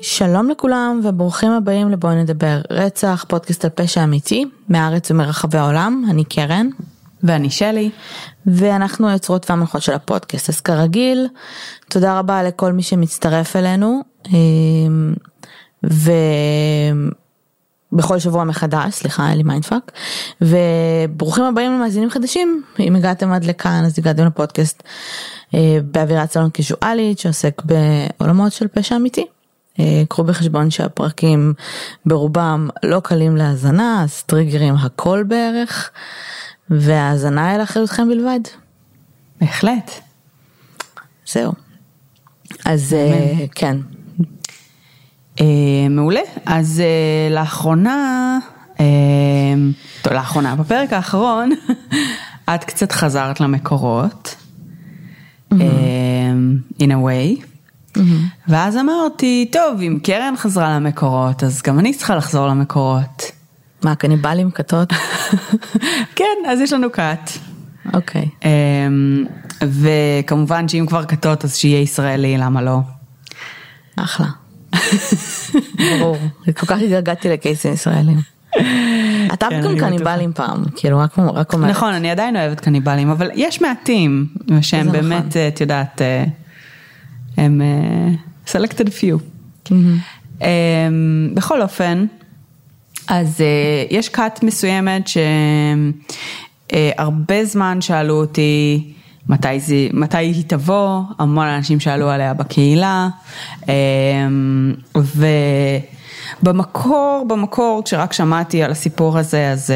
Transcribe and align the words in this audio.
שלום 0.00 0.50
לכולם 0.50 1.00
וברוכים 1.04 1.52
הבאים 1.52 1.90
לבואי 1.90 2.16
נדבר 2.16 2.60
רצח. 2.70 3.24
פודקאסט 3.28 3.64
על 3.64 3.70
פשע 3.74 4.04
אמיתי 4.04 4.44
מהארץ 4.68 5.10
ומרחבי 5.10 5.58
העולם. 5.58 6.04
אני 6.10 6.24
קרן 6.24 6.68
ואני 7.22 7.50
שלי 7.50 7.90
ואנחנו 8.46 9.08
היוצרות 9.08 9.50
והמנחות 9.50 9.82
של 9.82 9.92
הפודקאסט. 9.92 10.48
אז 10.48 10.60
כרגיל 10.60 11.28
תודה 11.88 12.18
רבה 12.18 12.42
לכל 12.42 12.72
מי 12.72 12.82
שמצטרף 12.82 13.56
אלינו 13.56 14.00
אמ, 14.32 15.14
ובכל 17.92 18.18
שבוע 18.18 18.44
מחדש 18.44 18.94
סליחה 18.94 19.28
אין 19.28 19.36
לי 19.36 19.42
mindfuck 19.42 19.92
וברוכים 20.40 21.44
הבאים 21.44 21.72
למאזינים 21.72 22.10
חדשים. 22.10 22.62
אם 22.80 22.96
הגעתם 22.96 23.32
עד 23.32 23.44
לכאן 23.44 23.82
אז 23.86 23.98
הגעתם 23.98 24.26
לפודקאסט 24.26 24.82
אה, 25.54 25.78
באווירת 25.84 26.32
סלון 26.32 26.50
קיזואלית 26.50 27.18
שעוסק 27.18 27.62
בעולמות 27.64 28.52
של 28.52 28.68
פשע 28.68 28.96
אמיתי. 28.96 29.26
אה, 29.80 30.02
קחו 30.08 30.24
בחשבון 30.24 30.70
שהפרקים 30.70 31.54
ברובם 32.06 32.68
לא 32.82 33.00
קלים 33.00 33.36
להאזנה, 33.36 34.02
אז 34.04 34.22
טריגרים 34.22 34.74
הכל 34.74 35.24
בערך, 35.28 35.90
והאזנה 36.70 37.54
אל 37.54 37.62
אחריותכם 37.62 38.08
בלבד. 38.08 38.40
בהחלט. 39.40 39.90
זהו. 41.26 41.52
אז 42.64 42.92
אה, 42.92 43.46
כן. 43.54 43.76
אה, 45.40 45.88
מעולה. 45.90 46.20
אז 46.46 46.82
לאחרונה, 47.30 48.38
טוב, 50.02 50.12
לאחרונה, 50.12 50.56
בפרק 50.56 50.92
האחרון, 50.92 51.50
את 52.54 52.64
קצת 52.64 52.92
חזרת 52.92 53.40
למקורות. 53.40 54.36
in 56.78 56.90
a 56.90 56.98
way. 57.06 57.42
Mm-hmm. 57.96 58.00
ואז 58.48 58.76
אמרתי, 58.76 59.48
טוב, 59.52 59.80
אם 59.80 59.98
קרן 60.02 60.34
חזרה 60.36 60.76
למקורות, 60.76 61.44
אז 61.44 61.62
גם 61.62 61.78
אני 61.78 61.94
צריכה 61.94 62.16
לחזור 62.16 62.48
למקורות. 62.48 63.22
מה, 63.84 63.94
קניבלים, 63.94 64.50
כתות? 64.50 64.92
כן, 66.16 66.24
אז 66.48 66.60
יש 66.60 66.72
לנו 66.72 66.92
כת. 66.92 67.30
אוקיי. 67.94 68.22
Okay. 68.22 68.46
אמ, 68.46 69.24
וכמובן 69.62 70.68
שאם 70.68 70.86
כבר 70.88 71.04
כתות, 71.04 71.44
אז 71.44 71.56
שיהיה 71.56 71.80
ישראלי, 71.80 72.38
למה 72.38 72.62
לא? 72.62 72.78
אחלה. 73.96 74.26
ברור, 75.98 76.16
כל 76.44 76.66
כך 76.66 76.78
התגעגעתי 76.80 77.28
לקייסים 77.28 77.72
ישראלים. 77.72 78.18
אתה 79.34 79.46
כן, 79.50 79.62
גם 79.62 79.78
קניבלים 79.78 80.32
פעם, 80.32 80.64
כאילו 80.76 80.98
רק 80.98 81.52
אומרת. 81.52 81.70
נכון, 81.70 81.94
אני 81.94 82.10
עדיין 82.10 82.36
אוהבת 82.36 82.60
קניבלים, 82.60 83.10
אבל 83.10 83.30
יש 83.34 83.62
מעטים 83.62 84.26
שהם 84.60 84.92
באמת, 84.92 85.26
נכון. 85.26 85.42
את 85.48 85.60
יודעת... 85.60 86.02
אה, 86.02 86.24
הם 87.36 87.60
uh, 87.60 88.48
selected 88.50 88.88
few. 88.88 89.18
Um, 90.38 90.42
בכל 91.34 91.62
אופן, 91.62 92.06
אז 93.08 93.40
uh, 93.40 93.42
יש 93.94 94.08
כת 94.08 94.40
מסוימת 94.42 95.08
שהרבה 96.68 97.40
uh, 97.42 97.44
זמן 97.44 97.80
שאלו 97.80 98.14
אותי 98.14 98.82
מתי, 99.28 99.60
זה, 99.60 99.74
מתי 99.92 100.16
היא 100.16 100.44
תבוא, 100.46 101.00
המון 101.18 101.46
אנשים 101.46 101.80
שאלו 101.80 102.10
עליה 102.10 102.34
בקהילה, 102.34 103.08
um, 103.62 103.66
ובמקור, 106.42 107.24
במקור, 107.28 107.82
כשרק 107.84 108.12
שמעתי 108.12 108.62
על 108.62 108.70
הסיפור 108.70 109.18
הזה, 109.18 109.50
אז 109.50 109.70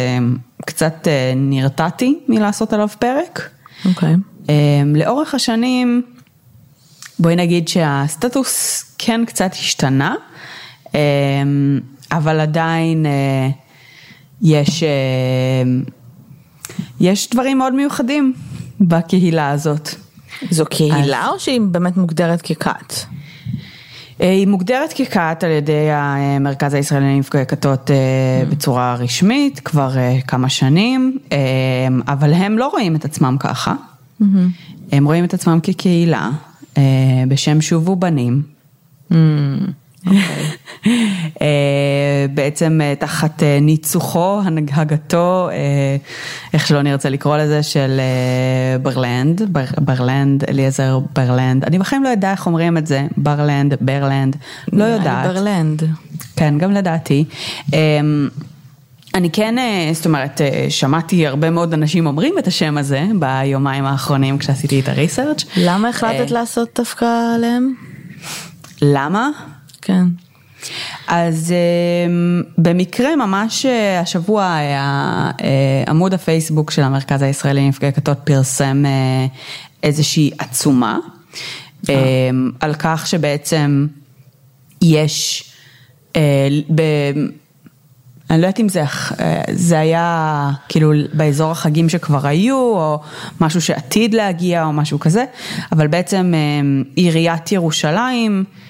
קצת 0.66 1.08
נרתעתי 1.36 2.18
מלעשות 2.28 2.72
עליו 2.72 2.88
פרק. 2.98 3.50
אוקיי. 3.84 4.14
Okay. 4.14 4.50
לאורך 4.94 5.34
השנים, 5.34 6.02
בואי 7.18 7.36
נגיד 7.36 7.68
שהסטטוס 7.68 8.84
כן 8.98 9.24
קצת 9.26 9.52
השתנה, 9.52 10.14
אבל 12.12 12.40
עדיין 12.40 13.06
אה, 13.06 13.48
יש, 14.42 14.82
אה, 14.82 14.88
יש 17.00 17.30
דברים 17.30 17.58
מאוד 17.58 17.74
מיוחדים 17.74 18.32
בקהילה 18.80 19.50
הזאת. 19.50 19.88
זו 20.50 20.64
קהילה 20.66 21.24
אז... 21.24 21.28
או 21.28 21.38
שהיא 21.40 21.60
באמת 21.60 21.96
מוגדרת 21.96 22.42
ככת? 22.42 22.94
אה, 24.20 24.30
היא 24.30 24.46
מוגדרת 24.46 24.92
ככת 24.92 25.44
על 25.44 25.50
ידי 25.50 25.90
המרכז 25.90 26.74
הישראלי 26.74 27.04
לנפגעי 27.04 27.46
כתות 27.46 27.90
mm. 27.90 28.50
בצורה 28.50 28.94
רשמית 28.94 29.60
כבר 29.60 29.90
כמה 30.26 30.48
שנים, 30.48 31.18
אבל 32.08 32.32
הם 32.32 32.58
לא 32.58 32.66
רואים 32.66 32.96
את 32.96 33.04
עצמם 33.04 33.36
ככה, 33.40 33.74
mm-hmm. 33.74 34.24
הם 34.92 35.04
רואים 35.04 35.24
את 35.24 35.34
עצמם 35.34 35.58
כקהילה. 35.62 36.30
בשם 37.28 37.60
שובו 37.60 37.96
בנים. 37.96 38.42
אוקיי. 40.06 40.46
אה, 41.42 42.26
בעצם 42.34 42.80
אה, 42.82 42.94
תחת 42.98 43.42
ניצוחו, 43.60 44.40
הנהגתו, 44.44 45.48
איך 46.52 46.66
שלא 46.66 46.82
נרצה 46.82 47.08
לקרוא 47.08 47.36
לזה, 47.36 47.62
של 47.62 48.00
ברלנד, 48.82 49.42
ברלנד, 49.78 50.44
אליעזר 50.44 50.98
ברלנד, 51.14 51.64
אני 51.64 51.78
בחיים 51.78 52.04
לא 52.04 52.08
יודע 52.08 52.30
איך 52.30 52.46
אומרים 52.46 52.78
את 52.78 52.86
זה, 52.86 53.06
ברלנד, 53.16 53.74
ברלנד, 53.80 54.36
לא 54.72 54.84
יודעת. 54.84 55.26
ברלנד. 55.26 55.82
כן, 56.36 56.58
גם 56.58 56.72
לדעתי. 56.72 57.24
אני 59.14 59.30
כן, 59.30 59.58
אה, 59.58 59.90
זאת 59.92 60.06
אומרת, 60.06 60.40
אה, 60.40 60.66
שמעתי 60.68 61.26
הרבה 61.26 61.50
מאוד 61.50 61.72
אנשים 61.72 62.06
אומרים 62.06 62.38
את 62.38 62.46
השם 62.46 62.78
הזה 62.78 63.06
ביומיים 63.18 63.84
האחרונים 63.84 64.38
כשעשיתי 64.38 64.80
את 64.80 64.88
הריסרצ'. 64.88 65.44
למה 65.56 65.88
החלטת 65.88 66.20
אה, 66.20 66.34
לעשות 66.34 66.68
דווקא 66.76 67.34
עליהם? 67.34 67.74
למה? 68.82 69.30
כן. 69.90 70.04
אז 71.06 71.54
במקרה 72.58 73.16
ממש 73.16 73.66
השבוע 74.00 74.56
עמוד 75.86 76.14
הפייסבוק 76.14 76.70
של 76.70 76.82
המרכז 76.82 77.22
הישראלי 77.22 77.60
לנפגעי 77.60 77.92
כתות 77.92 78.18
פרסם 78.24 78.84
איזושהי 79.82 80.30
עצומה 80.38 80.98
על 82.60 82.74
כך 82.78 83.06
שבעצם 83.06 83.86
יש 84.82 85.50
אני 88.30 88.40
לא 88.40 88.46
יודעת 88.46 88.60
אם 88.60 88.68
זה, 88.68 88.84
זה 89.50 89.78
היה 89.78 90.50
כאילו 90.68 90.92
באזור 91.12 91.50
החגים 91.50 91.88
שכבר 91.88 92.26
היו, 92.26 92.56
או 92.56 93.00
משהו 93.40 93.60
שעתיד 93.60 94.14
להגיע, 94.14 94.64
או 94.64 94.72
משהו 94.72 95.00
כזה, 95.00 95.24
אבל 95.72 95.86
בעצם 95.86 96.32
אה, 96.34 96.40
עיריית 96.96 97.52
ירושלים, 97.52 98.44
אה, 98.46 98.69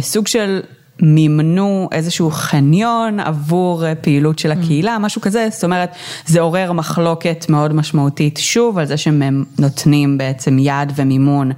סוג 0.00 0.26
של 0.26 0.60
מימנו 1.02 1.88
איזשהו 1.92 2.30
חניון 2.30 3.20
עבור 3.20 3.86
אה, 3.86 3.94
פעילות 3.94 4.38
של 4.38 4.52
הקהילה, 4.52 4.98
משהו 4.98 5.20
כזה, 5.20 5.48
זאת 5.50 5.64
אומרת, 5.64 5.90
זה 6.26 6.40
עורר 6.40 6.72
מחלוקת 6.72 7.46
מאוד 7.48 7.72
משמעותית, 7.72 8.36
שוב, 8.36 8.78
על 8.78 8.86
זה 8.86 8.96
שהם 8.96 9.44
נותנים 9.58 10.18
בעצם 10.18 10.58
יד 10.58 10.92
ומימון 10.96 11.50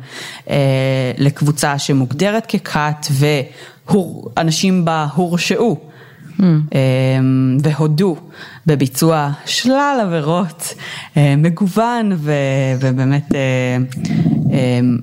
לקבוצה 1.19 1.79
שמוגדרת 1.79 2.47
ככת, 2.47 3.07
ואנשים 4.37 4.85
בה 4.85 5.07
הורשעו. 5.15 5.93
אמ, 6.41 7.57
והודו 7.63 8.17
בביצוע 8.67 9.31
שלל 9.47 9.99
עבירות 10.03 10.75
אה, 11.17 11.35
מגוון 11.37 12.13
ובאמת 12.79 13.35
אה, 13.35 13.77
אמ, 14.51 14.99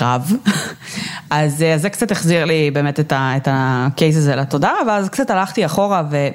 רב. 0.00 0.32
אז 1.30 1.62
אה, 1.62 1.78
זה 1.78 1.90
קצת 1.90 2.10
החזיר 2.10 2.44
לי 2.44 2.70
באמת 2.70 3.00
את 3.00 3.48
הקייס 3.50 4.16
הזה 4.16 4.36
לתודעה, 4.36 4.74
ואז 4.86 5.08
קצת 5.08 5.30
הלכתי 5.30 5.66
אחורה 5.66 6.02
ו... 6.10 6.28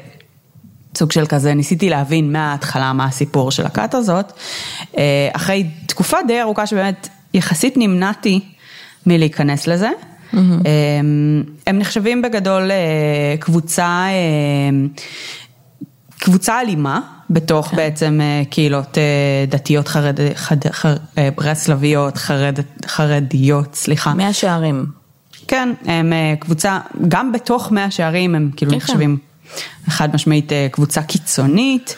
סוג 0.98 1.12
של 1.12 1.26
כזה, 1.26 1.54
ניסיתי 1.54 1.90
להבין 1.90 2.32
מההתחלה 2.32 2.94
מה 2.94 3.06
הסיפור 3.06 3.52
של 3.52 3.66
הכת 3.66 3.94
הזאת. 3.94 4.34
אחרי 5.34 5.70
תקופה 5.86 6.18
די 6.28 6.42
ארוכה 6.42 6.68
שבאמת 6.68 7.08
יחסית 7.34 7.78
נמנעתי 7.78 8.40
מלהיכנס 9.06 9.68
לזה. 9.68 9.90
Mm-hmm. 10.34 10.38
הם 11.68 11.80
נחשבים 11.80 12.22
בגדול 12.22 12.72
אה, 12.72 13.38
קבוצה, 13.40 14.06
אה, 14.10 14.88
קבוצה 16.20 16.62
אלימה 16.62 17.02
בתוך 17.30 17.68
כן. 17.68 17.78
בעצם 17.78 18.20
קהילות 18.50 18.98
דתיות 19.48 19.88
חרד, 19.88 20.20
חד, 20.36 20.58
חר, 20.72 20.96
ברסלביות, 21.38 22.18
חרד, 22.18 22.60
חרדיות, 22.88 23.76
סליחה. 23.76 24.14
מאה 24.14 24.34
שערים. 24.34 24.86
כן, 25.48 25.74
הם 25.86 26.14
קבוצה, 26.40 26.80
גם 27.08 27.32
בתוך 27.32 27.72
מאה 27.72 27.92
שערים 27.92 28.36
הם 28.36 28.52
כאילו 28.56 28.72
כן, 28.72 28.80
כן. 28.80 28.84
נחשבים 28.84 29.18
חד 29.90 30.16
משמעית 30.16 30.52
קבוצה 30.72 31.02
קיצונית. 31.02 31.96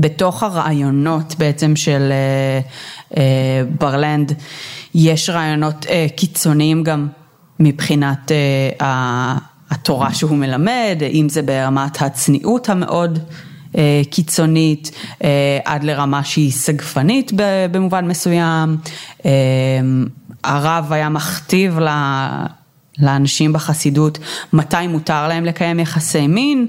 בתוך 0.00 0.42
הרעיונות 0.42 1.34
בעצם 1.38 1.76
של 1.76 2.12
אה, 2.12 2.60
אה, 3.16 3.62
ברלנד, 3.78 4.32
יש 4.94 5.30
רעיונות 5.30 5.86
אה, 5.86 6.06
קיצוניים 6.16 6.82
גם 6.82 7.08
מבחינת 7.60 8.32
אה, 8.80 9.36
התורה 9.74 10.14
שהוא 10.14 10.36
מלמד, 10.36 10.98
אם 11.12 11.26
זה 11.28 11.42
ברמת 11.42 12.02
הצניעות 12.02 12.68
המאוד 12.68 13.18
אה, 13.76 14.02
קיצונית, 14.10 14.90
אה, 15.24 15.58
עד 15.64 15.84
לרמה 15.84 16.24
שהיא 16.24 16.52
סגפנית 16.52 17.32
במובן 17.70 18.08
מסוים. 18.08 18.76
אה, 19.26 19.30
הרב 20.44 20.92
היה 20.92 21.08
מכתיב 21.08 21.78
לאנשים 22.98 23.52
בחסידות 23.52 24.18
מתי 24.52 24.86
מותר 24.88 25.28
להם 25.28 25.44
לקיים 25.44 25.80
יחסי 25.80 26.26
מין, 26.26 26.66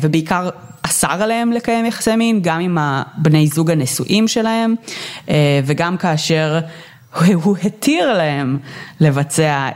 ובעיקר 0.00 0.48
אסר 0.82 1.22
עליהם 1.22 1.52
לקיים 1.52 1.86
יחסי 1.86 2.16
מין, 2.16 2.40
גם 2.42 2.60
עם 2.60 2.78
הבני 2.80 3.46
זוג 3.46 3.70
הנשואים 3.70 4.28
שלהם, 4.28 4.74
וגם 5.64 5.96
כאשר 5.96 6.60
הוא 7.34 7.56
התיר 7.64 8.12
להם 8.12 8.58
לבצע 9.00 9.68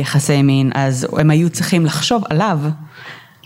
יחסי 0.00 0.42
מין, 0.42 0.70
אז 0.74 1.06
הם 1.18 1.30
היו 1.30 1.50
צריכים 1.50 1.86
לחשוב 1.86 2.24
עליו. 2.30 2.58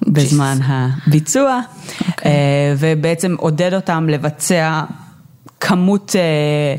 בזמן 0.02 0.58
הביצוע, 0.64 1.60
okay. 1.60 2.04
אוקיי. 2.08 2.32
אה, 2.32 2.74
ובעצם 2.78 3.34
עודד 3.38 3.74
אותם 3.74 4.06
לבצע 4.08 4.82
כמות 5.60 6.16
אה, 6.16 6.76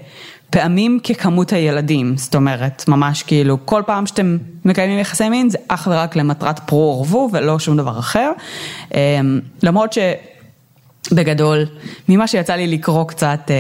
פעמים 0.50 1.00
ככמות 1.04 1.54
הילדים, 1.54 2.18
זאת 2.18 2.36
אומרת, 2.36 2.84
ממש 2.88 3.24
כאילו 3.24 3.58
כל 3.66 3.84
פעם 3.86 4.06
שאתם 4.06 4.38
מקיימים 4.66 5.00
יחסי 5.00 5.30
מין 5.30 5.50
זה 5.50 5.58
אך 5.68 5.88
ורק 5.92 6.16
למטרת 6.16 6.60
פרו 6.60 6.98
ורבו 6.98 7.30
ולא 7.34 7.60
שום 7.60 7.78
דבר 7.78 8.00
אחר, 8.00 8.32
אה, 8.96 9.20
למרות 9.64 9.94
ש... 9.94 9.98
בגדול, 11.12 11.66
ממה 12.10 12.28
שיצא 12.28 12.54
לי 12.54 12.68
לקרוא 12.68 13.08
קצת 13.08 13.52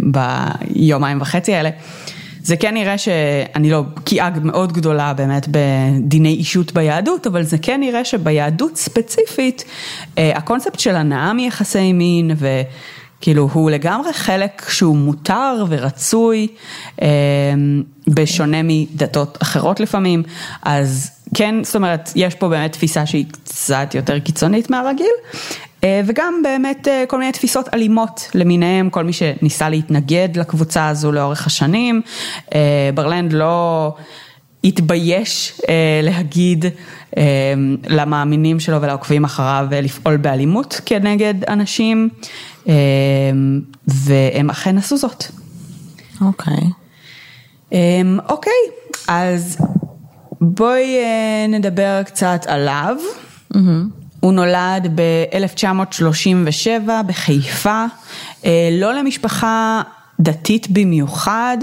ביומיים 0.00 1.20
וחצי 1.20 1.54
האלה, 1.54 1.70
זה 2.44 2.56
כן 2.56 2.74
נראה 2.74 2.98
שאני 2.98 3.70
לא 3.70 3.82
בקיאה 3.82 4.30
מאוד 4.42 4.72
גדולה 4.72 5.14
באמת 5.14 5.48
בדיני 5.50 6.34
אישות 6.34 6.72
ביהדות, 6.72 7.26
אבל 7.26 7.42
זה 7.42 7.58
כן 7.58 7.80
נראה 7.80 8.04
שביהדות 8.04 8.76
ספציפית, 8.76 9.64
אה, 10.18 10.32
הקונספט 10.36 10.78
של 10.78 10.96
הנאה 10.96 11.32
מיחסי 11.32 11.92
מין 11.92 12.30
ו... 12.36 12.62
כאילו 13.20 13.48
הוא 13.52 13.70
לגמרי 13.70 14.12
חלק 14.12 14.62
שהוא 14.68 14.96
מותר 14.96 15.64
ורצוי, 15.68 16.48
אה, 17.02 17.08
בשונה 18.08 18.56
מדתות 18.64 19.38
אחרות 19.42 19.80
לפעמים, 19.80 20.22
אז 20.62 21.10
כן, 21.34 21.64
זאת 21.64 21.76
אומרת, 21.76 22.10
יש 22.16 22.34
פה 22.34 22.48
באמת 22.48 22.72
תפיסה 22.72 23.06
שהיא 23.06 23.24
קצת 23.30 23.94
יותר 23.94 24.18
קיצונית 24.18 24.70
מהרגיל, 24.70 25.12
וגם 26.04 26.34
באמת 26.42 26.88
אה, 26.88 27.04
כל 27.08 27.18
מיני 27.18 27.32
תפיסות 27.32 27.74
אלימות 27.74 28.30
למיניהם, 28.34 28.90
כל 28.90 29.04
מי 29.04 29.12
שניסה 29.12 29.68
להתנגד 29.68 30.28
לקבוצה 30.36 30.88
הזו 30.88 31.12
לאורך 31.12 31.46
השנים. 31.46 32.02
אה, 32.54 32.90
ברלנד 32.94 33.32
לא 33.32 33.94
התבייש 34.64 35.60
להגיד 36.02 36.64
למאמינים 37.86 38.60
שלו 38.60 38.82
ולעוקבים 38.82 39.24
אחריו 39.24 39.66
לפעול 39.70 40.16
באלימות 40.16 40.80
כנגד 40.86 41.34
אנשים, 41.48 42.08
והם 43.86 44.50
אכן 44.50 44.78
עשו 44.78 44.96
זאת. 44.96 45.24
אוקיי. 46.20 46.54
Okay. 46.54 47.76
אוקיי, 48.28 48.52
okay, 48.68 48.98
אז 49.08 49.58
בואי 50.40 50.96
נדבר 51.48 52.02
קצת 52.02 52.44
עליו. 52.46 52.96
Mm-hmm. 53.54 54.03
הוא 54.24 54.32
נולד 54.32 54.92
ב-1937 54.94 56.88
בחיפה, 57.06 57.84
אה, 58.44 58.68
לא 58.72 58.94
למשפחה 58.94 59.82
דתית 60.20 60.70
במיוחד, 60.70 61.56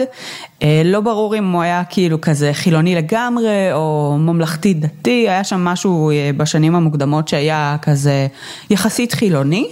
אה, 0.63 0.81
לא 0.85 0.99
ברור 1.01 1.37
אם 1.37 1.51
הוא 1.51 1.61
היה 1.61 1.83
כאילו 1.83 2.21
כזה 2.21 2.53
חילוני 2.53 2.95
לגמרי 2.95 3.73
או 3.73 4.15
ממלכתי 4.19 4.73
דתי, 4.73 5.29
היה 5.29 5.43
שם 5.43 5.59
משהו 5.59 6.11
אה, 6.11 6.29
בשנים 6.37 6.75
המוקדמות 6.75 7.27
שהיה 7.27 7.75
כזה 7.81 8.27
יחסית 8.69 9.13
חילוני. 9.13 9.67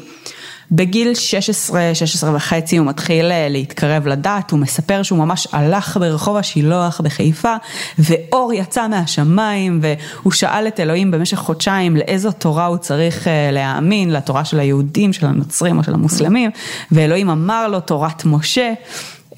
בגיל 0.71 1.13
16, 1.13 1.91
16 1.93 2.35
וחצי 2.35 2.77
הוא 2.77 2.87
מתחיל 2.87 3.31
אה, 3.31 3.47
להתקרב 3.49 4.07
לדת, 4.07 4.51
הוא 4.51 4.59
מספר 4.59 5.03
שהוא 5.03 5.19
ממש 5.19 5.47
הלך 5.51 5.97
ברחוב 5.97 6.35
השילוח 6.35 7.01
בחיפה 7.01 7.55
ואור 7.99 8.53
יצא 8.53 8.87
מהשמיים 8.87 9.81
והוא 9.81 10.33
שאל 10.33 10.67
את 10.67 10.79
אלוהים 10.79 11.11
במשך 11.11 11.37
חודשיים 11.37 11.97
לאיזו 11.97 12.31
תורה 12.31 12.65
הוא 12.65 12.77
צריך 12.77 13.27
אה, 13.27 13.51
להאמין, 13.51 14.13
לתורה 14.13 14.45
של 14.45 14.59
היהודים, 14.59 15.13
של 15.13 15.25
הנוצרים 15.25 15.77
או 15.77 15.83
של 15.83 15.93
המוסלמים, 15.93 16.51
ואלוהים 16.91 17.29
אמר 17.29 17.67
לו 17.67 17.79
תורת 17.79 18.25
משה. 18.25 18.73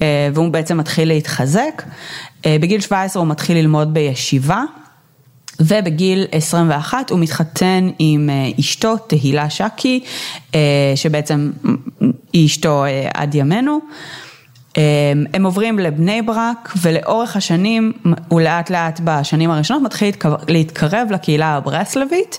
אה, 0.02 0.28
והוא 0.34 0.48
בעצם 0.48 0.78
מתחיל 0.78 1.08
להתחזק. 1.08 1.82
בגיל 2.46 2.80
17 2.80 3.22
הוא 3.22 3.30
מתחיל 3.30 3.56
ללמוד 3.56 3.94
בישיבה. 3.94 4.62
ובגיל 5.60 6.26
21 6.32 7.10
הוא 7.10 7.18
מתחתן 7.18 7.88
עם 7.98 8.30
אה, 8.30 8.50
אשתו 8.60 8.96
תהילה 8.96 9.50
שקי, 9.50 10.00
אה, 10.54 10.60
שבעצם 10.94 11.50
היא 12.32 12.46
אשתו 12.46 12.84
אה, 12.84 13.08
עד 13.14 13.34
ימינו. 13.34 13.80
הם 15.34 15.44
עוברים 15.44 15.78
לבני 15.78 16.22
ברק 16.22 16.72
ולאורך 16.82 17.36
השנים 17.36 17.92
ולאט 18.30 18.70
לאט 18.70 19.00
בשנים 19.04 19.50
הראשונות 19.50 19.82
מתחיל 19.82 20.10
להתקרב 20.48 21.08
לקהילה 21.10 21.46
הברסלבית 21.46 22.38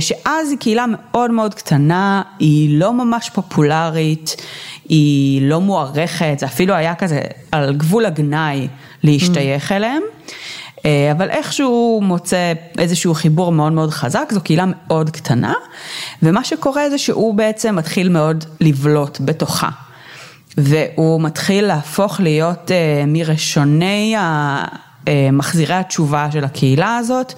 שאז 0.00 0.50
היא 0.50 0.58
קהילה 0.58 0.84
מאוד 0.88 1.30
מאוד 1.30 1.54
קטנה, 1.54 2.22
היא 2.38 2.78
לא 2.78 2.92
ממש 2.92 3.30
פופולרית, 3.30 4.36
היא 4.88 5.42
לא 5.42 5.60
מוערכת, 5.60 6.34
זה 6.38 6.46
אפילו 6.46 6.74
היה 6.74 6.94
כזה 6.94 7.20
על 7.52 7.76
גבול 7.76 8.06
הגנאי 8.06 8.68
להשתייך 9.02 9.72
mm. 9.72 9.74
אליהם. 9.74 10.02
אה, 10.86 11.12
אבל 11.12 11.30
איכשהו 11.30 12.00
מוצא 12.02 12.52
איזשהו 12.78 13.14
חיבור 13.14 13.52
מאוד 13.52 13.72
מאוד 13.72 13.90
חזק, 13.90 14.32
זו 14.32 14.40
קהילה 14.40 14.64
מאוד 14.66 15.10
קטנה, 15.10 15.54
ומה 16.22 16.44
שקורה 16.44 16.90
זה 16.90 16.98
שהוא 16.98 17.34
בעצם 17.34 17.76
מתחיל 17.76 18.08
מאוד 18.08 18.44
לבלוט 18.60 19.18
בתוכה. 19.20 19.68
והוא 20.56 21.20
מתחיל 21.20 21.66
להפוך 21.66 22.20
להיות 22.20 22.68
uh, 22.68 23.06
מראשוני 23.06 24.16
ה... 24.16 24.64
אה, 25.08 25.28
מחזירי 25.32 25.74
התשובה 25.74 26.28
של 26.32 26.44
הקהילה 26.44 26.96
הזאת, 26.96 27.34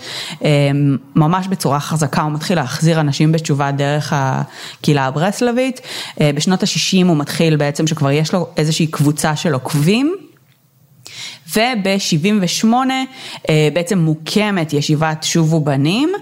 ממש 1.16 1.48
בצורה 1.48 1.80
חזקה, 1.80 2.22
הוא 2.22 2.32
מתחיל 2.32 2.56
להחזיר 2.58 3.00
אנשים 3.00 3.32
בתשובה 3.32 3.70
דרך 3.70 4.12
הקהילה 4.16 5.06
הברסלבית, 5.06 5.80
בשנות 6.20 6.62
ה-60 6.62 7.06
הוא 7.06 7.16
מתחיל 7.16 7.56
בעצם 7.56 7.86
שכבר 7.86 8.10
יש 8.10 8.34
לו 8.34 8.46
איזושהי 8.56 8.86
קבוצה 8.86 9.36
של 9.36 9.52
עוקבים. 9.52 10.16
וב-78 11.56 12.74
אה, 13.48 13.68
בעצם 13.72 13.98
מוקמת 13.98 14.72
ישיבת 14.72 15.22
שובו 15.22 15.60
בנים, 15.60 16.12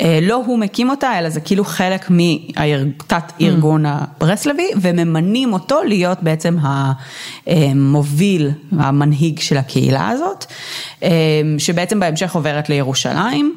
אה, 0.00 0.18
לא 0.22 0.34
הוא 0.34 0.58
מקים 0.58 0.90
אותה, 0.90 1.18
אלא 1.18 1.28
זה 1.28 1.40
כאילו 1.40 1.64
חלק 1.64 2.10
מתת 2.10 3.32
ארגון 3.40 3.86
mm. 3.86 3.88
הברסלבי, 3.88 4.68
וממנים 4.80 5.52
אותו 5.52 5.82
להיות 5.84 6.22
בעצם 6.22 6.56
המוביל, 7.46 8.50
המנהיג 8.78 9.40
של 9.40 9.56
הקהילה 9.56 10.08
הזאת, 10.08 10.44
אה, 11.02 11.08
שבעצם 11.58 12.00
בהמשך 12.00 12.34
עוברת 12.34 12.68
לירושלים. 12.68 13.54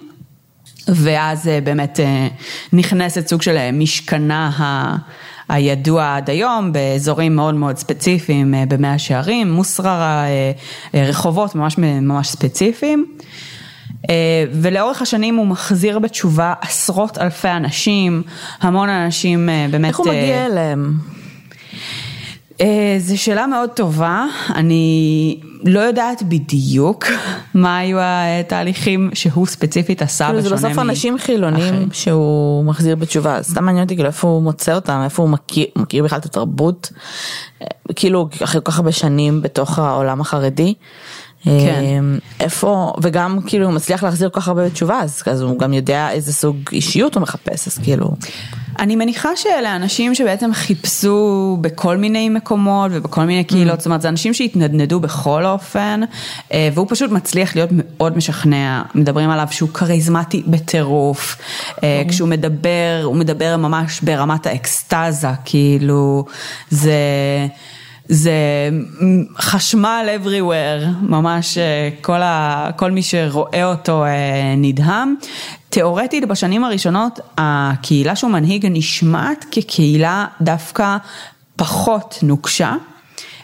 ואז 0.88 1.50
באמת 1.64 2.00
נכנסת 2.74 3.28
סוג 3.28 3.42
של 3.42 3.72
משכנה 3.74 4.52
ה... 4.58 4.96
הידוע 5.50 6.16
עד 6.16 6.30
היום 6.30 6.74
באזורים 6.74 7.36
מאוד 7.36 7.56
מאוד 7.56 7.78
ספציפיים 7.78 8.54
אה, 8.54 8.64
במאה 8.68 9.00
שערים, 9.00 9.52
מוסררה, 9.52 10.24
אה, 10.26 10.52
אה, 10.96 11.10
רחובות 11.10 11.56
ממש 11.56 11.78
ממש 11.78 12.28
ספציפיים. 12.28 13.06
ולאורך 14.54 15.02
השנים 15.02 15.36
הוא 15.36 15.48
מחזיר 15.48 16.00
בתשובה 16.00 16.54
עשרות 16.62 17.18
אלפי 17.18 17.50
אנשים, 17.50 18.24
המון 18.62 18.90
אנשים 18.90 19.50
באמת... 19.72 19.90
איך 19.90 19.98
הוא 19.98 20.08
מגיע 20.08 20.46
אליהם? 20.46 20.94
זו 22.98 23.22
שאלה 23.22 23.48
מאוד 23.48 23.70
טובה, 23.70 24.26
אני 24.56 25.40
לא 25.64 25.80
יודעת 25.80 26.24
בדיוק 26.24 27.06
מה 27.54 27.78
היו 27.78 27.98
התהליכים 28.02 29.10
שהוא 29.14 29.48
ספציפית 29.48 30.02
עשה 30.02 30.26
כאילו 30.26 30.42
בשונה 30.42 30.58
זה 30.58 30.68
בסוף 30.68 30.80
אנשים 30.80 31.18
חילונים 31.18 31.90
שהוא 31.92 32.66
מחזיר 32.66 32.96
בתשובה, 32.96 33.44
סתם 33.44 33.64
מעניין 33.64 33.84
אותי 33.84 33.96
כאילו 33.96 34.08
איפה 34.08 34.28
הוא 34.28 34.42
מוצא 34.42 34.76
אותם, 34.76 35.02
איפה 35.04 35.22
הוא 35.22 35.30
מכיר, 35.30 35.66
מכיר 35.76 36.04
בכלל 36.04 36.20
את 36.20 36.26
התרבות, 36.26 36.92
אה, 37.62 37.68
כאילו 37.96 38.30
אחרי 38.44 38.62
כל 38.64 38.72
כך 38.72 38.78
הרבה 38.78 38.92
שנים 38.92 39.42
בתוך 39.42 39.80
העולם 39.80 40.22
החרדי. 40.22 40.74
כן. 41.44 41.50
אה, 41.50 42.00
איפה, 42.40 42.94
וגם 43.02 43.40
כאילו 43.46 43.66
הוא 43.66 43.74
מצליח 43.74 44.04
להחזיר 44.04 44.30
כל 44.30 44.42
כך 44.42 44.48
הרבה 44.48 44.66
בתשובה, 44.66 45.00
אז, 45.00 45.24
אז 45.26 45.42
הוא 45.42 45.60
גם 45.60 45.74
יודע 45.74 46.12
איזה 46.12 46.34
סוג 46.34 46.56
אישיות 46.72 47.16
הוא 47.16 47.22
מחפש, 47.22 47.68
אז 47.68 47.78
כאילו. 47.78 48.12
אני 48.80 48.96
מניחה 48.96 49.36
שאלה 49.36 49.76
אנשים 49.76 50.16
שבעצם 50.16 50.54
חיפשו 50.54 51.58
בכל 51.62 51.98
מיני 51.98 52.30
מקומות 52.30 52.92
ובכל 52.94 53.24
מיני 53.24 53.44
קהילות, 53.44 53.74
mm. 53.74 53.78
זאת 53.78 53.86
אומרת 53.86 54.02
זה 54.02 54.10
אנשים 54.10 54.34
שהתנדנדו 54.34 55.00
בכל 55.00 55.46
אופן, 55.46 56.02
אה, 56.54 56.70
והוא 56.74 56.88
פשוט 56.90 57.12
מצליח 57.12 57.56
להיות 57.56 57.70
מאוד 57.74 58.18
משכנע, 58.18 58.82
מדברים 58.96 59.30
עליו 59.30 59.48
שהוא 59.52 59.70
כריזמטי 59.70 60.44
בטירוף, 60.48 61.38
mm. 61.76 61.80
כשהוא 62.10 62.30
מדבר, 62.30 63.02
הוא 63.04 63.16
מדבר 63.16 63.58
ממש 63.58 64.02
ברמת 64.02 64.48
האקסטזה, 64.48 65.28
כאילו 65.46 66.26
זה... 66.70 66.94
זה 68.06 68.32
חשמל 69.38 70.10
everywhere, 70.24 70.88
ממש 71.02 71.58
אה, 71.58 71.90
כל, 72.02 72.22
ה, 72.22 72.70
כל 72.76 72.92
מי 72.92 73.04
שרואה 73.04 73.66
אותו 73.66 74.06
נדהם. 74.58 75.16
תיאורטית 75.70 76.26
בשנים 76.26 76.64
הראשונות 76.64 77.20
הקהילה 77.38 78.16
שהוא 78.16 78.32
מנהיג 78.32 78.68
נשמעת 78.70 79.46
כקהילה 79.52 80.26
דווקא 80.42 80.98
פחות 81.56 82.20
נוקשה. 82.24 82.76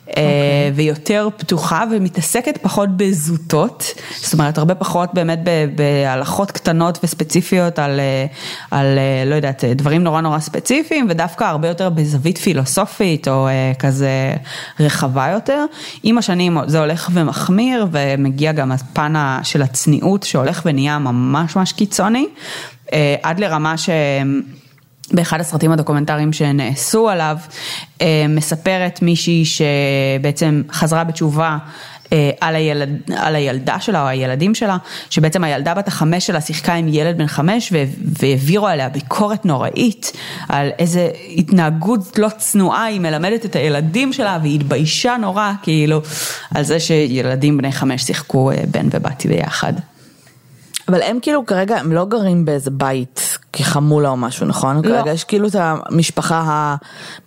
Okay. 0.08 0.18
אה, 0.18 0.24
אוקיי. 0.24 0.72
ויותר 0.76 1.30
פתוחה 1.38 1.84
ומתעסקת 1.92 2.58
פחות 2.62 2.90
בזוטות, 2.98 3.94
זאת 4.18 4.34
אומרת 4.34 4.58
הרבה 4.58 4.76
פחות 4.76 5.14
באמת 5.14 5.40
בהלכות 5.76 6.52
קטנות 6.52 7.00
וספציפיות 7.04 7.80
על, 7.80 8.00
אה, 8.00 8.26
על 8.72 8.98
אה, 8.98 9.24
לא 9.26 9.36
יודעת, 9.36 9.64
דברים 9.64 10.04
נורא 10.04 10.22
נורא 10.22 10.40
ספציפיים 10.40 11.08
ודווקא 11.10 11.44
הרבה 11.44 11.68
יותר 11.68 11.90
בזווית 11.90 12.38
פילוסופית 12.38 13.28
או 13.28 13.48
כזה 13.80 14.36
רחבה 14.80 15.28
יותר. 15.28 15.66
עם 16.04 16.18
השנים 16.18 16.58
זה 16.68 16.80
הולך 16.80 17.10
ומחמיר 17.14 17.88
ומגיע 17.92 18.52
גם 18.52 18.72
הפן 18.72 19.14
של 19.44 19.62
הצניעות 19.62 20.24
שהולך 20.24 20.62
ונהיה 20.66 21.00
ממש 21.00 21.56
ממש 21.56 21.74
קיצוני, 21.74 22.28
עד 23.24 23.40
לרמה 23.40 23.78
ש... 23.78 23.90
באחד 25.12 25.40
הסרטים 25.40 25.72
הדוקומנטריים 25.72 26.34
שנעשו 26.34 27.10
עליו, 27.10 27.38
אה, 28.02 28.26
מספרת 28.30 29.02
מישהי 29.02 29.44
שבעצם 29.46 30.62
חזרה 30.72 31.04
בתשובה 31.04 31.58
אה, 32.14 32.32
על, 32.42 32.56
הילד, 32.56 32.90
על 33.16 33.36
הילדה 33.36 33.80
שלה 33.80 34.02
או 34.02 34.08
הילדים 34.08 34.56
שלה, 34.56 34.78
שבעצם 35.10 35.44
הילדה 35.44 35.74
בת 35.74 35.88
החמש 35.88 36.28
שלה 36.28 36.42
שיחקה 36.42 36.74
עם 36.74 36.88
ילד 36.88 37.18
בן 37.18 37.28
חמש 37.28 37.74
והעבירו 38.20 38.68
עליה 38.68 38.90
ביקורת 38.90 39.46
נוראית 39.46 40.12
על 40.50 40.70
איזה 40.80 41.10
התנהגות 41.38 42.20
לא 42.20 42.30
צנועה 42.38 42.84
היא 42.84 43.00
מלמדת 43.00 43.46
את 43.46 43.56
הילדים 43.56 44.14
שלה 44.14 44.40
והיא 44.42 44.56
התביישה 44.56 45.18
נורא 45.22 45.52
כאילו 45.62 46.02
על 46.56 46.64
זה 46.64 46.80
שילדים 46.80 47.58
בני 47.58 47.72
חמש 47.72 48.04
שיחקו 48.04 48.52
אה, 48.52 48.64
בן 48.72 48.88
ובת 48.92 49.26
ביחד. 49.26 49.74
אבל 50.88 51.02
הם 51.02 51.20
כאילו 51.22 51.46
כרגע 51.46 51.78
הם 51.78 51.92
לא 51.92 52.06
גרים 52.06 52.46
באיזה 52.46 52.72
בית 52.72 53.38
כחמולה 53.54 54.10
או 54.10 54.18
משהו 54.18 54.46
נכון? 54.46 54.76
לא. 54.76 54.82
כרגע 54.82 55.12
יש 55.12 55.24
כאילו 55.24 55.48
את 55.48 55.56
המשפחה 55.60 56.40
ה... 56.48 56.76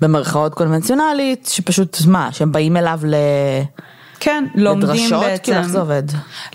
במרכאות 0.00 0.54
קונבנציונלית 0.54 1.48
שפשוט 1.52 1.98
מה 2.06 2.28
שהם 2.32 2.52
באים 2.52 2.76
אליו 2.76 3.00
ל... 3.04 3.14
כן, 4.20 4.44
לומדים 4.54 4.88
לדרשות, 4.88 5.22
בעצם, 5.22 5.42
כאילו 5.42 5.58
איך 5.58 5.68
זה 5.68 5.80
עובד? 5.80 6.02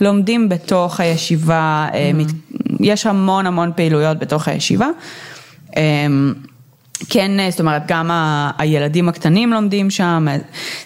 לומדים 0.01 0.49
בתוך 0.49 0.99
הישיבה, 0.99 1.87
mm-hmm. 1.91 2.73
יש 2.79 3.05
המון 3.05 3.47
המון 3.47 3.71
פעילויות 3.75 4.19
בתוך 4.19 4.47
הישיבה. 4.47 4.87
אמ, 5.77 6.33
כן, 7.09 7.49
זאת 7.49 7.59
אומרת, 7.59 7.81
גם 7.87 8.11
ה... 8.11 8.51
הילדים 8.57 9.09
הקטנים 9.09 9.53
לומדים 9.53 9.89
שם, 9.89 10.27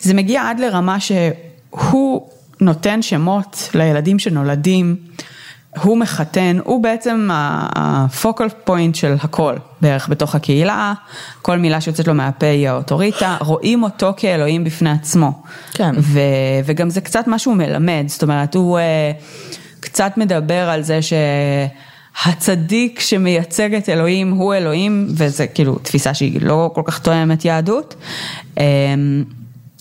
זה 0.01 0.13
מגיע 0.13 0.49
עד 0.49 0.59
לרמה 0.59 0.97
שהוא 0.99 2.29
נותן 2.61 3.01
שמות 3.01 3.69
לילדים 3.73 4.19
שנולדים. 4.19 4.95
הוא 5.81 5.97
מחתן, 5.97 6.57
הוא 6.63 6.83
בעצם 6.83 7.29
הפוקל 7.31 8.49
פוינט 8.63 8.95
של 8.95 9.15
הכל 9.21 9.55
בערך 9.81 10.09
בתוך 10.09 10.35
הקהילה, 10.35 10.93
כל 11.41 11.57
מילה 11.57 11.81
שיוצאת 11.81 12.07
לו 12.07 12.13
מהפה 12.13 12.45
היא 12.45 12.69
האוטוריטה, 12.69 13.37
רואים 13.39 13.83
אותו 13.83 14.13
כאלוהים 14.17 14.63
בפני 14.63 14.89
עצמו. 14.89 15.31
כן. 15.73 15.95
ו, 15.97 16.19
וגם 16.65 16.89
זה 16.89 17.01
קצת 17.01 17.23
משהו 17.27 17.55
מלמד, 17.55 18.03
זאת 18.07 18.23
אומרת 18.23 18.55
הוא 18.55 18.79
uh, 18.79 18.81
קצת 19.79 20.13
מדבר 20.17 20.69
על 20.69 20.81
זה 20.81 20.99
שהצדיק 22.25 22.99
שמייצג 22.99 23.73
את 23.73 23.89
אלוהים 23.89 24.31
הוא 24.31 24.53
אלוהים, 24.53 25.07
וזה 25.09 25.47
כאילו 25.47 25.75
תפיסה 25.75 26.13
שהיא 26.13 26.41
לא 26.41 26.71
כל 26.75 26.81
כך 26.85 26.99
תואמת 26.99 27.45
יהדות. 27.45 27.95
Um, 28.55 28.59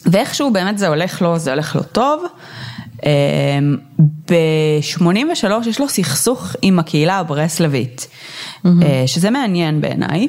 ואיכשהו 0.07 0.53
באמת 0.53 0.79
זה 0.79 0.89
הולך 0.89 1.23
לו, 1.23 1.39
זה 1.39 1.51
הולך 1.51 1.77
לו 1.77 1.83
טוב. 1.83 2.25
אמ, 3.03 3.77
ב-83 4.31 5.69
יש 5.69 5.81
לו 5.81 5.89
סכסוך 5.89 6.57
עם 6.63 6.79
הקהילה 6.79 7.19
הברסלבית, 7.19 8.09
mm-hmm. 8.09 8.69
שזה 9.07 9.31
מעניין 9.31 9.81
בעיניי. 9.81 10.29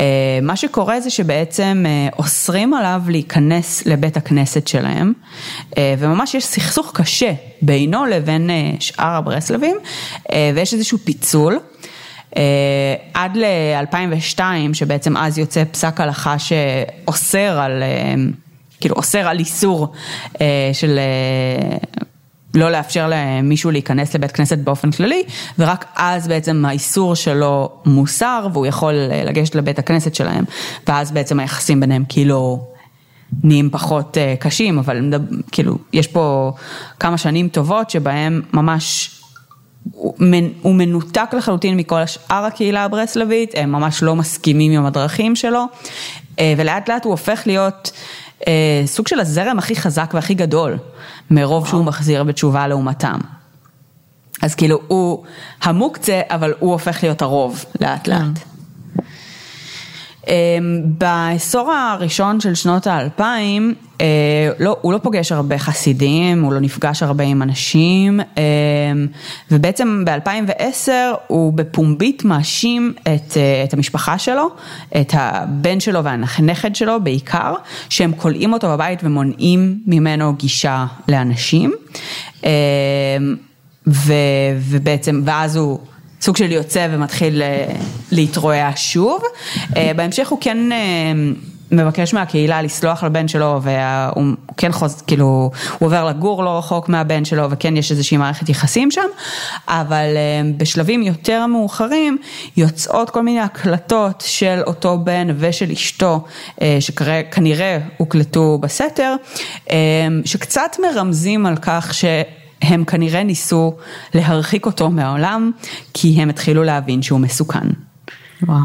אה, 0.00 0.38
מה 0.42 0.56
שקורה 0.56 1.00
זה 1.00 1.10
שבעצם 1.10 1.84
אה, 1.86 2.08
אוסרים 2.18 2.74
עליו 2.74 3.02
להיכנס 3.08 3.86
לבית 3.86 4.16
הכנסת 4.16 4.68
שלהם, 4.68 5.12
וממש 5.98 6.34
יש 6.34 6.44
סכסוך 6.44 6.92
קשה 6.94 7.32
בינו 7.62 8.06
לבין 8.06 8.50
שאר 8.80 9.10
הברסלבים, 9.10 9.76
ויש 10.54 10.74
איזשהו 10.74 10.98
פיצול. 10.98 11.58
עד 13.14 13.36
ל-2002, 13.36 14.40
שבעצם 14.72 15.16
אז 15.16 15.38
יוצא 15.38 15.64
פסק 15.64 16.00
הלכה 16.00 16.36
שאוסר 16.38 17.58
על 17.60 17.82
כאילו 18.82 18.96
אוסר 18.96 19.28
על 19.28 19.38
איסור 19.38 19.92
אה, 20.40 20.70
של 20.72 20.98
אה, 20.98 21.76
לא 22.54 22.70
לאפשר 22.70 23.10
למישהו 23.10 23.70
להיכנס 23.70 24.14
לבית 24.14 24.32
כנסת 24.32 24.58
באופן 24.58 24.90
כללי, 24.90 25.22
ורק 25.58 25.84
אז 25.96 26.28
בעצם 26.28 26.64
האיסור 26.64 27.14
שלו 27.14 27.70
מוסר 27.86 28.46
והוא 28.52 28.66
יכול 28.66 28.94
אה, 28.94 29.24
לגשת 29.24 29.54
לבית 29.54 29.78
הכנסת 29.78 30.14
שלהם, 30.14 30.44
ואז 30.88 31.12
בעצם 31.12 31.40
היחסים 31.40 31.80
ביניהם 31.80 32.04
כאילו 32.08 32.66
נהיים 33.44 33.70
פחות 33.70 34.18
אה, 34.18 34.34
קשים, 34.38 34.78
אבל 34.78 35.10
כאילו 35.52 35.78
יש 35.92 36.06
פה 36.06 36.52
כמה 37.00 37.18
שנים 37.18 37.48
טובות 37.48 37.90
שבהם 37.90 38.42
ממש 38.52 39.18
הוא 40.62 40.74
מנותק 40.74 41.34
לחלוטין 41.36 41.76
מכל 41.76 42.00
השאר 42.00 42.44
הקהילה 42.44 42.84
הברסלבית, 42.84 43.54
הם 43.56 43.72
ממש 43.72 44.02
לא 44.02 44.16
מסכימים 44.16 44.72
עם 44.72 44.86
הדרכים 44.86 45.36
שלו, 45.36 45.64
אה, 46.38 46.54
ולאט 46.56 46.88
לאט 46.88 47.04
הוא 47.04 47.10
הופך 47.10 47.42
להיות 47.46 47.92
סוג 48.86 49.08
של 49.08 49.20
הזרם 49.20 49.58
הכי 49.58 49.76
חזק 49.76 50.10
והכי 50.14 50.34
גדול, 50.34 50.76
מרוב 51.30 51.68
שהוא 51.68 51.84
מחזיר 51.84 52.24
בתשובה 52.24 52.68
לעומתם. 52.68 53.18
אז 54.42 54.54
כאילו 54.54 54.80
הוא 54.88 55.24
המוקצה, 55.62 56.20
אבל 56.30 56.54
הוא 56.58 56.72
הופך 56.72 57.02
להיות 57.02 57.22
הרוב 57.22 57.64
לאט 57.80 58.08
לאט. 58.08 58.51
אמ, 60.28 60.82
בעשור 60.84 61.72
הראשון 61.72 62.40
של 62.40 62.54
שנות 62.54 62.86
האלפיים, 62.86 63.74
אה, 64.00 64.06
לא, 64.58 64.76
הוא 64.80 64.92
לא 64.92 64.98
פוגש 64.98 65.32
הרבה 65.32 65.58
חסידים, 65.58 66.42
הוא 66.42 66.52
לא 66.52 66.60
נפגש 66.60 67.02
הרבה 67.02 67.24
עם 67.24 67.42
אנשים, 67.42 68.20
אמ, 68.20 69.06
ובעצם 69.50 70.04
ב-2010 70.06 70.90
הוא 71.26 71.52
בפומבית 71.52 72.24
מאשים 72.24 72.92
את, 73.02 73.36
אה, 73.36 73.64
את 73.64 73.74
המשפחה 73.74 74.18
שלו, 74.18 74.48
את 75.00 75.12
הבן 75.16 75.80
שלו 75.80 76.04
והנכד 76.04 76.76
שלו 76.76 77.00
בעיקר, 77.04 77.54
שהם 77.88 78.12
כולאים 78.16 78.52
אותו 78.52 78.68
בבית 78.68 79.00
ומונעים 79.02 79.78
ממנו 79.86 80.34
גישה 80.34 80.86
לאנשים. 81.08 81.72
אמ, 82.44 82.48
ו, 83.86 84.12
ובעצם, 84.58 85.22
ואז 85.24 85.56
הוא 85.56 85.78
סוג 86.22 86.36
של 86.36 86.52
יוצא 86.52 86.88
ומתחיל 86.90 87.42
אה, 87.42 87.66
להתרועע 88.12 88.70
שוב. 88.76 89.22
אה, 89.76 89.90
בהמשך 89.96 90.28
הוא 90.28 90.38
כן 90.40 90.72
אה, 90.72 90.78
מבקש 91.70 92.14
מהקהילה 92.14 92.62
לסלוח 92.62 93.04
לבן 93.04 93.28
שלו 93.28 93.60
והוא 93.62 94.24
כן 94.56 94.72
חוז... 94.72 95.02
כאילו, 95.06 95.50
הוא 95.78 95.86
עובר 95.86 96.04
לגור 96.04 96.44
לא 96.44 96.58
רחוק 96.58 96.88
מהבן 96.88 97.24
שלו 97.24 97.50
וכן 97.50 97.76
יש 97.76 97.90
איזושהי 97.90 98.16
מערכת 98.16 98.48
יחסים 98.48 98.90
שם, 98.90 99.06
אבל 99.68 100.06
בשלבים 100.56 101.02
יותר 101.02 101.46
מאוחרים 101.46 102.18
יוצאות 102.56 103.10
כל 103.10 103.22
מיני 103.22 103.40
הקלטות 103.40 104.24
של 104.26 104.60
אותו 104.66 104.98
בן 104.98 105.28
ושל 105.38 105.70
אשתו, 105.72 106.24
שכנראה 106.80 107.78
הוקלטו 107.96 108.58
בסתר, 108.58 109.14
שקצת 110.24 110.76
מרמזים 110.82 111.46
על 111.46 111.56
כך 111.56 111.94
ש... 111.94 112.04
הם 112.62 112.84
כנראה 112.84 113.22
ניסו 113.22 113.74
להרחיק 114.14 114.66
אותו 114.66 114.90
מהעולם, 114.90 115.50
כי 115.94 116.22
הם 116.22 116.30
התחילו 116.30 116.62
להבין 116.62 117.02
שהוא 117.02 117.20
מסוכן. 117.20 117.66
וואו. 118.42 118.58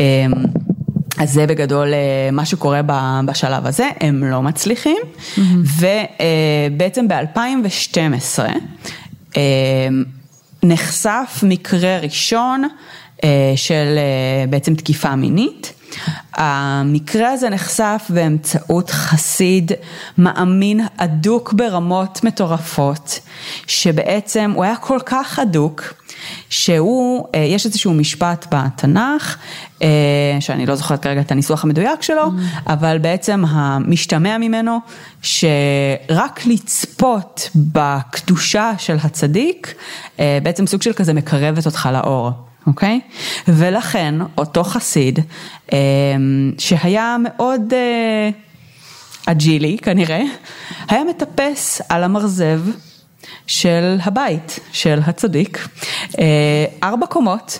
אמ, 0.00 0.32
אז 1.18 1.32
זה 1.32 1.46
בגדול 1.46 1.94
אה, 1.94 2.28
מה 2.32 2.44
שקורה 2.44 2.80
בשלב 3.26 3.66
הזה, 3.66 3.88
הם 4.00 4.24
לא 4.24 4.42
מצליחים, 4.42 4.96
mm-hmm. 4.96 5.40
ובעצם 6.70 7.08
ב-2012 7.08 8.38
אמ, 9.36 10.04
נחשף 10.62 11.40
מקרה 11.42 11.98
ראשון 11.98 12.64
אה, 13.24 13.52
של 13.56 13.98
אה, 13.98 14.46
בעצם 14.46 14.74
תקיפה 14.74 15.16
מינית. 15.16 15.72
המקרה 16.34 17.30
הזה 17.30 17.50
נחשף 17.50 18.06
באמצעות 18.08 18.90
חסיד 18.90 19.72
מאמין 20.18 20.80
אדוק 20.96 21.52
ברמות 21.52 22.24
מטורפות, 22.24 23.20
שבעצם 23.66 24.52
הוא 24.54 24.64
היה 24.64 24.76
כל 24.76 24.98
כך 25.06 25.38
אדוק, 25.38 25.94
שהוא, 26.50 27.26
אה, 27.34 27.40
יש 27.40 27.66
איזשהו 27.66 27.94
משפט 27.94 28.46
בתנ"ך, 28.50 29.36
אה, 29.82 29.88
שאני 30.40 30.66
לא 30.66 30.74
זוכרת 30.74 31.02
כרגע 31.02 31.20
את 31.20 31.32
הניסוח 31.32 31.64
המדויק 31.64 32.02
שלו, 32.02 32.26
mm. 32.26 32.70
אבל 32.72 32.98
בעצם 32.98 33.44
המשתמע 33.48 34.38
ממנו, 34.38 34.78
שרק 35.22 36.46
לצפות 36.46 37.50
בקדושה 37.56 38.72
של 38.78 38.96
הצדיק, 39.02 39.74
אה, 40.20 40.38
בעצם 40.42 40.66
סוג 40.66 40.82
של 40.82 40.92
כזה 40.92 41.12
מקרבת 41.12 41.66
אותך 41.66 41.88
לאור. 41.92 42.49
אוקיי? 42.66 43.00
Okay? 43.04 43.44
ולכן 43.48 44.14
אותו 44.38 44.64
חסיד, 44.64 45.18
שהיה 46.58 47.16
מאוד 47.22 47.72
אג'ילי 49.26 49.78
כנראה, 49.78 50.22
היה 50.88 51.04
מטפס 51.04 51.80
על 51.88 52.04
המרזב 52.04 52.60
של 53.46 53.96
הבית 54.02 54.58
של 54.72 55.00
הצדיק, 55.06 55.68
אה, 56.18 56.64
ארבע 56.82 57.06
קומות, 57.06 57.58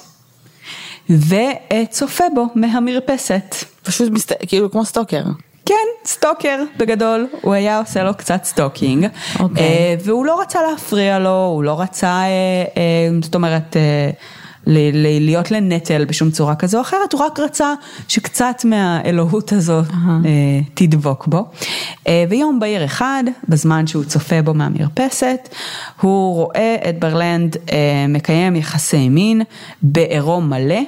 וצופה 1.11 2.25
בו 2.35 2.47
מהמרפסת. 2.55 3.55
פשוט 3.83 4.13
מסת... 4.13 4.33
כאילו 4.47 4.71
כמו 4.71 4.85
stalker. 4.85 5.23
כן, 5.67 5.75
stalker 6.07 6.63
בגדול, 6.77 7.27
הוא 7.41 7.55
היה 7.55 7.79
עושה 7.79 8.03
לו 8.03 8.15
קצת 8.15 8.45
stalking, 8.45 9.05
okay. 9.05 9.41
אוקיי. 9.41 9.63
אה, 9.63 9.95
והוא 10.05 10.27
לא 10.27 10.41
רצה 10.41 10.59
להפריע 10.71 11.19
לו, 11.19 11.45
הוא 11.55 11.65
לא 11.65 11.81
רצה, 11.81 12.23
אה, 12.77 13.09
זאת 13.23 13.35
אומרת, 13.35 13.77
להיות 14.67 15.51
לנטל 15.51 16.05
בשום 16.05 16.31
צורה 16.31 16.55
כזו 16.55 16.79
או 16.79 16.83
אחרת, 16.83 17.13
הוא 17.13 17.21
רק 17.21 17.41
רצה 17.41 17.75
שקצת 18.09 18.65
מהאלוהות 18.65 19.53
הזו 19.53 19.81
uh-huh. 19.81 20.27
תדבוק 20.75 21.27
בו. 21.27 21.49
אה, 22.07 22.25
ויום 22.29 22.61
בהיר 22.61 22.85
אחד, 22.85 23.25
בזמן 23.49 23.87
שהוא 23.87 24.05
צופה 24.05 24.43
בו 24.43 24.55
מהמרפסת, 24.55 25.49
הוא 26.01 26.35
רואה 26.35 26.77
את 26.89 26.99
ברלנד 26.99 27.57
אה, 27.73 28.07
מקיים 28.09 28.57
יחסי 28.57 29.09
מין 29.09 29.43
בעירום 29.83 30.51
מלא 30.51 30.81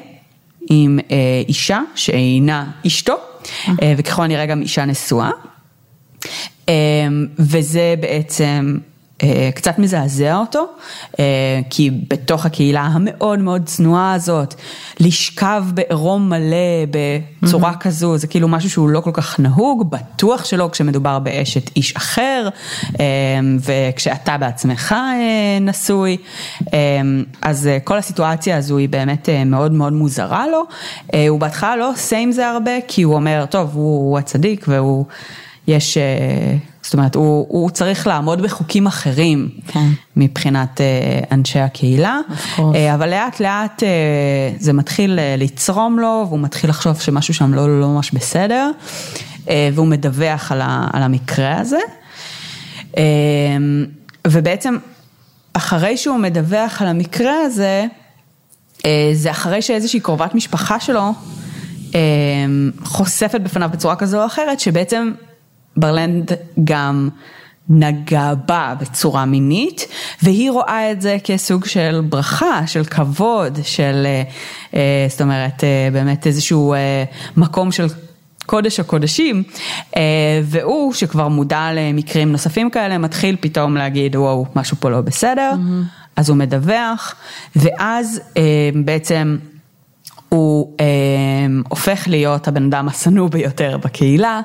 עם 0.71 0.99
אישה 1.49 1.81
שאינה 1.95 2.71
אשתו, 2.87 3.15
uh-huh. 3.15 3.71
וככל 3.97 4.23
הנראה 4.23 4.47
גם 4.47 4.63
אישה 4.63 4.85
נשואה. 4.85 5.31
וזה 7.39 7.95
בעצם 8.01 8.79
אה, 8.79 8.92
קצת 9.55 9.79
מזעזע 9.79 10.37
אותו, 10.37 10.67
אה, 11.19 11.25
כי 11.71 11.91
בתוך 12.09 12.47
הקהילה 12.47 12.81
המאוד 12.81 13.39
מאוד 13.39 13.63
צנועה 13.65 14.15
הזאת, 14.15 14.55
לשכב 15.01 15.65
בעירום 15.75 16.29
מלא 16.29 16.57
בצורה 17.43 17.73
mm-hmm. 17.73 17.77
כזו, 17.77 18.17
זה 18.17 18.27
כאילו 18.27 18.49
משהו 18.49 18.71
שהוא 18.71 18.89
לא 18.89 19.01
כל 19.01 19.11
כך 19.13 19.41
נהוג, 19.41 19.91
בטוח 19.91 20.45
שלא 20.45 20.69
כשמדובר 20.73 21.19
באשת 21.19 21.77
איש 21.77 21.97
אחר, 21.97 22.49
אה, 23.01 23.05
וכשאתה 23.61 24.39
בעצמך 24.39 24.95
נשוי, 25.61 26.17
אז 27.43 27.69
כל 27.85 27.99
הסיטואציה 27.99 28.57
הזו 28.57 28.77
היא 28.77 28.89
באמת 28.89 29.29
מאוד 29.47 29.73
מאוד 29.73 29.93
מוזרה 29.93 30.45
לו, 30.47 30.63
הוא 31.29 31.41
בהתחלה 31.41 31.77
לא 31.77 31.91
עושה 31.91 32.19
עם 32.19 32.33
זה 32.33 32.49
הרבה, 32.49 32.73
כי 32.89 33.03
הוא 33.03 33.15
אומר, 33.15 33.45
טוב, 33.51 33.71
הוא, 33.75 34.11
הוא 34.11 34.19
הצדיק 34.19 34.65
והוא... 34.69 35.05
יש, 35.67 35.97
אה, 35.97 36.57
זאת 36.83 36.95
אומרת, 36.95 37.15
הוא, 37.15 37.47
הוא 37.49 37.71
צריך 37.71 38.07
לעמוד 38.07 38.43
בחוקים 38.43 38.87
אחרים 38.87 39.49
כן. 39.67 39.89
מבחינת 40.17 40.81
אה, 40.81 41.21
אנשי 41.33 41.59
הקהילה, 41.59 42.19
אה, 42.59 42.95
אבל 42.95 43.11
לאט 43.11 43.41
לאט 43.41 43.83
זה 44.59 44.73
מתחיל 44.73 45.19
לצרום 45.39 45.99
לו 45.99 46.25
והוא 46.29 46.41
מתחיל 46.41 46.71
לחשוב 46.71 47.01
שמשהו 47.01 47.35
שם 47.35 47.55
לא, 47.55 47.81
לא 47.81 47.89
ממש 47.89 48.11
בסדר, 48.11 48.71
והוא 49.47 49.87
מדווח 49.87 50.53
על, 50.53 50.61
ה, 50.61 50.89
על 50.93 51.03
המקרה 51.03 51.59
הזה. 51.59 51.79
ובעצם 54.27 54.77
אחרי 55.53 55.97
שהוא 55.97 56.19
מדווח 56.19 56.83
על 56.83 56.89
המקרה 56.89 57.35
הזה, 57.45 57.87
זה 59.13 59.31
אחרי 59.31 59.63
שאיזושהי 59.63 60.01
קרובת 60.01 60.35
משפחה 60.35 60.81
שלו 60.81 61.13
חושפת 62.85 63.41
בפניו 63.41 63.69
בצורה 63.73 63.97
כזו 63.97 64.21
או 64.21 64.27
אחרת, 64.27 64.61
שבעצם 64.61 65.13
ברלנד 65.77 66.33
גם 66.65 67.09
נגע 67.69 68.35
בה 68.49 68.75
בצורה 68.81 69.25
מינית, 69.25 69.87
והיא 70.23 70.51
רואה 70.51 70.93
את 70.93 71.01
זה 71.01 71.17
כסוג 71.25 71.65
של 71.65 72.01
ברכה, 72.09 72.67
של 72.67 72.85
כבוד, 72.85 73.59
של, 73.63 74.03
אה, 74.07 74.23
אה, 74.75 75.07
זאת 75.09 75.21
אומרת, 75.21 75.65
אה, 75.65 75.89
באמת 75.93 76.27
איזשהו 76.27 76.75
מקום 77.37 77.73
של 77.73 77.87
קודש 78.47 78.81
הקודשים, 78.81 79.43
והוא, 80.45 80.93
שכבר 80.93 81.29
מודע 81.29 81.69
למקרים 81.75 82.33
נוספים 82.33 82.71
כאלה, 82.71 82.99
מתחיל 82.99 83.37
פתאום 83.41 83.77
להגיד, 83.77 84.17
וואו, 84.17 84.47
משהו 84.57 84.77
פה 84.81 84.91
לא 84.91 85.01
בסדר, 85.01 85.53
mm-hmm. 85.53 86.17
אז 86.17 86.29
הוא 86.29 86.37
מדווח, 86.37 87.15
ואז 87.57 88.21
בעצם 88.85 89.37
הוא 90.33 90.77
אה, 90.81 90.87
הופך 91.69 92.05
להיות 92.07 92.49
הבן 92.49 92.65
אדם 92.65 92.89
השנוא 92.89 93.29
ביותר 93.29 93.79
בקהילה, 93.85 94.41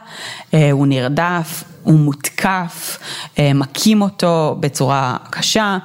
אה, 0.54 0.71
הוא 0.71 0.88
נרדף, 0.88 1.63
הוא 1.84 2.00
מותקף, 2.00 3.00
אה, 3.39 3.54
מכים 3.54 4.02
אותו 4.02 4.58
בצורה 4.60 5.17
קשה 5.30 5.78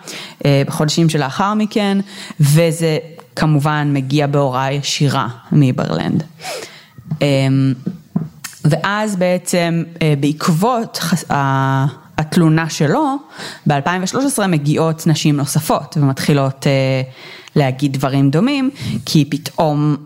אה, 0.44 0.62
בחודשים 0.66 1.08
שלאחר 1.08 1.54
מכן, 1.54 1.98
וזה 2.40 2.98
כמובן 3.36 3.90
מגיע 3.92 4.26
בהוראה 4.26 4.72
ישירה 4.72 5.28
מברלנד. 5.52 6.22
אה, 7.22 7.26
ואז 8.64 9.16
בעצם 9.16 9.82
אה, 10.02 10.14
בעקבות 10.20 11.00
התלונה 12.18 12.70
שלו, 12.70 13.16
ב-2013 13.66 14.46
מגיעות 14.48 15.06
נשים 15.06 15.36
נוספות 15.36 15.96
ומתחילות 16.00 16.66
אה, 16.66 17.02
להגיד 17.56 17.92
דברים 17.92 18.30
דומים, 18.30 18.70
כי 19.06 19.24
פתאום 19.24 19.96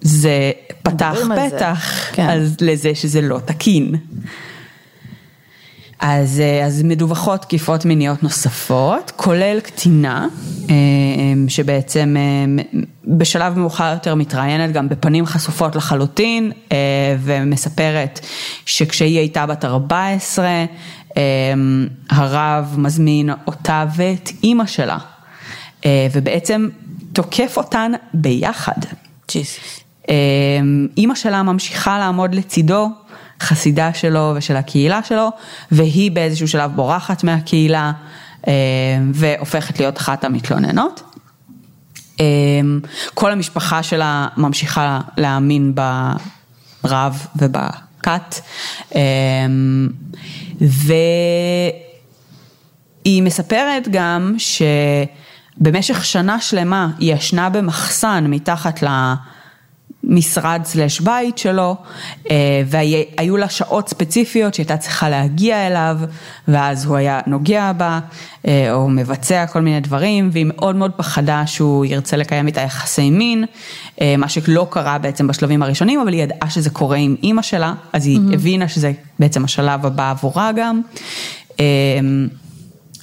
זה 0.00 0.52
פתח 0.82 1.16
פתח 1.36 2.10
כן. 2.12 2.28
אז 2.28 2.56
לזה 2.60 2.94
שזה 2.94 3.20
לא 3.20 3.38
תקין. 3.44 3.94
אז, 6.00 6.40
אה, 6.40 6.66
אז 6.66 6.82
מדווחות 6.82 7.42
תקיפות 7.42 7.84
מיניות 7.84 8.22
נוספות, 8.22 9.12
כולל 9.16 9.60
קטינה, 9.60 10.26
אה, 10.70 10.74
שבעצם 11.48 12.16
אה, 12.18 12.62
בשלב 13.04 13.58
מאוחר 13.58 13.92
יותר 13.92 14.14
מתראיינת 14.14 14.72
גם 14.72 14.88
בפנים 14.88 15.26
חשופות 15.26 15.76
לחלוטין, 15.76 16.52
ומספרת 17.20 18.20
שכשהיא 18.66 19.18
הייתה 19.18 19.46
בת 19.46 19.64
14, 19.64 20.48
הרב 22.10 22.74
מזמין 22.78 23.30
אותה 23.46 23.86
ואת 23.96 24.30
אימא 24.42 24.66
שלה 24.66 24.98
ובעצם 26.12 26.68
תוקף 27.12 27.54
אותן 27.56 27.92
ביחד. 28.14 28.78
אה, 30.08 30.14
אימא 30.96 31.14
שלה 31.14 31.42
ממשיכה 31.42 31.98
לעמוד 31.98 32.34
לצידו, 32.34 32.90
חסידה 33.40 33.94
שלו 33.94 34.32
ושל 34.36 34.56
הקהילה 34.56 35.02
שלו, 35.02 35.28
והיא 35.70 36.10
באיזשהו 36.10 36.48
שלב 36.48 36.70
בורחת 36.74 37.24
מהקהילה 37.24 37.92
אה, 38.48 38.52
והופכת 39.12 39.80
להיות 39.80 39.98
אחת 39.98 40.24
המתלוננות. 40.24 41.02
כל 43.14 43.32
המשפחה 43.32 43.82
שלה 43.82 44.28
ממשיכה 44.36 45.00
להאמין 45.16 45.74
ברב 46.82 47.26
ובכת, 47.36 48.40
והיא 50.60 51.72
מספרת 53.22 53.88
גם 53.90 54.34
ש... 54.38 54.62
במשך 55.58 56.04
שנה 56.04 56.40
שלמה 56.40 56.88
היא 56.98 57.14
ישנה 57.14 57.50
במחסן 57.50 58.24
מתחת 58.28 58.82
למשרד 60.04 60.60
סלש 60.64 61.00
בית 61.00 61.38
שלו, 61.38 61.76
אה, 62.30 62.62
והיו 62.66 63.36
לה 63.36 63.48
שעות 63.48 63.88
ספציפיות 63.88 64.54
שהייתה 64.54 64.76
צריכה 64.76 65.08
להגיע 65.08 65.66
אליו, 65.66 65.98
ואז 66.48 66.84
הוא 66.84 66.96
היה 66.96 67.20
נוגע 67.26 67.72
בה, 67.72 68.00
אה, 68.46 68.72
או 68.72 68.88
מבצע 68.88 69.46
כל 69.46 69.60
מיני 69.60 69.80
דברים, 69.80 70.28
והיא 70.32 70.46
מאוד 70.48 70.76
מאוד 70.76 70.92
פחדה 70.96 71.46
שהוא 71.46 71.84
ירצה 71.84 72.16
לקיים 72.16 72.46
איתה 72.46 72.60
יחסי 72.60 73.10
מין, 73.10 73.44
אה, 74.00 74.14
מה 74.18 74.28
שלא 74.28 74.66
קרה 74.70 74.98
בעצם 74.98 75.26
בשלבים 75.26 75.62
הראשונים, 75.62 76.00
אבל 76.00 76.12
היא 76.12 76.22
ידעה 76.22 76.50
שזה 76.50 76.70
קורה 76.70 76.96
עם 76.96 77.16
אימא 77.22 77.42
שלה, 77.42 77.74
אז 77.92 78.06
היא 78.06 78.18
mm-hmm. 78.18 78.34
הבינה 78.34 78.68
שזה 78.68 78.92
בעצם 79.18 79.44
השלב 79.44 79.86
הבא 79.86 80.10
עבורה 80.10 80.50
גם. 80.56 80.80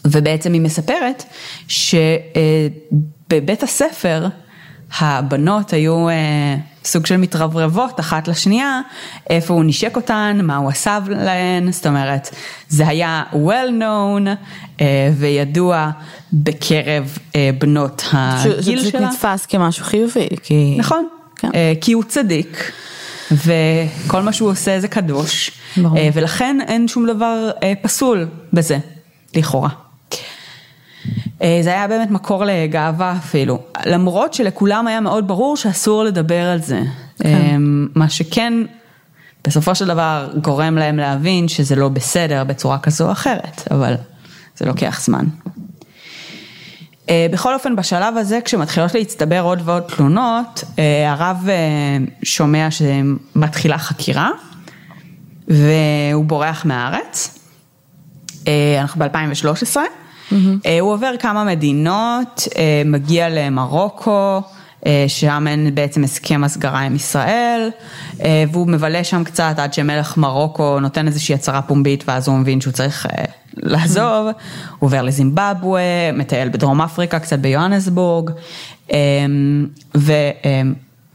ובעצם 0.05 0.53
היא 0.53 0.61
מספרת 0.61 1.23
שבבית 1.67 3.63
הספר 3.63 4.27
הבנות 4.99 5.73
היו 5.73 6.09
אה, 6.09 6.55
סוג 6.85 7.05
של 7.05 7.17
מתרברבות 7.17 7.99
אחת 7.99 8.27
לשנייה, 8.27 8.81
איפה 9.29 9.53
הוא 9.53 9.63
נשק 9.63 9.95
אותן, 9.95 10.39
מה 10.43 10.57
הוא 10.57 10.69
עשה 10.69 10.99
להן, 11.09 11.71
זאת 11.71 11.87
אומרת, 11.87 12.35
זה 12.69 12.87
היה 12.87 13.23
well 13.33 13.81
known 13.81 14.27
אה, 14.81 15.11
וידוע 15.17 15.89
בקרב 16.33 17.17
אה, 17.35 17.49
בנות 17.57 18.03
הגיל 18.11 18.61
שלה. 18.61 18.81
זה 18.81 18.89
פשוט 18.89 18.95
נתפס 18.95 19.45
כמשהו 19.45 19.85
חיובי, 19.85 20.27
כי... 20.43 20.75
נכון, 20.77 21.07
כן. 21.35 21.49
כי 21.81 21.93
הוא 21.93 22.03
צדיק. 22.03 22.71
וכל 23.31 24.21
מה 24.21 24.33
שהוא 24.33 24.49
עושה 24.49 24.79
זה 24.79 24.87
קדוש, 24.87 25.51
ברור. 25.77 25.97
ולכן 26.13 26.57
אין 26.67 26.87
שום 26.87 27.07
דבר 27.07 27.51
פסול 27.81 28.27
בזה, 28.53 28.77
לכאורה. 29.35 29.82
אה, 31.41 31.59
זה 31.63 31.69
היה 31.69 31.87
באמת 31.87 32.11
מקור 32.11 32.45
לגאווה 32.45 33.15
אפילו, 33.17 33.59
למרות 33.85 34.33
שלכולם 34.33 34.87
היה 34.87 34.99
מאוד 34.99 35.27
ברור 35.27 35.57
שאסור 35.57 36.03
לדבר 36.03 36.45
על 36.45 36.61
זה. 36.61 36.81
כן. 37.19 37.61
מה 37.95 38.09
שכן, 38.09 38.53
בסופו 39.47 39.75
של 39.75 39.87
דבר 39.87 40.29
גורם 40.41 40.77
להם 40.77 40.97
להבין 40.97 41.47
שזה 41.47 41.75
לא 41.75 41.89
בסדר 41.89 42.43
בצורה 42.43 42.79
כזו 42.79 43.07
או 43.07 43.11
אחרת, 43.11 43.67
אבל 43.71 43.95
זה 44.57 44.65
לוקח 44.65 45.01
זמן. 45.03 45.25
בכל 47.11 47.53
אופן, 47.53 47.75
בשלב 47.75 48.17
הזה, 48.17 48.39
כשמתחילות 48.45 48.93
להצטבר 48.93 49.41
עוד 49.41 49.61
ועוד 49.65 49.83
תלונות, 49.83 50.63
הרב 51.07 51.47
שומע 52.23 52.67
שמתחילה 52.71 53.77
חקירה, 53.77 54.29
והוא 55.47 56.25
בורח 56.25 56.65
מהארץ. 56.65 57.39
אנחנו 58.79 59.01
ב-2013. 59.05 59.77
Mm-hmm. 60.31 60.35
הוא 60.81 60.93
עובר 60.93 61.11
כמה 61.19 61.43
מדינות, 61.43 62.47
מגיע 62.85 63.29
למרוקו, 63.29 64.41
שם 65.07 65.45
אין 65.47 65.75
בעצם 65.75 66.03
הסכם 66.03 66.43
הסגרה 66.43 66.79
עם 66.79 66.95
ישראל, 66.95 67.69
והוא 68.51 68.67
מבלה 68.67 69.03
שם 69.03 69.23
קצת 69.23 69.55
עד 69.57 69.73
שמלך 69.73 70.17
מרוקו 70.17 70.79
נותן 70.79 71.07
איזושהי 71.07 71.35
הצהרה 71.35 71.61
פומבית 71.61 72.03
ואז 72.07 72.27
הוא 72.27 72.37
מבין 72.37 72.61
שהוא 72.61 72.73
צריך 72.73 73.07
לעזוב, 73.55 74.27
הוא 74.27 74.33
עובר 74.79 75.01
לזימבבואה, 75.01 76.09
מטייל 76.13 76.49
בדרום 76.49 76.81
אפריקה, 76.81 77.19
קצת 77.19 77.39
ביוהנסבורג, 77.39 78.31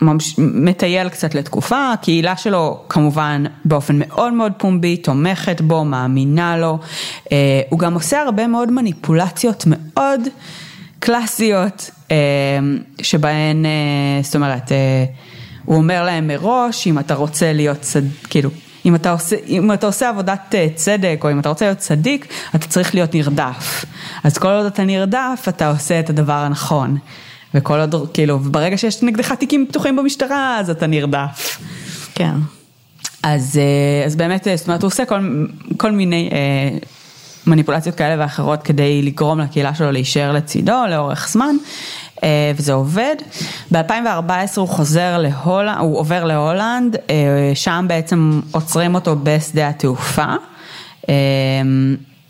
ומטייל 0.02 1.08
קצת 1.08 1.34
לתקופה, 1.34 1.92
הקהילה 1.92 2.36
שלו 2.36 2.80
כמובן 2.88 3.44
באופן 3.64 3.98
מאוד 3.98 4.32
מאוד 4.32 4.52
פומבי, 4.58 4.96
תומכת 4.96 5.60
בו, 5.60 5.84
מאמינה 5.84 6.56
לו, 6.56 6.78
הוא 7.68 7.78
גם 7.78 7.94
עושה 7.94 8.22
הרבה 8.22 8.46
מאוד 8.46 8.72
מניפולציות 8.72 9.64
מאוד 9.66 10.20
קלאסיות, 10.98 11.90
שבהן, 13.02 13.64
זאת 14.22 14.34
אומרת, 14.36 14.72
הוא 15.64 15.76
אומר 15.76 16.04
להם 16.04 16.26
מראש, 16.26 16.86
אם 16.86 16.98
אתה 16.98 17.14
רוצה 17.14 17.52
להיות 17.52 17.80
צד, 17.80 18.02
כאילו, 18.30 18.50
אם 18.84 18.94
אתה, 18.94 19.10
עושה, 19.10 19.36
אם 19.46 19.72
אתה 19.72 19.86
עושה 19.86 20.08
עבודת 20.08 20.54
צדק 20.74 21.20
או 21.24 21.30
אם 21.30 21.38
אתה 21.38 21.48
רוצה 21.48 21.64
להיות 21.64 21.78
צדיק, 21.78 22.26
אתה 22.54 22.66
צריך 22.66 22.94
להיות 22.94 23.14
נרדף. 23.14 23.84
אז 24.24 24.38
כל 24.38 24.48
עוד 24.48 24.66
אתה 24.66 24.84
נרדף, 24.84 25.44
אתה 25.48 25.70
עושה 25.70 26.00
את 26.00 26.10
הדבר 26.10 26.32
הנכון. 26.32 26.98
וכל 27.54 27.80
עוד, 27.80 28.10
כאילו, 28.14 28.38
ברגע 28.38 28.78
שיש 28.78 29.02
נגדך 29.02 29.32
תיקים 29.32 29.66
פתוחים 29.68 29.96
במשטרה, 29.96 30.58
אז 30.60 30.70
אתה 30.70 30.86
נרדף. 30.86 31.60
כן. 32.14 32.34
אז, 33.22 33.60
אז 34.06 34.16
באמת, 34.16 34.46
זאת 34.54 34.68
אומרת, 34.68 34.82
הוא 34.82 34.88
עושה 34.88 35.04
כל, 35.04 35.44
כל 35.76 35.92
מיני 35.92 36.30
אה, 36.32 36.78
מניפולציות 37.46 37.94
כאלה 37.94 38.22
ואחרות 38.22 38.62
כדי 38.62 39.02
לגרום 39.02 39.40
לקהילה 39.40 39.74
שלו 39.74 39.92
להישאר 39.92 40.32
לצידו 40.32 40.86
לאורך 40.90 41.28
זמן. 41.28 41.56
וזה 42.56 42.72
עובד. 42.72 43.16
ב-2014 43.72 44.30
הוא 44.56 44.68
חוזר 44.68 45.18
להולנד, 45.18 45.78
הוא 45.78 45.98
עובר 45.98 46.24
להולנד, 46.24 46.96
שם 47.54 47.84
בעצם 47.88 48.40
עוצרים 48.50 48.94
אותו 48.94 49.16
בשדה 49.22 49.68
התעופה. 49.68 50.34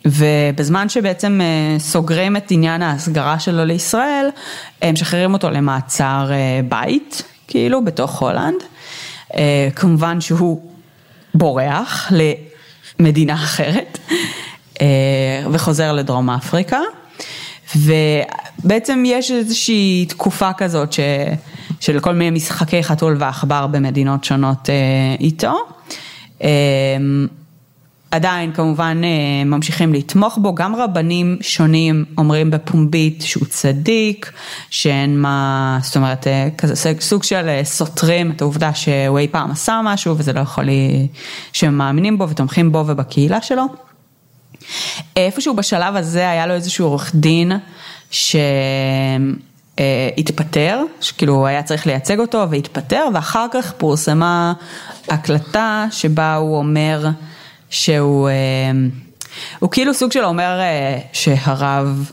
ובזמן 0.08 0.88
שבעצם 0.88 1.40
סוגרים 1.78 2.36
את 2.36 2.50
עניין 2.50 2.82
ההסגרה 2.82 3.38
שלו 3.38 3.64
לישראל, 3.64 4.28
הם 4.82 4.92
משחררים 4.92 5.32
אותו 5.32 5.50
למעצר 5.50 6.30
בית, 6.68 7.22
כאילו, 7.48 7.84
בתוך 7.84 8.22
הולנד. 8.22 8.56
כמובן 9.76 10.20
שהוא 10.20 10.70
בורח 11.34 12.12
למדינה 13.00 13.34
אחרת, 13.34 13.98
וחוזר 15.52 15.92
לדרום 15.92 16.30
אפריקה. 16.30 16.78
ובעצם 17.76 19.02
יש 19.06 19.30
איזושהי 19.30 20.06
תקופה 20.08 20.52
כזאת 20.52 20.92
ש, 20.92 21.00
של 21.80 22.00
כל 22.00 22.14
מיני 22.14 22.30
משחקי 22.30 22.82
חתול 22.82 23.16
ועכבר 23.18 23.66
במדינות 23.66 24.24
שונות 24.24 24.68
איתו. 25.20 25.56
עדיין 28.10 28.52
כמובן 28.52 29.00
ממשיכים 29.46 29.94
לתמוך 29.94 30.38
בו, 30.42 30.54
גם 30.54 30.74
רבנים 30.74 31.38
שונים 31.40 32.04
אומרים 32.18 32.50
בפומבית 32.50 33.22
שהוא 33.22 33.44
צדיק, 33.48 34.32
שאין 34.70 35.20
מה, 35.20 35.78
זאת 35.82 35.96
אומרת, 35.96 36.26
כזה 36.58 36.92
סוג 37.00 37.22
של 37.22 37.60
סותרים 37.64 38.30
את 38.30 38.40
העובדה 38.40 38.74
שהוא 38.74 39.18
אי 39.18 39.28
פעם 39.28 39.50
עשה 39.50 39.80
משהו 39.84 40.18
וזה 40.18 40.32
לא 40.32 40.40
יכול, 40.40 40.64
לי, 40.64 41.08
שהם 41.52 41.78
מאמינים 41.78 42.18
בו 42.18 42.28
ותומכים 42.28 42.72
בו 42.72 42.84
ובקהילה 42.86 43.42
שלו. 43.42 43.64
איפשהו 45.16 45.56
בשלב 45.56 45.96
הזה 45.96 46.30
היה 46.30 46.46
לו 46.46 46.54
איזשהו 46.54 46.86
עורך 46.86 47.12
דין 47.14 47.52
שהתפטר, 49.76 50.82
שכאילו 51.00 51.34
הוא 51.34 51.46
היה 51.46 51.62
צריך 51.62 51.86
לייצג 51.86 52.18
אותו 52.18 52.50
והתפטר 52.50 53.08
ואחר 53.14 53.46
כך 53.52 53.72
פורסמה 53.72 54.52
הקלטה 55.08 55.86
שבה 55.90 56.34
הוא 56.34 56.58
אומר 56.58 57.08
שהוא, 57.70 58.28
הוא 59.58 59.70
כאילו 59.70 59.94
סוג 59.94 60.12
של 60.12 60.24
אומר 60.24 60.60
שהרב 61.12 62.10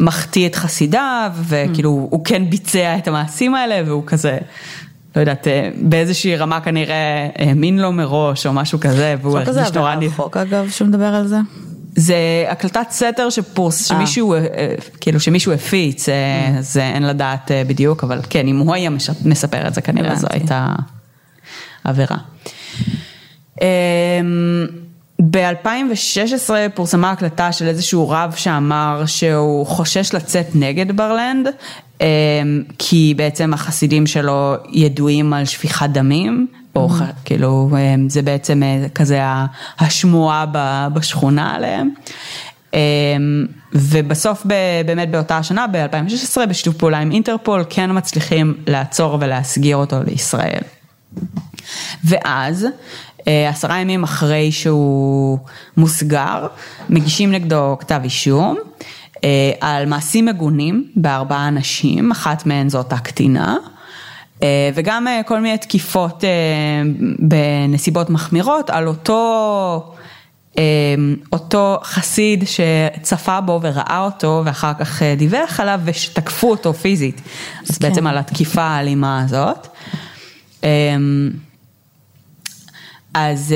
מחטיא 0.00 0.48
את 0.48 0.54
חסידיו 0.54 1.32
וכאילו 1.40 1.90
הוא 1.90 2.24
כן 2.24 2.50
ביצע 2.50 2.98
את 2.98 3.08
המעשים 3.08 3.54
האלה 3.54 3.82
והוא 3.86 4.02
כזה 4.06 4.38
לא 5.16 5.20
יודעת, 5.20 5.46
באיזושהי 5.76 6.36
רמה 6.36 6.60
כנראה 6.60 7.28
האמין 7.38 7.78
לו 7.78 7.92
מראש 7.92 8.46
או 8.46 8.52
משהו 8.52 8.80
כזה, 8.80 9.14
והוא 9.22 9.38
הרגיש 9.38 9.72
נורא... 9.72 9.96
זה 10.00 10.06
חוק 10.16 10.36
אגב 10.36 10.70
שמדבר 10.70 11.14
על 11.14 11.26
זה? 11.26 11.38
זה 11.96 12.44
הקלטת 12.48 12.86
סתר 12.90 13.30
שפורס, 13.30 13.86
שמישהו, 13.86 14.34
כאילו 15.00 15.20
שמישהו 15.20 15.52
הפיץ, 15.52 16.06
זה 16.60 16.82
אין 16.82 17.02
לדעת 17.02 17.50
בדיוק, 17.66 18.04
אבל 18.04 18.20
כן, 18.30 18.46
אם 18.46 18.58
הוא 18.58 18.74
היה 18.74 18.90
מספר 19.24 19.68
את 19.68 19.74
זה 19.74 19.80
כנראה 19.80 20.16
זו 20.16 20.26
הייתה 20.30 20.66
עבירה. 21.84 22.16
ב-2016 25.30 26.50
פורסמה 26.74 27.10
הקלטה 27.10 27.52
של 27.52 27.66
איזשהו 27.66 28.10
רב 28.10 28.34
שאמר 28.36 29.02
שהוא 29.06 29.66
חושש 29.66 30.14
לצאת 30.14 30.46
נגד 30.54 30.96
ברלנד, 30.96 31.48
כי 32.78 33.14
בעצם 33.16 33.54
החסידים 33.54 34.06
שלו 34.06 34.54
ידועים 34.72 35.32
על 35.32 35.44
שפיכת 35.44 35.88
דמים, 35.92 36.46
או 36.76 36.88
כאילו 37.24 37.70
זה 38.08 38.22
בעצם 38.22 38.62
כזה 38.94 39.20
השמועה 39.78 40.46
בשכונה 40.94 41.54
עליהם. 41.54 41.90
ובסוף 43.72 44.46
באמת 44.86 45.10
באותה 45.10 45.38
השנה, 45.38 45.66
ב-2016, 45.66 46.46
בשיתוף 46.48 46.76
פעולה 46.76 46.98
עם 46.98 47.10
אינטרפול, 47.10 47.64
כן 47.70 47.90
מצליחים 47.92 48.54
לעצור 48.66 49.18
ולהסגיר 49.20 49.76
אותו 49.76 49.96
לישראל. 50.06 50.60
ואז 52.04 52.66
עשרה 53.26 53.78
ימים 53.78 54.02
אחרי 54.02 54.52
שהוא 54.52 55.38
מוסגר, 55.76 56.46
מגישים 56.90 57.32
נגדו 57.32 57.76
כתב 57.80 58.00
אישום 58.04 58.56
על 59.60 59.86
מעשים 59.86 60.26
מגונים 60.26 60.90
בארבעה 60.96 61.48
אנשים, 61.48 62.10
אחת 62.10 62.46
מהן 62.46 62.68
זו 62.68 62.78
אותה 62.78 62.98
קטינה. 62.98 63.56
וגם 64.74 65.06
כל 65.26 65.40
מיני 65.40 65.58
תקיפות 65.58 66.24
בנסיבות 67.18 68.10
מחמירות 68.10 68.70
על 68.70 68.88
אותו, 68.88 69.94
אותו 71.32 71.78
חסיד 71.82 72.44
שצפה 72.46 73.40
בו 73.40 73.60
וראה 73.62 74.00
אותו 74.04 74.42
ואחר 74.44 74.72
כך 74.74 75.02
דיווח 75.02 75.60
עליו 75.60 75.80
ושתקפו 75.84 76.50
אותו 76.50 76.74
פיזית, 76.74 77.20
אז 77.70 77.78
כן. 77.78 77.88
בעצם 77.88 78.06
על 78.06 78.18
התקיפה 78.18 78.62
האלימה 78.62 79.24
הזאת. 79.24 79.68
אז, 83.14 83.54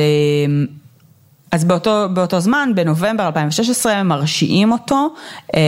אז 1.53 1.65
באותו, 1.65 2.09
באותו 2.13 2.41
זמן, 2.41 2.71
בנובמבר 2.75 3.27
2016, 3.27 4.03
מרשיעים 4.03 4.73
אותו 4.73 5.15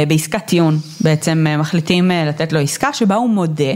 בעסקת 0.09 0.46
טיעון, 0.46 0.79
בעצם 1.00 1.46
מחליטים 1.59 2.11
לתת 2.26 2.53
לו 2.53 2.61
עסקה 2.61 2.92
שבה 2.92 3.14
הוא 3.14 3.31
מודה. 3.31 3.72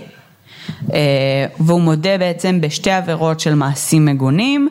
והוא 1.61 1.81
מודה 1.81 2.19
בעצם 2.19 2.61
בשתי 2.61 2.91
עבירות 2.91 3.41
של 3.41 3.55
מעשים 3.55 4.05
מגונים 4.05 4.69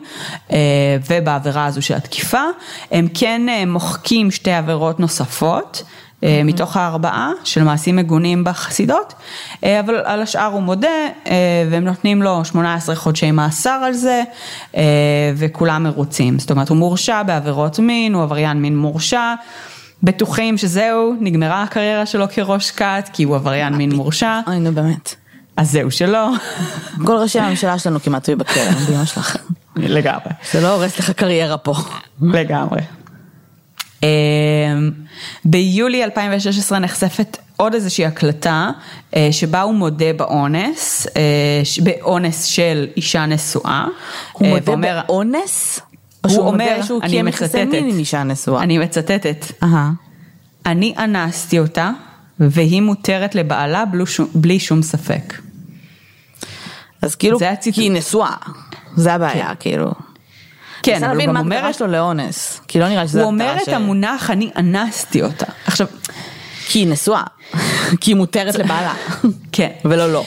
ובעבירה 1.10 1.66
הזו 1.66 1.82
של 1.82 1.94
התקיפה, 1.94 2.42
הם 2.90 3.08
כן 3.14 3.42
מוחקים 3.66 4.30
שתי 4.30 4.52
עבירות 4.52 5.00
נוספות. 5.00 5.82
מתוך 6.44 6.76
הארבעה 6.76 7.30
של 7.44 7.62
מעשים 7.62 7.96
מגונים 7.96 8.44
בחסידות, 8.44 9.14
אבל 9.62 9.94
על 10.04 10.22
השאר 10.22 10.46
הוא 10.46 10.62
מודה 10.62 10.88
והם 11.70 11.84
נותנים 11.84 12.22
לו 12.22 12.44
18 12.44 12.96
חודשי 12.96 13.30
מאסר 13.30 13.80
על 13.84 13.92
זה 13.92 14.22
וכולם 15.36 15.82
מרוצים, 15.82 16.38
זאת 16.38 16.50
אומרת 16.50 16.68
הוא 16.68 16.76
מורשע 16.76 17.22
בעבירות 17.22 17.78
מין, 17.78 18.14
הוא 18.14 18.22
עבריין 18.22 18.62
מין 18.62 18.78
מורשע. 18.78 19.34
בטוחים 20.02 20.58
שזהו, 20.58 21.14
נגמרה 21.20 21.62
הקריירה 21.62 22.06
שלו 22.06 22.26
כראש 22.28 22.70
כת, 22.70 23.10
כי 23.12 23.22
הוא 23.22 23.36
עבריין 23.36 23.74
מין 23.74 23.94
מורשע. 23.94 24.40
אוי 24.46 24.58
נו 24.58 24.72
באמת. 24.72 25.14
אז 25.56 25.70
זהו 25.70 25.90
שלא. 25.90 26.28
כל 27.04 27.16
ראשי 27.16 27.40
הממשלה 27.40 27.78
שלנו 27.78 28.00
כמעט 28.00 28.28
היו 28.28 28.38
בכלא, 28.38 28.70
באמא 28.88 29.04
שלך. 29.04 29.36
לגמרי. 29.76 30.32
זה 30.52 30.60
לא 30.60 30.74
הורס 30.74 30.98
לך 30.98 31.10
קריירה 31.10 31.58
פה. 31.58 31.74
לגמרי. 32.22 32.80
אמ, 34.04 34.90
ביולי 35.44 36.04
2016 36.04 36.78
נחשפת 36.78 37.36
עוד 37.56 37.74
איזושהי 37.74 38.04
הקלטה 38.06 38.70
אה, 39.16 39.28
שבה 39.32 39.62
הוא 39.62 39.74
מודה 39.74 40.12
באונס, 40.16 41.06
אה, 41.16 41.22
באונס 41.82 42.44
של 42.44 42.86
אישה 42.96 43.26
נשואה. 43.26 43.84
הוא 44.32 44.46
אה, 44.46 44.50
מודה 44.52 44.70
ואומר- 44.72 45.00
באונס? 45.06 45.80
או 46.24 46.28
הוא 46.28 46.30
שהוא 46.30 46.46
אומר, 46.48 46.78
שהוא 46.86 47.00
אני 47.02 47.10
קיים 47.10 47.28
יחסי 47.28 47.44
מצטטת. 47.44 47.66
מין 47.72 47.88
עם 47.88 47.98
אישה 47.98 48.22
נשואה? 48.22 48.62
אני 48.62 48.78
מצטטת. 48.78 49.46
אהה. 49.62 49.90
אני 50.66 50.94
אנסתי 50.98 51.58
אותה 51.58 51.90
והיא 52.40 52.82
מותרת 52.82 53.34
לבעלה 53.34 53.84
בלי 54.34 54.58
שום, 54.58 54.82
ספק. 54.82 55.34
אז 57.02 57.14
כאילו. 57.14 57.38
כי 57.72 57.80
היא 57.80 57.90
נשואה. 57.90 58.34
זה 58.96 59.12
הבעיה, 59.14 59.54
כאילו. 59.60 59.92
כן, 60.84 61.04
אבל 61.04 61.16
הוא 61.16 61.26
גם 61.26 61.36
אומר, 61.36 61.56
ההגדרה 61.56 61.72
שלו 61.72 61.86
לאונס. 61.86 62.60
כי 62.68 62.80
לא 62.80 62.88
נראה 62.88 63.08
שזה 63.08 63.20
הוא 63.20 63.26
אומר 63.26 63.56
את 63.62 63.68
המונח 63.68 64.30
אני 64.30 64.50
אנסתי 64.56 65.22
אותה. 65.22 65.46
עכשיו, 65.66 65.86
כי 66.66 66.78
היא 66.78 66.88
נשואה. 66.88 67.22
כי 68.00 68.10
היא 68.10 68.16
מותרת 68.16 68.54
לבעלה. 68.54 68.94
כן. 69.52 69.70
ולא 69.84 70.12
לא. 70.12 70.24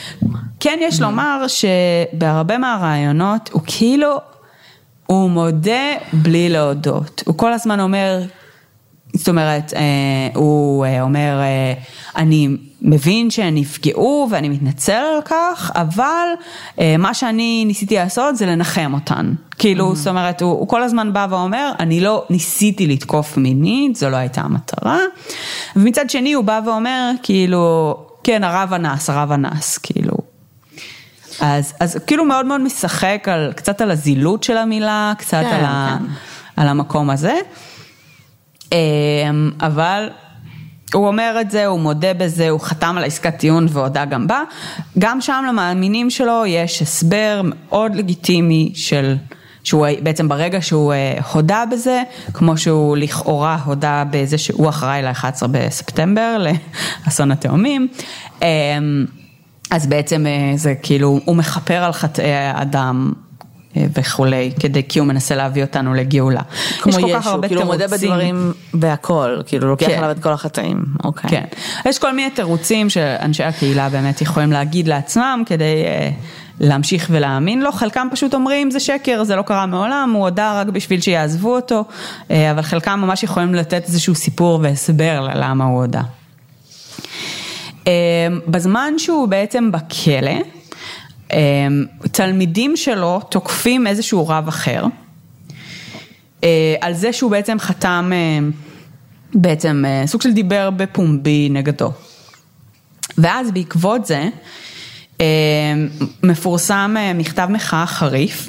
כן 0.60 0.78
יש 0.82 1.00
לומר 1.00 1.44
שבהרבה 1.48 2.58
מהרעיונות 2.58 3.50
הוא 3.52 3.62
כאילו, 3.66 4.16
הוא 5.06 5.30
מודה 5.30 5.92
בלי 6.12 6.48
להודות. 6.48 7.22
הוא 7.26 7.38
כל 7.38 7.52
הזמן 7.52 7.80
אומר, 7.80 8.22
זאת 9.14 9.28
אומרת, 9.28 9.72
אה, 9.76 9.80
הוא 10.34 10.84
אה, 10.84 11.02
אומר, 11.02 11.40
אה, 11.40 11.72
אני 12.16 12.56
מבין 12.82 13.30
שהן 13.30 13.54
נפגעו 13.54 14.28
ואני 14.30 14.48
מתנצל 14.48 14.92
על 14.92 15.22
כך, 15.24 15.72
אבל 15.74 16.28
אה, 16.78 16.96
מה 16.98 17.14
שאני 17.14 17.64
ניסיתי 17.66 17.94
לעשות 17.94 18.36
זה 18.36 18.46
לנחם 18.46 18.94
אותן. 18.94 19.32
כאילו, 19.58 19.94
זאת 19.94 20.06
אומרת, 20.06 20.42
הוא, 20.42 20.50
הוא 20.50 20.68
כל 20.68 20.82
הזמן 20.82 21.12
בא 21.12 21.26
ואומר, 21.30 21.72
אני 21.80 22.00
לא 22.00 22.24
ניסיתי 22.30 22.86
לתקוף 22.86 23.36
מינית, 23.36 23.96
זו 23.96 24.10
לא 24.10 24.16
הייתה 24.16 24.40
המטרה. 24.40 24.98
ומצד 25.76 26.10
שני 26.10 26.32
הוא 26.32 26.44
בא 26.44 26.60
ואומר, 26.66 27.10
כאילו, 27.22 27.96
כן, 28.24 28.44
הרב 28.44 28.72
אנס, 28.72 29.10
הרב 29.10 29.32
אנס, 29.32 29.78
כאילו. 29.78 30.14
אז, 31.40 31.74
אז 31.80 31.98
כאילו 32.06 32.24
מאוד 32.24 32.46
מאוד 32.46 32.60
משחק 32.60 33.28
על, 33.32 33.52
קצת 33.56 33.80
על 33.80 33.90
הזילות 33.90 34.42
של 34.42 34.56
המילה, 34.56 35.12
קצת 35.18 35.42
כן, 35.42 35.54
על, 35.54 35.64
ה, 35.64 35.96
כן. 35.98 36.04
על 36.56 36.68
המקום 36.68 37.10
הזה. 37.10 37.34
אמ, 38.72 39.50
אבל 39.60 40.10
הוא 40.94 41.06
אומר 41.06 41.38
את 41.40 41.50
זה, 41.50 41.66
הוא 41.66 41.80
מודה 41.80 42.14
בזה, 42.14 42.50
הוא 42.50 42.60
חתם 42.60 42.94
על 42.96 43.02
העסקת 43.02 43.36
טיעון 43.36 43.66
והודה 43.70 44.04
גם 44.04 44.26
בה. 44.26 44.42
גם 44.98 45.20
שם 45.20 45.44
למאמינים 45.48 46.10
שלו 46.10 46.46
יש 46.46 46.82
הסבר 46.82 47.40
מאוד 47.44 47.94
לגיטימי 47.94 48.72
של, 48.74 49.16
שהוא 49.64 49.86
בעצם 50.02 50.28
ברגע 50.28 50.62
שהוא 50.62 50.92
אה, 50.92 51.18
הודה 51.32 51.64
בזה, 51.70 52.02
כמו 52.32 52.58
שהוא 52.58 52.96
לכאורה 52.96 53.58
הודה 53.64 54.04
בזה 54.10 54.38
שהוא 54.38 54.68
אחראי 54.68 55.02
ל-11 55.02 55.46
בספטמבר, 55.50 56.46
לאסון 57.06 57.30
התאומים. 57.30 57.88
אמ, 58.42 58.46
אז 59.70 59.86
בעצם 59.86 60.26
אה, 60.26 60.56
זה 60.56 60.74
כאילו, 60.82 61.20
הוא 61.24 61.36
מכפר 61.36 61.84
על 61.84 61.92
חטאי 61.92 62.32
האדם. 62.32 63.12
אה, 63.76 63.84
וכולי, 63.94 64.50
כדי, 64.60 64.82
כי 64.88 64.98
הוא 64.98 65.08
מנסה 65.08 65.36
להביא 65.36 65.62
אותנו 65.62 65.94
לגאולה. 65.94 66.40
כמו 66.80 66.92
יש 66.92 66.98
כל 66.98 67.12
כך 67.14 67.26
הרבה 67.26 67.48
כאילו 67.48 67.60
הוא 67.60 67.66
מודה 67.66 67.86
תירוצים. 67.86 68.10
בדברים 68.10 68.52
והכל, 68.74 69.40
כאילו 69.46 69.68
לוקח 69.68 69.86
כן. 69.86 69.98
עליו 69.98 70.10
את 70.10 70.22
כל 70.22 70.32
החטאים. 70.32 70.84
אוקיי. 71.04 71.30
כן. 71.30 71.44
יש 71.86 71.98
כל 71.98 72.14
מיני 72.14 72.30
תירוצים 72.30 72.90
שאנשי 72.90 73.44
הקהילה 73.44 73.88
באמת 73.88 74.20
יכולים 74.20 74.52
להגיד 74.52 74.88
לעצמם 74.88 75.42
כדי 75.46 75.84
אה, 75.84 76.10
להמשיך 76.60 77.08
ולהאמין 77.10 77.62
לו, 77.62 77.72
חלקם 77.72 78.08
פשוט 78.10 78.34
אומרים 78.34 78.70
זה 78.70 78.80
שקר, 78.80 79.24
זה 79.24 79.36
לא 79.36 79.42
קרה 79.42 79.66
מעולם, 79.66 80.12
הוא 80.14 80.24
הודה 80.24 80.60
רק 80.60 80.66
בשביל 80.66 81.00
שיעזבו 81.00 81.54
אותו, 81.54 81.84
אה, 82.30 82.50
אבל 82.50 82.62
חלקם 82.62 83.00
ממש 83.00 83.22
יכולים 83.22 83.54
לתת 83.54 83.82
איזשהו 83.86 84.14
סיפור 84.14 84.60
והסבר 84.62 85.20
ללמה 85.20 85.64
הוא 85.64 85.80
הודה. 85.80 86.02
אה, 87.86 87.92
בזמן 88.46 88.92
שהוא 88.98 89.28
בעצם 89.28 89.72
בכלא, 89.72 90.30
תלמידים 92.12 92.76
שלו 92.76 93.20
תוקפים 93.20 93.86
איזשהו 93.86 94.28
רב 94.28 94.48
אחר, 94.48 94.84
אה, 96.44 96.74
על 96.80 96.94
זה 96.94 97.12
שהוא 97.12 97.30
בעצם 97.30 97.58
חתם, 97.58 98.10
אה, 98.14 98.48
בעצם 99.34 99.84
אה, 99.86 100.06
סוג 100.06 100.22
של 100.22 100.32
דיבר 100.32 100.70
בפומבי 100.70 101.48
נגדו. 101.50 101.92
ואז 103.18 103.50
בעקבות 103.50 104.06
זה, 104.06 104.28
מפורסם 106.22 106.96
מכתב 107.14 107.48
מחאה 107.50 107.86
חריף, 107.86 108.48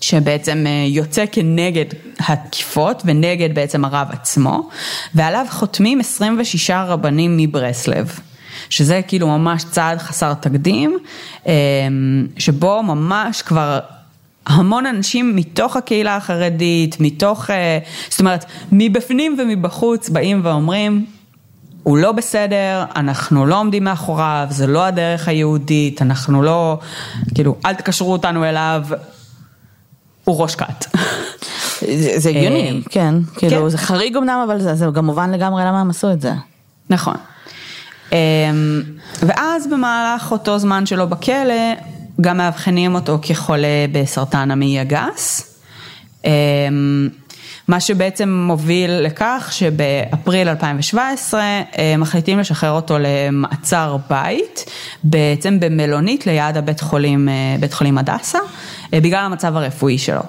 שבעצם 0.00 0.66
יוצא 0.86 1.24
כנגד 1.32 1.84
התקיפות 2.18 3.02
ונגד 3.04 3.54
בעצם 3.54 3.84
הרב 3.84 4.08
עצמו, 4.10 4.68
ועליו 5.14 5.46
חותמים 5.50 6.00
26 6.00 6.70
רבנים 6.70 7.36
מברסלב. 7.36 8.20
שזה 8.68 9.00
כאילו 9.08 9.26
ממש 9.28 9.64
צעד 9.64 9.98
חסר 9.98 10.34
תקדים, 10.34 10.98
אה, 11.46 11.52
שבו 12.38 12.82
ממש 12.82 13.42
כבר 13.42 13.78
המון 14.46 14.86
אנשים 14.86 15.36
מתוך 15.36 15.76
הקהילה 15.76 16.16
החרדית, 16.16 16.96
מתוך, 17.00 17.50
אה, 17.50 17.78
זאת 18.08 18.20
אומרת, 18.20 18.44
מבפנים 18.72 19.36
ומבחוץ 19.38 20.08
באים 20.08 20.40
ואומרים, 20.44 21.06
הוא 21.82 21.98
לא 21.98 22.12
בסדר, 22.12 22.84
אנחנו 22.96 23.46
לא 23.46 23.60
עומדים 23.60 23.84
מאחוריו, 23.84 24.46
זה 24.50 24.66
לא 24.66 24.84
הדרך 24.84 25.28
היהודית, 25.28 26.02
אנחנו 26.02 26.42
לא, 26.42 26.78
כאילו, 27.34 27.56
אל 27.64 27.74
תקשרו 27.74 28.12
אותנו 28.12 28.44
אליו, 28.44 28.84
הוא 30.24 30.42
ראש 30.42 30.54
כת. 30.54 30.86
זה 32.16 32.30
הגיוני, 32.30 32.70
אה, 32.70 32.90
כן. 32.90 33.14
כאילו 33.36 33.62
כן. 33.62 33.68
זה 33.68 33.78
חריג 33.78 34.16
אמנם, 34.16 34.44
אבל 34.46 34.60
זה 34.60 34.74
זה 34.74 34.86
גם 34.94 35.06
מובן 35.06 35.30
לגמרי 35.30 35.62
למה 35.64 35.80
הם 35.80 35.90
עשו 35.90 36.12
את 36.12 36.20
זה. 36.20 36.32
נכון. 36.90 37.16
אמ, 38.12 38.82
ואז 39.22 39.66
במהלך 39.66 40.32
אותו 40.32 40.58
זמן 40.58 40.86
שלו 40.86 41.08
בכלא, 41.08 41.74
גם 42.20 42.36
מאבחנים 42.36 42.94
אותו 42.94 43.18
כחולה 43.22 43.86
בסרטן 43.92 44.50
המעי 44.50 44.78
הגס. 44.80 45.56
אמ, 46.24 47.08
מה 47.68 47.80
שבעצם 47.80 48.28
מוביל 48.28 48.90
לכך 48.90 49.48
שבאפריל 49.52 50.48
2017 50.48 51.40
אה, 51.42 51.94
מחליטים 51.98 52.38
לשחרר 52.38 52.70
אותו 52.70 52.96
למעצר 52.98 53.96
בית, 54.10 54.64
בעצם 55.04 55.60
במלונית 55.60 56.26
ליד 56.26 56.56
הבית 56.56 56.80
חולים, 56.80 57.28
אה, 57.28 57.56
בית 57.60 57.72
חולים 57.72 57.98
הדסה, 57.98 58.38
אה, 58.94 59.00
בגלל 59.00 59.24
המצב 59.24 59.56
הרפואי 59.56 59.98
שלו. 59.98 60.22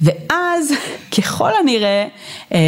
ואז 0.00 0.72
ככל 1.16 1.50
הנראה, 1.60 2.06
אמ, 2.52 2.58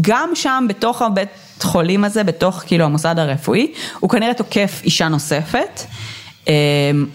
גם 0.00 0.30
שם 0.34 0.66
בתוך 0.68 1.02
הבית 1.02 1.28
חולים 1.62 2.04
הזה, 2.04 2.24
בתוך 2.24 2.62
כאילו 2.66 2.84
המוסד 2.84 3.18
הרפואי, 3.18 3.72
הוא 4.00 4.10
כנראה 4.10 4.34
תוקף 4.34 4.80
אישה 4.84 5.08
נוספת. 5.08 5.80
אמ, 6.48 6.52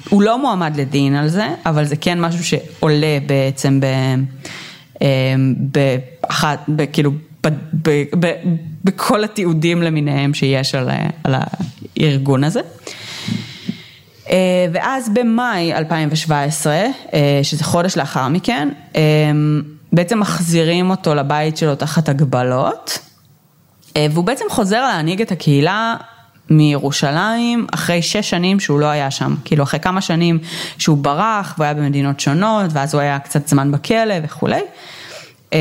הוא 0.09 0.23
לא 0.23 0.41
מועמד 0.41 0.77
לדין 0.77 1.15
על 1.15 1.27
זה, 1.27 1.47
אבל 1.65 1.85
זה 1.85 1.95
כן 1.95 2.21
משהו 2.21 2.43
שעולה 2.43 3.17
בעצם 3.25 3.79
ב... 3.79 3.85
אמ, 5.01 5.53
באחת, 5.57 6.59
כאילו, 6.93 7.11
בכל 8.83 9.23
התיעודים 9.23 9.81
למיניהם 9.83 10.33
שיש 10.33 10.75
על, 10.75 10.89
ה- 10.89 11.09
על 11.23 11.35
הארגון 11.97 12.43
הזה. 12.43 12.59
אה, 14.29 14.35
ואז 14.73 15.09
במאי 15.13 15.73
2017, 15.73 16.73
אה, 16.73 17.39
שזה 17.43 17.63
חודש 17.63 17.97
לאחר 17.97 18.27
מכן, 18.27 18.69
אה, 18.95 19.01
בעצם 19.93 20.19
מחזירים 20.19 20.89
אותו 20.89 21.15
לבית 21.15 21.57
שלו 21.57 21.75
תחת 21.75 22.09
הגבלות, 22.09 22.99
אה, 22.99 23.05
והוא 23.97 24.25
בעצם 24.25 24.45
חוזר 24.49 24.81
להנהיג 24.81 25.21
את 25.21 25.31
הקהילה 25.31 25.95
מירושלים 26.49 27.67
אחרי 27.73 28.01
שש 28.01 28.29
שנים 28.29 28.59
שהוא 28.59 28.79
לא 28.79 28.85
היה 28.85 29.11
שם, 29.11 29.35
כאילו 29.45 29.63
אחרי 29.63 29.79
כמה 29.79 30.01
שנים 30.01 30.39
שהוא 30.77 30.97
ברח 30.97 31.53
והוא 31.57 31.65
היה 31.65 31.73
במדינות 31.73 32.19
שונות 32.19 32.65
ואז 32.73 32.93
הוא 32.93 33.01
היה 33.01 33.19
קצת 33.19 33.47
זמן 33.47 33.71
בכלא 33.71 34.15
וכולי. 34.23 34.61
אה, 35.53 35.59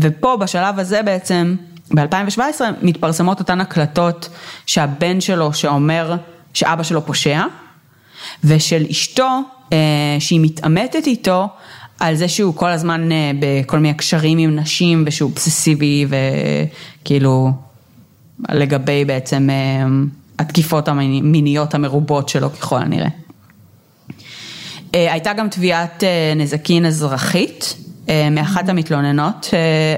ופה 0.00 0.36
בשלב 0.36 0.78
הזה 0.78 1.02
בעצם, 1.02 1.56
ב-2017 1.94 2.60
מתפרסמות 2.82 3.38
אותן 3.38 3.60
הקלטות 3.60 4.28
שהבן 4.66 5.20
שלו 5.20 5.52
שאומר 5.52 6.16
שאבא 6.54 6.82
שלו 6.82 7.06
פושע, 7.06 7.42
ושל 8.44 8.86
אשתו 8.90 9.40
אה, 9.72 9.76
שהיא 10.18 10.40
מתעמתת 10.42 11.06
איתו 11.06 11.48
על 11.98 12.14
זה 12.14 12.28
שהוא 12.28 12.54
כל 12.54 12.70
הזמן 12.70 13.12
אה, 13.12 13.30
בכל 13.40 13.78
מיני 13.78 13.94
קשרים 13.94 14.38
עם 14.38 14.56
נשים 14.56 15.04
ושהוא 15.06 15.30
אובססיבי 15.30 16.06
וכאילו 16.08 17.50
לגבי 18.48 19.04
בעצם 19.04 19.48
אה, 19.50 19.86
התקיפות 20.38 20.88
המיניות 20.88 21.74
המרובות 21.74 22.28
שלו 22.28 22.52
ככל 22.52 22.78
הנראה. 22.78 23.08
אה, 24.94 25.12
הייתה 25.12 25.32
גם 25.32 25.48
תביעת 25.48 26.04
נזקין 26.36 26.86
אזרחית 26.86 27.74
מאחת 28.30 28.68
המתלוננות 28.68 29.50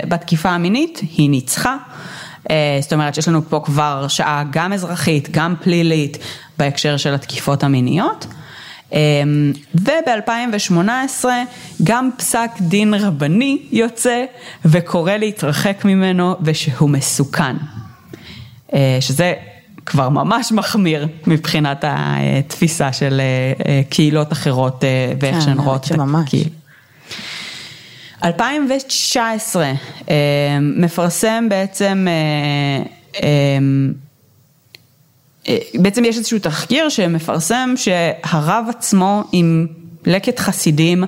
בתקיפה 0.08 0.48
המינית, 0.48 1.00
היא 1.16 1.30
ניצחה. 1.30 1.76
זאת 2.80 2.92
אומרת 2.92 3.14
שיש 3.14 3.28
לנו 3.28 3.42
פה 3.48 3.60
כבר 3.64 3.82
הרשעה 3.82 4.44
גם 4.50 4.72
אזרחית, 4.72 5.28
גם 5.30 5.54
פלילית, 5.62 6.18
בהקשר 6.58 6.96
של 6.96 7.14
התקיפות 7.14 7.64
המיניות. 7.64 8.26
וב-2018 9.74 11.24
גם 11.84 12.10
פסק 12.16 12.50
דין 12.60 12.94
רבני 12.94 13.58
יוצא 13.72 14.24
וקורא 14.64 15.12
להתרחק 15.12 15.84
ממנו 15.84 16.36
ושהוא 16.42 16.90
מסוכן. 16.90 17.56
שזה 19.00 19.34
כבר 19.86 20.08
ממש 20.08 20.52
מחמיר 20.52 21.08
מבחינת 21.26 21.84
התפיסה 21.86 22.92
של 22.92 23.20
קהילות 23.90 24.32
אחרות 24.32 24.84
ואיך 25.20 25.34
כן, 25.34 25.40
שהן 25.40 25.58
רואות 25.58 25.86
את 25.86 25.92
ממש. 25.92 26.26
הקהילה. 26.26 26.50
2019 28.24 29.72
מפרסם 30.60 31.46
בעצם, 31.48 32.06
אה, 32.08 32.82
אה, 33.22 33.58
בעצם 35.74 36.04
יש 36.04 36.18
איזשהו 36.18 36.38
תחקיר 36.38 36.88
שמפרסם 36.88 37.74
שהרב 37.76 38.64
עצמו 38.68 39.24
עם 39.32 39.66
לקט 40.06 40.38
חסידים 40.38 41.04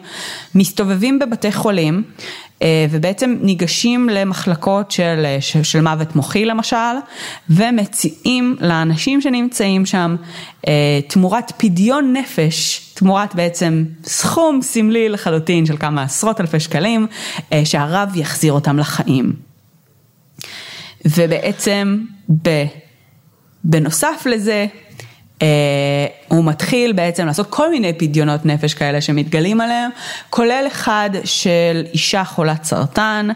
מסתובבים 0.54 1.18
בבתי 1.18 1.52
חולים 1.52 2.02
אה, 2.62 2.86
ובעצם 2.90 3.36
ניגשים 3.40 4.08
למחלקות 4.08 4.90
של, 4.90 5.26
של, 5.40 5.62
של 5.62 5.80
מוות 5.80 6.16
מוחי 6.16 6.44
למשל 6.44 6.76
ומציעים 7.50 8.56
לאנשים 8.60 9.20
שנמצאים 9.20 9.86
שם 9.86 10.16
תמורת 11.08 11.52
פדיון 11.56 12.12
נפש, 12.12 12.80
תמורת 12.94 13.34
בעצם 13.34 13.84
סכום 14.04 14.62
סמלי 14.62 15.08
לחלוטין 15.08 15.66
של 15.66 15.76
כמה 15.76 16.02
עשרות 16.02 16.40
אלפי 16.40 16.60
שקלים 16.60 17.06
שהרב 17.64 18.16
יחזיר 18.16 18.52
אותם 18.52 18.78
לחיים. 18.78 19.32
ובעצם 21.04 21.98
ב, 22.42 22.64
בנוסף 23.64 24.26
לזה 24.26 24.66
Uh, 25.38 25.44
הוא 26.28 26.44
מתחיל 26.44 26.92
בעצם 26.92 27.26
לעשות 27.26 27.46
כל 27.50 27.70
מיני 27.70 27.92
פדיונות 27.92 28.46
נפש 28.46 28.74
כאלה 28.74 29.00
שמתגלים 29.00 29.60
עליהם, 29.60 29.90
כולל 30.30 30.64
אחד 30.66 31.10
של 31.24 31.84
אישה 31.92 32.24
חולת 32.24 32.64
סרטן, 32.64 33.28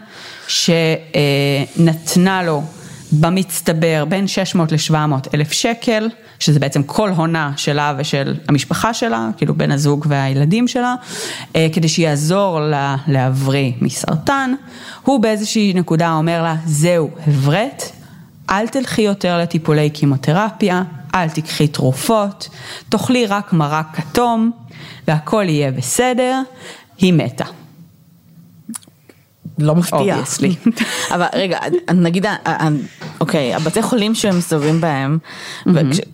שנתנה 0.47 2.43
לו 2.43 2.63
במצטבר 3.11 4.05
בין 4.09 4.27
600 4.27 4.71
ל-700 4.71 4.95
אלף 5.33 5.51
שקל, 5.51 6.09
שזה 6.39 6.59
בעצם 6.59 6.83
כל 6.83 7.09
הונה 7.09 7.51
שלה 7.57 7.93
ושל 7.97 8.35
המשפחה 8.47 8.93
שלה, 8.93 9.29
כאילו 9.37 9.55
בן 9.55 9.71
הזוג 9.71 10.05
והילדים 10.09 10.67
שלה, 10.67 10.95
uh, 11.41 11.57
כדי 11.73 11.87
שיעזור 11.87 12.59
לה 12.59 12.95
להבריא 13.07 13.71
מסרטן. 13.81 14.53
הוא 15.03 15.19
באיזושהי 15.19 15.73
נקודה 15.75 16.13
אומר 16.13 16.43
לה, 16.43 16.55
זהו, 16.65 17.09
הבראת, 17.27 17.83
אל 18.49 18.67
תלכי 18.67 19.01
יותר 19.01 19.37
לטיפולי 19.37 19.89
קימותרפיה, 19.89 20.83
אל 21.15 21.29
תיקחי 21.29 21.67
תרופות, 21.67 22.49
תאכלי 22.89 23.25
רק 23.25 23.53
מרק 23.53 23.85
כתום 23.93 24.51
והכל 25.07 25.45
יהיה 25.47 25.71
בסדר, 25.71 26.41
היא 26.97 27.13
מתה. 27.13 27.45
לא 29.59 29.75
מפתיע. 29.75 30.15
Obviously. 30.15 30.69
אבל 31.15 31.25
רגע, 31.33 31.59
נגיד, 31.93 32.25
אוקיי, 33.21 33.55
הבתי 33.55 33.81
חולים 33.81 34.15
שהם 34.15 34.37
מסתובבים 34.37 34.81
בהם, 34.81 35.17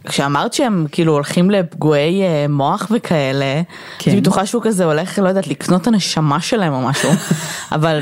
כשאמרת 0.06 0.54
שהם 0.54 0.86
כאילו 0.92 1.14
הולכים 1.14 1.52
לפגועי 1.52 2.22
מוח 2.50 2.88
וכאלה, 2.96 3.62
כן. 4.00 4.12
אני 4.12 4.22
בטוחה 4.22 4.46
שהוא 4.46 4.64
כזה 4.64 4.86
הולך, 4.86 5.20
לא 5.20 5.28
יודעת, 5.28 5.48
לקנות 5.48 5.82
את 5.82 5.88
הנשמה 5.88 6.42
שלהם 6.42 6.74
או 6.74 6.82
משהו, 6.82 7.10
אבל... 7.72 8.00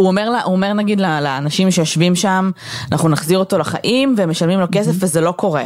הוא 0.00 0.08
אומר, 0.08 0.30
לה, 0.30 0.42
הוא 0.42 0.52
אומר 0.52 0.72
נגיד 0.72 1.00
לאנשים 1.00 1.70
שיושבים 1.70 2.14
שם, 2.16 2.50
אנחנו 2.92 3.08
נחזיר 3.08 3.38
אותו 3.38 3.58
לחיים 3.58 4.14
והם 4.18 4.30
משלמים 4.30 4.60
לו 4.60 4.66
כסף 4.72 4.92
וזה 4.94 5.20
לא 5.20 5.32
קורה. 5.32 5.64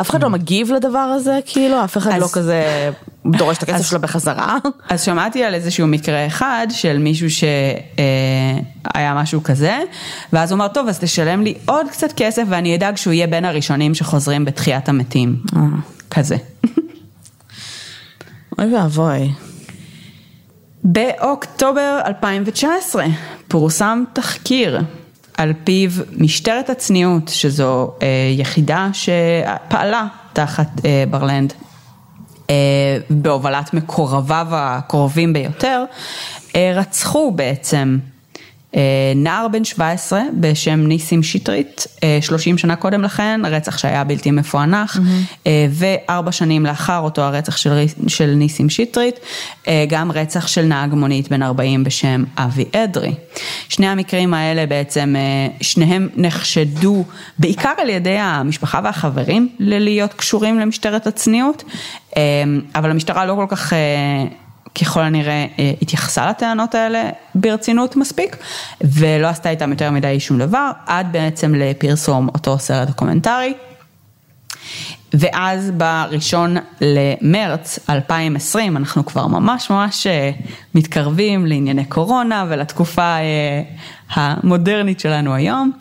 אף 0.00 0.10
אחד 0.10 0.22
לא 0.22 0.30
מגיב 0.30 0.72
לדבר 0.72 0.98
הזה, 0.98 1.38
כאילו, 1.46 1.84
אף 1.84 1.96
אחד 1.96 2.10
אז- 2.12 2.22
לא 2.22 2.26
כזה 2.32 2.90
דורש 3.26 3.58
את 3.58 3.62
הכסף 3.62 3.74
אז- 3.78 3.86
שלו 3.90 4.00
בחזרה. 4.00 4.56
אז 4.88 5.02
שמעתי 5.04 5.44
על 5.44 5.54
איזשהו 5.54 5.86
מקרה 5.86 6.26
אחד 6.26 6.66
של 6.70 6.98
מישהו 6.98 7.30
שהיה 7.30 9.14
משהו 9.14 9.42
כזה, 9.42 9.78
ואז 10.32 10.52
הוא 10.52 10.56
אמר, 10.56 10.68
טוב, 10.68 10.88
אז 10.88 10.98
תשלם 10.98 11.42
לי 11.42 11.54
עוד 11.66 11.86
קצת 11.90 12.12
כסף 12.16 12.42
ואני 12.48 12.76
אדאג 12.76 12.96
שהוא 12.96 13.12
יהיה 13.12 13.26
בין 13.26 13.44
הראשונים 13.44 13.94
שחוזרים 13.94 14.44
בתחיית 14.44 14.88
המתים. 14.88 15.36
כזה. 16.10 16.36
אוי 18.58 18.74
ואבוי. 18.76 19.30
באוקטובר 20.84 22.00
2019 22.06 23.04
פורסם 23.54 24.04
תחקיר 24.12 24.80
על 25.36 25.52
פיו 25.64 25.90
משטרת 26.16 26.70
הצניעות, 26.70 27.28
שזו 27.28 27.90
אה, 28.02 28.06
יחידה 28.38 28.88
שפעלה 28.92 30.06
תחת 30.32 30.68
אה, 30.84 31.04
ברלנד 31.10 31.52
אה, 32.50 32.54
בהובלת 33.10 33.74
מקורביו 33.74 34.46
הקרובים 34.50 35.32
ביותר, 35.32 35.84
אה, 36.56 36.72
רצחו 36.74 37.30
בעצם 37.30 37.98
נער 39.16 39.48
בן 39.48 39.64
17 39.64 40.22
בשם 40.40 40.86
ניסים 40.86 41.22
שטרית, 41.22 41.86
אה, 42.02 42.18
30 42.20 42.58
שנה 42.58 42.76
קודם 42.76 43.02
לכן, 43.02 43.40
רצח 43.44 43.78
שהיה 43.78 44.04
בלתי 44.04 44.30
מפוענח, 44.30 44.98
אה, 45.46 45.66
וארבע 45.70 46.32
שנים 46.32 46.66
לאחר 46.66 46.98
אותו 46.98 47.22
הרצח 47.22 47.56
של, 47.56 47.84
של 48.08 48.26
ניסים 48.26 48.70
שטרית, 48.70 49.18
אה, 49.68 49.84
גם 49.88 50.12
רצח 50.12 50.46
של 50.46 50.62
נהג 50.62 50.94
מונית 50.94 51.28
בן 51.28 51.42
40 51.42 51.84
בשם 51.84 52.24
אבי 52.36 52.64
אדרי. 52.72 53.14
שני 53.68 53.86
המקרים 53.86 54.34
האלה 54.34 54.66
בעצם, 54.66 55.14
אה, 55.16 55.56
שניהם 55.60 56.08
נחשדו 56.16 57.04
בעיקר 57.38 57.72
על 57.78 57.88
ידי 57.88 58.18
המשפחה 58.18 58.80
והחברים 58.84 59.48
ללהיות 59.58 60.14
קשורים 60.14 60.58
למשטרת 60.58 61.06
הצניעות, 61.06 61.64
אה, 62.16 62.22
אבל 62.74 62.90
המשטרה 62.90 63.26
לא 63.26 63.34
כל 63.34 63.46
כך... 63.48 63.72
ככל 64.80 65.00
הנראה 65.00 65.46
אה, 65.58 65.72
התייחסה 65.82 66.30
לטענות 66.30 66.74
האלה 66.74 67.10
ברצינות 67.34 67.96
מספיק 67.96 68.36
ולא 68.80 69.26
עשתה 69.26 69.50
איתם 69.50 69.70
יותר 69.70 69.90
מדי 69.90 70.20
שום 70.20 70.38
דבר 70.38 70.70
עד 70.86 71.12
בעצם 71.12 71.54
לפרסום 71.54 72.28
אותו 72.28 72.58
סרט 72.58 72.88
דוקומנטרי. 72.88 73.54
ואז 75.14 75.70
בראשון 75.70 76.56
למרץ 76.80 77.78
2020 77.90 78.76
אנחנו 78.76 79.06
כבר 79.06 79.26
ממש 79.26 79.70
ממש 79.70 80.06
אה, 80.06 80.30
מתקרבים 80.74 81.46
לענייני 81.46 81.84
קורונה 81.84 82.44
ולתקופה 82.48 83.02
אה, 83.02 83.62
המודרנית 84.10 85.00
שלנו 85.00 85.34
היום. 85.34 85.72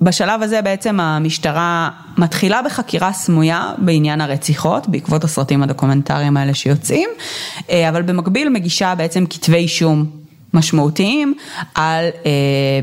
בשלב 0.00 0.42
הזה 0.42 0.62
בעצם 0.62 1.00
המשטרה 1.00 1.90
מתחילה 2.18 2.62
בחקירה 2.62 3.12
סמויה 3.12 3.72
בעניין 3.78 4.20
הרציחות 4.20 4.88
בעקבות 4.88 5.24
הסרטים 5.24 5.62
הדוקומנטריים 5.62 6.36
האלה 6.36 6.54
שיוצאים, 6.54 7.08
אה, 7.70 7.88
אבל 7.88 8.02
במקביל 8.02 8.48
מגישה 8.48 8.94
בעצם 8.94 9.26
כתבי 9.26 9.56
אישום 9.56 10.06
משמעותיים 10.54 11.34
על 11.74 12.04
אה, 12.26 12.30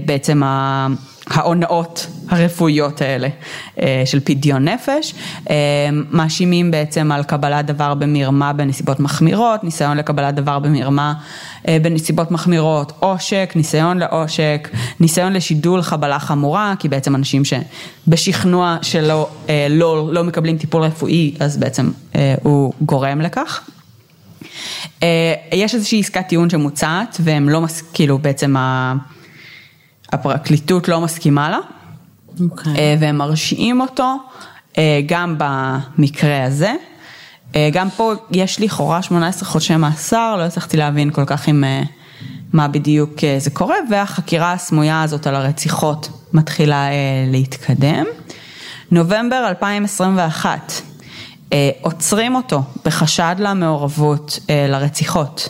בעצם 0.06 0.44
ה... 0.44 0.88
ההונאות 1.28 2.08
הרפואיות 2.30 3.02
האלה 3.02 3.28
אה, 3.80 4.04
של 4.06 4.20
פדיון 4.20 4.68
נפש, 4.68 5.14
אה, 5.50 5.56
מאשימים 6.12 6.72
בעצם 6.72 7.12
על 7.12 7.24
קבלת 7.24 7.66
דבר 7.66 7.94
במרמה 7.94 8.54
בנסיבות 8.54 9.00
מחמירות, 9.00 9.64
ניסיון 9.64 9.98
לקבלת 9.98 10.36
דבר 10.36 10.60
במרמה 10.60 11.14
אה, 11.68 11.78
בנסיבות 11.82 12.32
מחמירות, 12.32 12.94
עושק, 13.00 13.54
ניסיון 13.56 13.98
לעושק, 13.98 14.70
ניסיון 15.00 15.34
לשידול 15.34 15.82
חבלה 15.82 16.20
חמורה, 16.20 16.74
כי 16.80 16.90
בעצם 16.90 17.16
אנשים 17.16 17.44
שבשכנוע 17.46 18.78
שלא 18.82 19.30
לא, 19.70 20.10
לא 20.14 20.24
מקבלים 20.24 20.58
טיפול 20.58 20.84
רפואי, 20.84 21.36
אז 21.40 21.58
בעצם 21.58 21.92
הוא 22.44 22.74
גורם 22.82 23.22
לכך. 23.22 23.70
יש 25.52 25.76
איזושהי 25.76 26.00
עסקת 26.00 26.28
טיעון 26.28 26.50
שמוצעת 26.50 27.18
והם 27.24 27.50
לא, 27.50 27.62
כאילו 27.94 28.18
בעצם 28.18 28.58
ה... 28.58 28.94
הפרקליטות 30.12 30.88
לא 30.88 31.02
מסכימה 31.02 31.50
לה, 31.50 31.60
אוקיי. 32.42 32.76
אה, 32.76 32.96
והם 33.00 33.18
מרשיעים 33.18 33.82
אותו 33.82 34.16
אה, 34.78 35.02
גם 35.06 35.36
במקרה 35.38 36.44
הזה. 36.44 36.74
אה, 37.56 37.70
גם 37.74 37.90
פה 37.90 38.14
יש 38.32 38.62
לכאורה 38.62 39.02
18 39.02 39.50
חודשי 39.50 39.76
מאסר, 39.76 40.36
לא 40.38 40.44
הצלחתי 40.44 40.78
להבין 40.78 41.12
כל 41.12 41.26
כך 41.26 41.48
עם 41.48 41.64
מה 42.54 42.68
בדיוק 42.68 43.12
זה 43.38 43.50
קורה, 43.50 43.76
והחקירה 43.90 44.54
הסמויה 44.54 45.02
הזאת 45.04 45.28
על 45.28 45.36
הרציחות 45.36 46.10
מתחילה 46.34 46.88
להתקדם. 47.32 48.06
נובמבר 48.92 49.46
2021, 49.48 50.72
אה, 51.54 51.70
עוצרים 51.82 52.36
אותו 52.36 52.62
בחשד 52.86 53.36
למעורבות 53.40 54.40
לרציחות. 54.70 55.50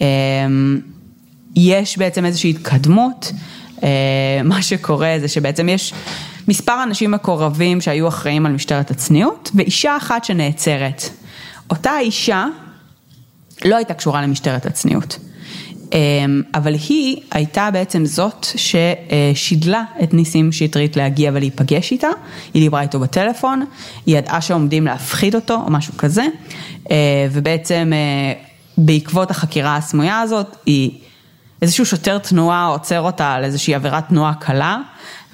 אה, 0.00 0.06
יש 1.56 1.98
בעצם 1.98 2.24
איזושהי 2.24 2.50
התקדמות, 2.50 3.32
מה 4.44 4.62
שקורה 4.62 5.16
זה 5.20 5.28
שבעצם 5.28 5.68
יש 5.68 5.94
מספר 6.48 6.82
אנשים 6.82 7.10
מקורבים 7.10 7.80
שהיו 7.80 8.08
אחראים 8.08 8.46
על 8.46 8.52
משטרת 8.52 8.90
הצניעות 8.90 9.50
ואישה 9.54 9.96
אחת 9.96 10.24
שנעצרת. 10.24 11.02
אותה 11.70 11.98
אישה 12.00 12.46
לא 13.64 13.76
הייתה 13.76 13.94
קשורה 13.94 14.22
למשטרת 14.22 14.66
הצניעות. 14.66 15.18
אמ, 15.92 16.42
אבל 16.54 16.74
היא 16.88 17.16
הייתה 17.30 17.70
בעצם 17.72 18.04
זאת 18.06 18.46
ששידלה 18.56 19.84
את 20.02 20.14
ניסים 20.14 20.52
שטרית 20.52 20.96
להגיע 20.96 21.30
ולהיפגש 21.34 21.92
איתה, 21.92 22.08
היא 22.54 22.62
דיברה 22.62 22.82
איתו 22.82 23.00
בטלפון, 23.00 23.64
היא 24.06 24.18
ידעה 24.18 24.40
שעומדים 24.40 24.84
להפחיד 24.84 25.34
אותו 25.34 25.54
או 25.54 25.70
משהו 25.70 25.96
כזה, 25.98 26.26
אה, 26.90 26.96
ובעצם 27.32 27.92
אה, 27.92 28.32
בעקבות 28.78 29.30
החקירה 29.30 29.76
הסמויה 29.76 30.20
הזאת, 30.20 30.56
היא, 30.66 30.90
איזשהו 31.62 31.86
שוטר 31.86 32.18
תנועה 32.18 32.66
עוצר 32.66 33.00
אותה 33.00 33.32
על 33.32 33.44
איזושהי 33.44 33.74
עבירת 33.74 34.08
תנועה 34.08 34.34
קלה, 34.34 34.78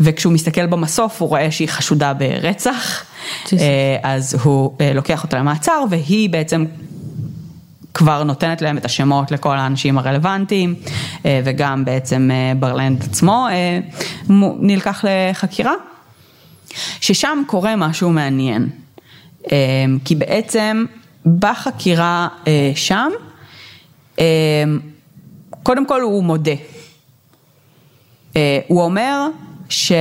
וכשהוא 0.01 0.33
מסתכל 0.33 0.67
במסוף 0.67 1.23
הוא 1.23 1.29
רואה 1.29 1.51
שהיא 1.51 1.69
חשודה 1.69 2.15
ברצח, 2.15 3.05
אה, 3.53 3.59
אז 4.03 4.37
הוא 4.43 4.77
לוקח 4.95 5.23
אותה 5.23 5.39
למעצר 5.39 5.85
והיא 5.91 6.31
בעצם 6.31 6.65
כבר 7.95 8.25
נותנת 8.25 8.63
להם 8.63 8.79
את 8.79 8.85
השמות 8.85 9.31
לכל 9.31 9.57
האנשים 9.57 9.99
הרלוונטיים, 9.99 10.75
אה, 11.27 11.41
וגם 11.45 11.85
בעצם 11.85 12.31
אה, 12.33 12.53
ברלנד 12.55 13.03
עצמו 13.03 13.47
אה, 13.51 13.81
נלקח 14.61 15.05
לחקירה, 15.09 15.73
ששם 17.01 17.43
קורה 17.47 17.77
משהו 17.77 18.11
מעניין, 18.11 18.69
כי 20.05 20.15
בעצם 20.15 20.85
בחקירה 21.39 22.29
שם, 22.75 23.09
קודם 25.65 25.87
כל 25.87 26.01
הוא 26.01 26.25
מודה, 26.25 26.55
הוא 28.69 28.83
אומר 28.83 29.29
ש... 29.69 29.93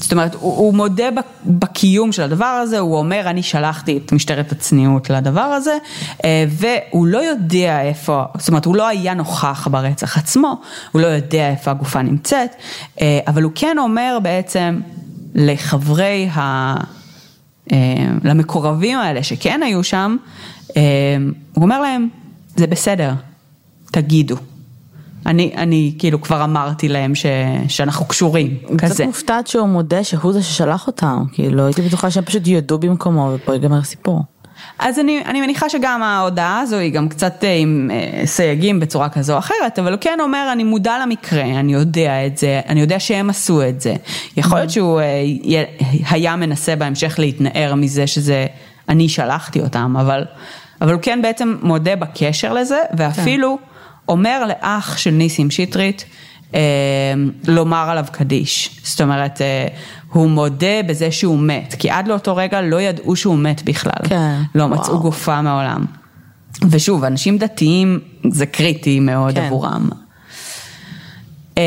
זאת 0.00 0.12
אומרת, 0.12 0.34
הוא, 0.34 0.56
הוא 0.56 0.74
מודה 0.74 1.04
בקיום 1.46 2.12
של 2.12 2.22
הדבר 2.22 2.44
הזה, 2.44 2.78
הוא 2.78 2.96
אומר, 2.96 3.22
אני 3.26 3.42
שלחתי 3.42 3.96
את 3.96 4.12
משטרת 4.12 4.52
הצניעות 4.52 5.10
לדבר 5.10 5.40
הזה, 5.40 5.76
אה, 6.24 6.44
והוא 6.48 7.06
לא 7.06 7.18
יודע 7.18 7.82
איפה, 7.82 8.24
זאת 8.38 8.48
אומרת, 8.48 8.64
הוא 8.64 8.76
לא 8.76 8.86
היה 8.86 9.14
נוכח 9.14 9.68
ברצח 9.70 10.18
עצמו, 10.18 10.60
הוא 10.92 11.02
לא 11.02 11.06
יודע 11.06 11.50
איפה 11.50 11.70
הגופה 11.70 12.02
נמצאת, 12.02 12.50
אה, 13.00 13.18
אבל 13.26 13.42
הוא 13.42 13.52
כן 13.54 13.76
אומר 13.78 14.18
בעצם 14.22 14.80
לחברי 15.34 16.28
ה... 16.32 16.74
אה, 17.72 17.76
למקורבים 18.24 18.98
האלה 18.98 19.22
שכן 19.22 19.60
היו 19.64 19.84
שם, 19.84 20.16
הוא 21.54 21.62
אומר 21.62 21.80
להם, 21.80 22.08
זה 22.56 22.66
בסדר, 22.66 23.12
תגידו. 23.90 24.36
אני, 25.26 25.52
אני 25.56 25.94
כאילו 25.98 26.20
כבר 26.20 26.44
אמרתי 26.44 26.88
להם 26.88 27.14
ש, 27.14 27.26
שאנחנו 27.68 28.06
קשורים, 28.06 28.56
כזה. 28.78 28.94
קצת 28.94 29.04
מופתעת 29.04 29.46
שהוא 29.46 29.68
מודה 29.68 30.04
שהוא 30.04 30.32
זה 30.32 30.42
ששלח 30.42 30.86
אותם, 30.86 31.24
כאילו 31.32 31.66
הייתי 31.66 31.82
בטוחה 31.82 32.10
שהם 32.10 32.24
פשוט 32.24 32.46
יודו 32.46 32.78
במקומו 32.78 33.32
ופה 33.34 33.52
ייגמר 33.52 33.78
הסיפור. 33.78 34.22
אז 34.78 34.98
אני, 34.98 35.22
אני 35.26 35.40
מניחה 35.40 35.68
שגם 35.68 36.02
ההודעה 36.02 36.60
הזו 36.60 36.76
היא 36.76 36.92
גם 36.92 37.08
קצת 37.08 37.44
אה, 37.44 37.54
עם 37.54 37.90
אה, 37.92 38.26
סייגים 38.26 38.80
בצורה 38.80 39.08
כזו 39.08 39.32
או 39.32 39.38
אחרת, 39.38 39.78
אבל 39.78 39.92
הוא 39.92 40.00
כן 40.00 40.18
אומר, 40.20 40.48
אני 40.52 40.64
מודע 40.64 40.98
למקרה, 41.02 41.42
אני 41.42 41.72
יודע 41.72 42.26
את 42.26 42.38
זה, 42.38 42.60
אני 42.68 42.80
יודע 42.80 43.00
שהם 43.00 43.30
עשו 43.30 43.68
את 43.68 43.80
זה. 43.80 43.94
יכול 44.36 44.58
להיות 44.58 44.70
שהוא 44.70 45.00
אה, 45.00 45.64
היה 46.10 46.36
מנסה 46.36 46.76
בהמשך 46.76 47.18
להתנער 47.18 47.74
מזה 47.74 48.06
שזה, 48.06 48.46
אני 48.88 49.08
שלחתי 49.08 49.60
אותם, 49.60 49.96
אבל, 50.00 50.24
אבל 50.80 50.92
הוא 50.92 51.02
כן 51.02 51.22
בעצם 51.22 51.56
מודה 51.62 51.96
בקשר 51.96 52.52
לזה, 52.52 52.78
ואפילו... 52.96 53.58
כן. 53.60 53.70
אומר 54.10 54.44
לאח 54.46 54.96
של 54.96 55.10
ניסים 55.10 55.50
שטרית 55.50 56.04
אה, 56.54 56.60
לומר 57.48 57.90
עליו 57.90 58.04
קדיש. 58.12 58.80
זאת 58.82 59.00
אומרת, 59.00 59.40
אה, 59.40 59.66
הוא 60.12 60.30
מודה 60.30 60.82
בזה 60.86 61.10
שהוא 61.10 61.38
מת, 61.38 61.74
כי 61.78 61.90
עד 61.90 62.08
לאותו 62.08 62.36
רגע 62.36 62.60
לא 62.60 62.80
ידעו 62.80 63.16
שהוא 63.16 63.38
מת 63.38 63.62
בכלל. 63.62 64.08
כן. 64.08 64.40
לא 64.54 64.64
וואו. 64.64 64.80
מצאו 64.80 65.00
גופה 65.00 65.42
מעולם. 65.42 65.84
ושוב, 66.70 67.04
אנשים 67.04 67.38
דתיים 67.38 68.00
זה 68.30 68.46
קריטי 68.46 69.00
מאוד 69.00 69.34
כן. 69.34 69.44
עבורם. 69.44 69.88
אה, 71.58 71.62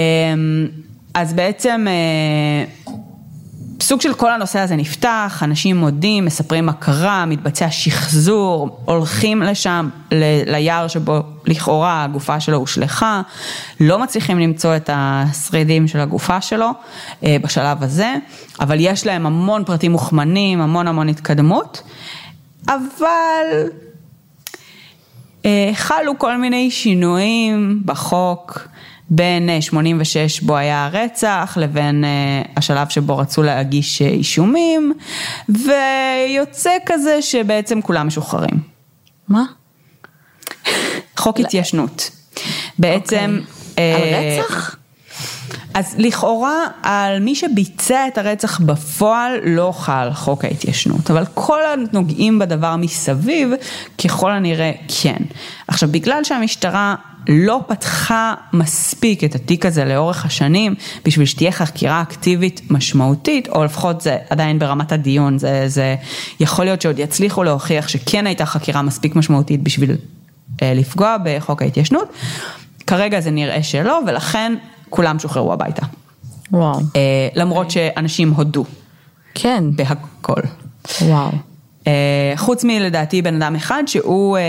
אז 1.14 1.34
בעצם 1.34 1.86
אה, 1.88 2.94
סוג 3.84 4.02
של 4.02 4.14
כל 4.14 4.32
הנושא 4.32 4.60
הזה 4.60 4.76
נפתח, 4.76 5.42
אנשים 5.42 5.78
מודים, 5.78 6.26
מספרים 6.26 6.66
מה 6.66 6.74
קרה, 6.74 7.26
מתבצע 7.26 7.72
שחזור, 7.72 8.80
הולכים 8.86 9.42
לשם, 9.42 9.90
ל- 10.12 10.52
ליער 10.56 10.88
שבו 10.88 11.20
לכאורה 11.46 12.04
הגופה 12.04 12.40
שלו 12.40 12.58
הושלכה, 12.58 13.22
לא 13.80 14.00
מצליחים 14.00 14.40
למצוא 14.40 14.76
את 14.76 14.90
השרידים 14.94 15.88
של 15.88 16.00
הגופה 16.00 16.42
שלו 16.42 16.70
אה, 17.24 17.38
בשלב 17.44 17.84
הזה, 17.84 18.14
אבל 18.60 18.78
יש 18.80 19.06
להם 19.06 19.26
המון 19.26 19.64
פרטים 19.64 19.92
מוכמנים, 19.92 20.62
המון 20.62 20.88
המון 20.88 21.10
התקדמות, 21.10 21.82
אבל 22.68 23.46
אה, 25.46 25.72
חלו 25.74 26.20
כל 26.20 26.38
מיני 26.38 26.72
שינויים 26.72 27.82
בחוק. 27.86 28.68
בין 29.10 29.62
86 29.62 30.18
אה, 30.18 30.48
בו 30.48 30.58
היה 30.58 30.86
הרצח 30.86 31.58
לבין 31.62 32.04
אה, 32.04 32.42
השלב 32.58 32.90
שבו 32.90 33.18
רצו 33.18 33.44
להגיש 33.44 34.02
אה, 34.02 34.08
אישומים 34.08 34.94
ויוצא 35.50 36.72
כזה 36.86 37.22
שבעצם 37.22 37.82
כולם 37.82 38.08
משוחררים. 38.08 38.60
מה? 39.28 39.44
חוק 41.18 41.40
התיישנות. 41.40 42.10
בעצם... 42.80 43.40
אוקיי. 43.72 43.94
על 43.96 44.42
רצח? 44.42 44.76
אז 45.74 45.96
לכאורה 45.98 46.68
על 46.84 47.20
מי 47.20 47.36
שביצע 47.36 48.08
את 48.08 48.18
הרצח 48.18 48.60
בפועל 48.60 49.40
לא 49.44 49.74
חל 49.76 50.10
חוק 50.14 50.46
ההתיישנות, 50.46 51.12
אבל 51.12 51.24
כל 51.34 51.60
הנוגעים 51.66 52.40
בדבר 52.40 52.76
מסביב 52.76 53.50
ככל 54.04 54.32
הנראה 54.32 54.72
כן. 55.02 55.18
עכשיו 55.68 55.90
בגלל 55.92 56.24
שהמשטרה 56.24 56.96
לא 57.28 57.60
פתחה 57.68 58.34
מספיק 58.54 59.24
את 59.24 59.36
התיק 59.36 59.66
הזה 59.66 59.86
לאורך 59.86 60.26
השנים 60.26 60.76
בשביל 61.06 61.26
שתהיה 61.26 61.52
חקירה 61.52 62.02
אקטיבית 62.02 62.62
משמעותית, 62.70 63.48
או 63.50 63.64
לפחות 63.64 64.02
זה 64.02 64.18
עדיין 64.30 64.60
ברמת 64.60 64.92
הדיון, 64.92 65.38
זה, 65.38 65.64
זה 65.68 65.96
יכול 66.40 66.66
להיות 66.66 66.82
שעוד 66.82 67.00
יצליחו 67.00 67.44
להוכיח 67.44 67.88
שכן 67.88 68.28
הייתה 68.28 68.46
חקירה 68.46 68.82
מספיק 68.82 69.16
משמעותית 69.16 69.64
בשביל 69.64 69.92
אה, 70.62 70.74
לפגוע 70.74 71.16
בחוק 71.24 71.62
ההתיישנות. 71.62 72.08
כרגע 72.88 73.20
זה 73.20 73.32
נראה 73.32 73.64
שלא, 73.64 74.00
ולכן 74.08 74.54
כולם 74.90 75.20
שוחררו 75.20 75.54
הביתה. 75.54 75.86
וואו. 76.52 76.80
אה, 76.96 77.28
למרות 77.36 77.72
שאנשים 77.72 78.30
הודו. 78.30 78.66
כן. 79.36 79.64
בהכל. 79.76 80.42
וואו. 81.02 81.32
אה, 81.88 82.34
חוץ 82.36 82.64
מלדעתי 82.64 83.22
בן 83.22 83.42
אדם 83.42 83.56
אחד 83.56 83.84
שהוא 83.88 84.38
אה, 84.38 84.44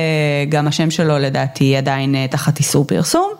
גם 0.49 0.69
השם 0.69 0.91
שלו 0.91 1.19
לדעתי 1.19 1.77
עדיין 1.77 2.15
אה, 2.15 2.27
תחת 2.31 2.59
איסור 2.59 2.85
פרסום, 2.85 3.31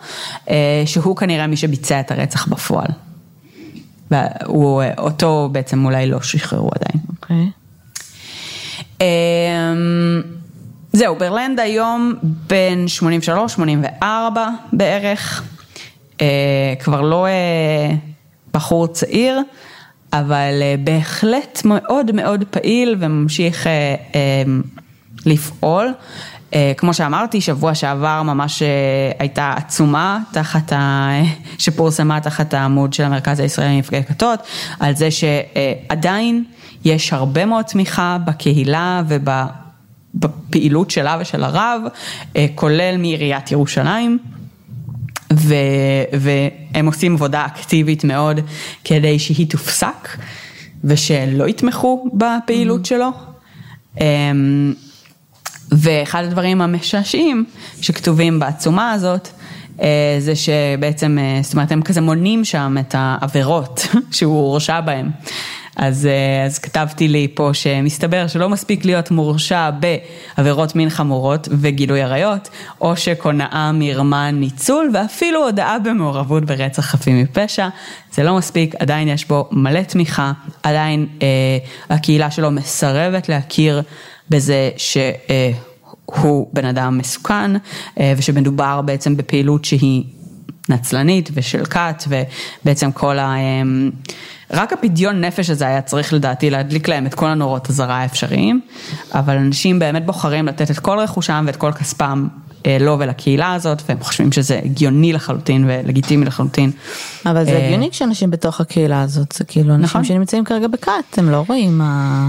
שהוא 0.87 1.17
כנראה 1.17 1.47
מי 1.47 1.57
שביצע 1.57 2.01
את 2.01 2.11
הרצח 2.11 2.47
בפועל. 2.47 2.89
והוא, 4.11 4.83
אותו 4.99 5.49
בעצם 5.53 5.85
אולי 5.85 6.07
לא 6.07 6.23
שחררו 6.23 6.71
עדיין. 6.75 7.05
אוקיי. 7.09 7.37
Okay. 8.99 9.05
זהו, 10.93 11.17
ברלנד 11.19 11.61
היום 11.61 12.15
בין 12.23 12.87
83-84 14.03 14.05
בערך, 14.73 15.43
כבר 16.79 17.01
לא 17.01 17.27
בחור 18.53 18.87
צעיר. 18.87 19.41
אבל 20.15 20.63
אה, 20.63 20.75
בהחלט 20.85 21.63
מאוד 21.65 22.13
מאוד 22.13 22.45
פעיל 22.51 22.97
וממשיך 22.99 23.67
אה, 23.67 23.95
אה, 24.15 24.43
לפעול. 25.27 25.93
כמו 26.77 26.95
שאמרתי, 26.95 27.41
שבוע 27.41 27.75
שעבר 27.75 28.23
ממש 28.23 28.63
הייתה 29.19 29.55
עצומה 29.57 30.19
תחת 30.33 30.73
ה... 30.73 31.11
שפורסמה 31.59 32.21
תחת 32.21 32.55
העמוד 32.55 32.93
של 32.93 33.03
המרכז 33.05 33.41
הישראלי 33.41 33.77
לנפגעי 33.77 34.05
כתות, 34.05 34.41
על 34.81 34.97
זה 34.97 35.09
שעדיין 35.11 36.45
יש 36.85 37.13
הרבה 37.13 37.45
מאוד 37.45 37.65
תמיכה 37.65 38.19
בקהילה 38.25 39.03
ובפעילות 40.15 40.91
שלה 40.91 41.17
ושל 41.21 41.45
הרב, 41.45 41.83
כולל 42.55 42.97
מעיריית 42.99 43.53
ירושלים. 43.53 44.19
ו, 45.37 45.55
והם 46.21 46.87
עושים 46.87 47.15
עבודה 47.15 47.47
אקטיבית 47.47 48.05
מאוד 48.05 48.41
כדי 48.85 49.19
שהיא 49.19 49.51
תופסק 49.51 50.09
ושלא 50.85 51.49
יתמכו 51.49 52.09
בפעילות 52.13 52.85
mm-hmm. 52.85 52.89
שלו. 52.89 53.11
אמ, 54.01 54.75
ואחד 55.73 56.25
הדברים 56.25 56.61
המשעשעים 56.61 57.45
שכתובים 57.81 58.39
בעצומה 58.39 58.93
הזאת, 58.93 59.29
אה, 59.83 60.17
זה 60.19 60.33
שבעצם, 60.37 61.19
אה, 61.21 61.39
זאת 61.43 61.53
אומרת, 61.53 61.73
הם 61.73 61.83
כזה 61.83 62.01
מונים 62.01 62.45
שם 62.45 62.77
את 62.81 62.95
העבירות 62.99 63.87
שהוא 64.17 64.37
הורשע 64.37 64.81
בהם. 64.81 65.11
אז, 65.77 66.07
אה, 66.07 66.45
אז 66.45 66.59
כתבתי 66.59 67.09
לי 67.09 67.29
פה 67.35 67.51
שמסתבר 67.53 68.27
שלא 68.27 68.49
מספיק 68.49 68.85
להיות 68.85 69.11
מורשע 69.11 69.71
בעבירות 69.71 70.77
מין 70.77 70.91
חמורות 70.91 71.49
וגילוי 71.51 72.03
עריות, 72.03 72.49
או 72.81 72.97
שקונאה, 72.97 73.71
מרמה, 73.75 74.31
ניצול 74.31 74.91
ואפילו 74.95 75.45
הודאה 75.45 75.79
במעורבות 75.79 76.45
ברצח 76.45 76.83
חפים 76.83 77.23
מפשע. 77.23 77.69
זה 78.13 78.23
לא 78.23 78.37
מספיק, 78.37 78.75
עדיין 78.79 79.09
יש 79.09 79.29
בו 79.29 79.49
מלא 79.53 79.83
תמיכה, 79.83 80.33
עדיין 80.63 81.07
אה, 81.23 81.27
הקהילה 81.91 82.31
שלו 82.31 82.51
מסרבת 82.51 83.29
להכיר 83.29 83.83
בזה 84.31 84.71
שהוא 84.77 85.03
הוא 86.05 86.49
בן 86.53 86.65
אדם 86.65 86.99
מסוכן 86.99 87.51
ושמדובר 88.17 88.81
בעצם 88.81 89.17
בפעילות 89.17 89.65
שהיא 89.65 90.05
נצלנית 90.69 91.31
ושל 91.35 91.65
כת 91.65 92.05
ובעצם 92.09 92.93
כל 92.93 93.19
ה... 93.19 93.35
רק 94.55 94.73
הפדיון 94.73 95.21
נפש 95.21 95.51
הזה 95.51 95.67
היה 95.67 95.83
צריך 95.83 96.13
לדעתי 96.13 96.51
להדליק 96.51 96.89
להם 96.89 97.07
את 97.07 97.15
כל 97.15 97.27
הנורות 97.27 97.71
הזרה 97.71 97.97
האפשריים, 97.97 98.61
אבל 99.13 99.37
אנשים 99.37 99.79
באמת 99.79 100.07
בוחרים 100.07 100.47
לתת 100.47 100.71
את 100.71 100.79
כל 100.79 100.99
רכושם 100.99 101.45
ואת 101.47 101.57
כל 101.57 101.73
כספם 101.73 102.29
אה, 102.67 102.77
לו 102.81 102.97
ולקהילה 102.99 103.55
הזאת, 103.55 103.83
והם 103.89 104.01
חושבים 104.01 104.33
שזה 104.33 104.61
הגיוני 104.65 105.13
לחלוטין 105.13 105.65
ולגיטימי 105.69 106.25
לחלוטין. 106.25 106.71
אבל 107.27 107.45
זה 107.45 107.59
הגיוני 107.59 107.91
כשאנשים 107.91 108.31
בתוך 108.31 108.61
הקהילה 108.61 109.03
הזאת, 109.03 109.33
זה 109.33 109.45
כאילו 109.45 109.75
אנשים 109.75 109.85
נכון. 109.85 110.05
שנמצאים 110.05 110.45
כרגע 110.45 110.69
בכת, 110.69 111.19
הם 111.19 111.31
לא 111.31 111.45
רואים 111.49 111.79
מה, 111.79 112.29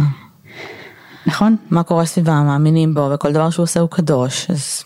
נכון? 1.25 1.55
מה 1.69 1.83
קורה 1.83 2.05
סביבם, 2.05 2.45
מאמינים 2.45 2.93
בו, 2.93 3.09
וכל 3.13 3.31
דבר 3.31 3.49
שהוא 3.49 3.63
עושה 3.63 3.79
הוא 3.79 3.89
קדוש, 3.89 4.47
אז 4.49 4.83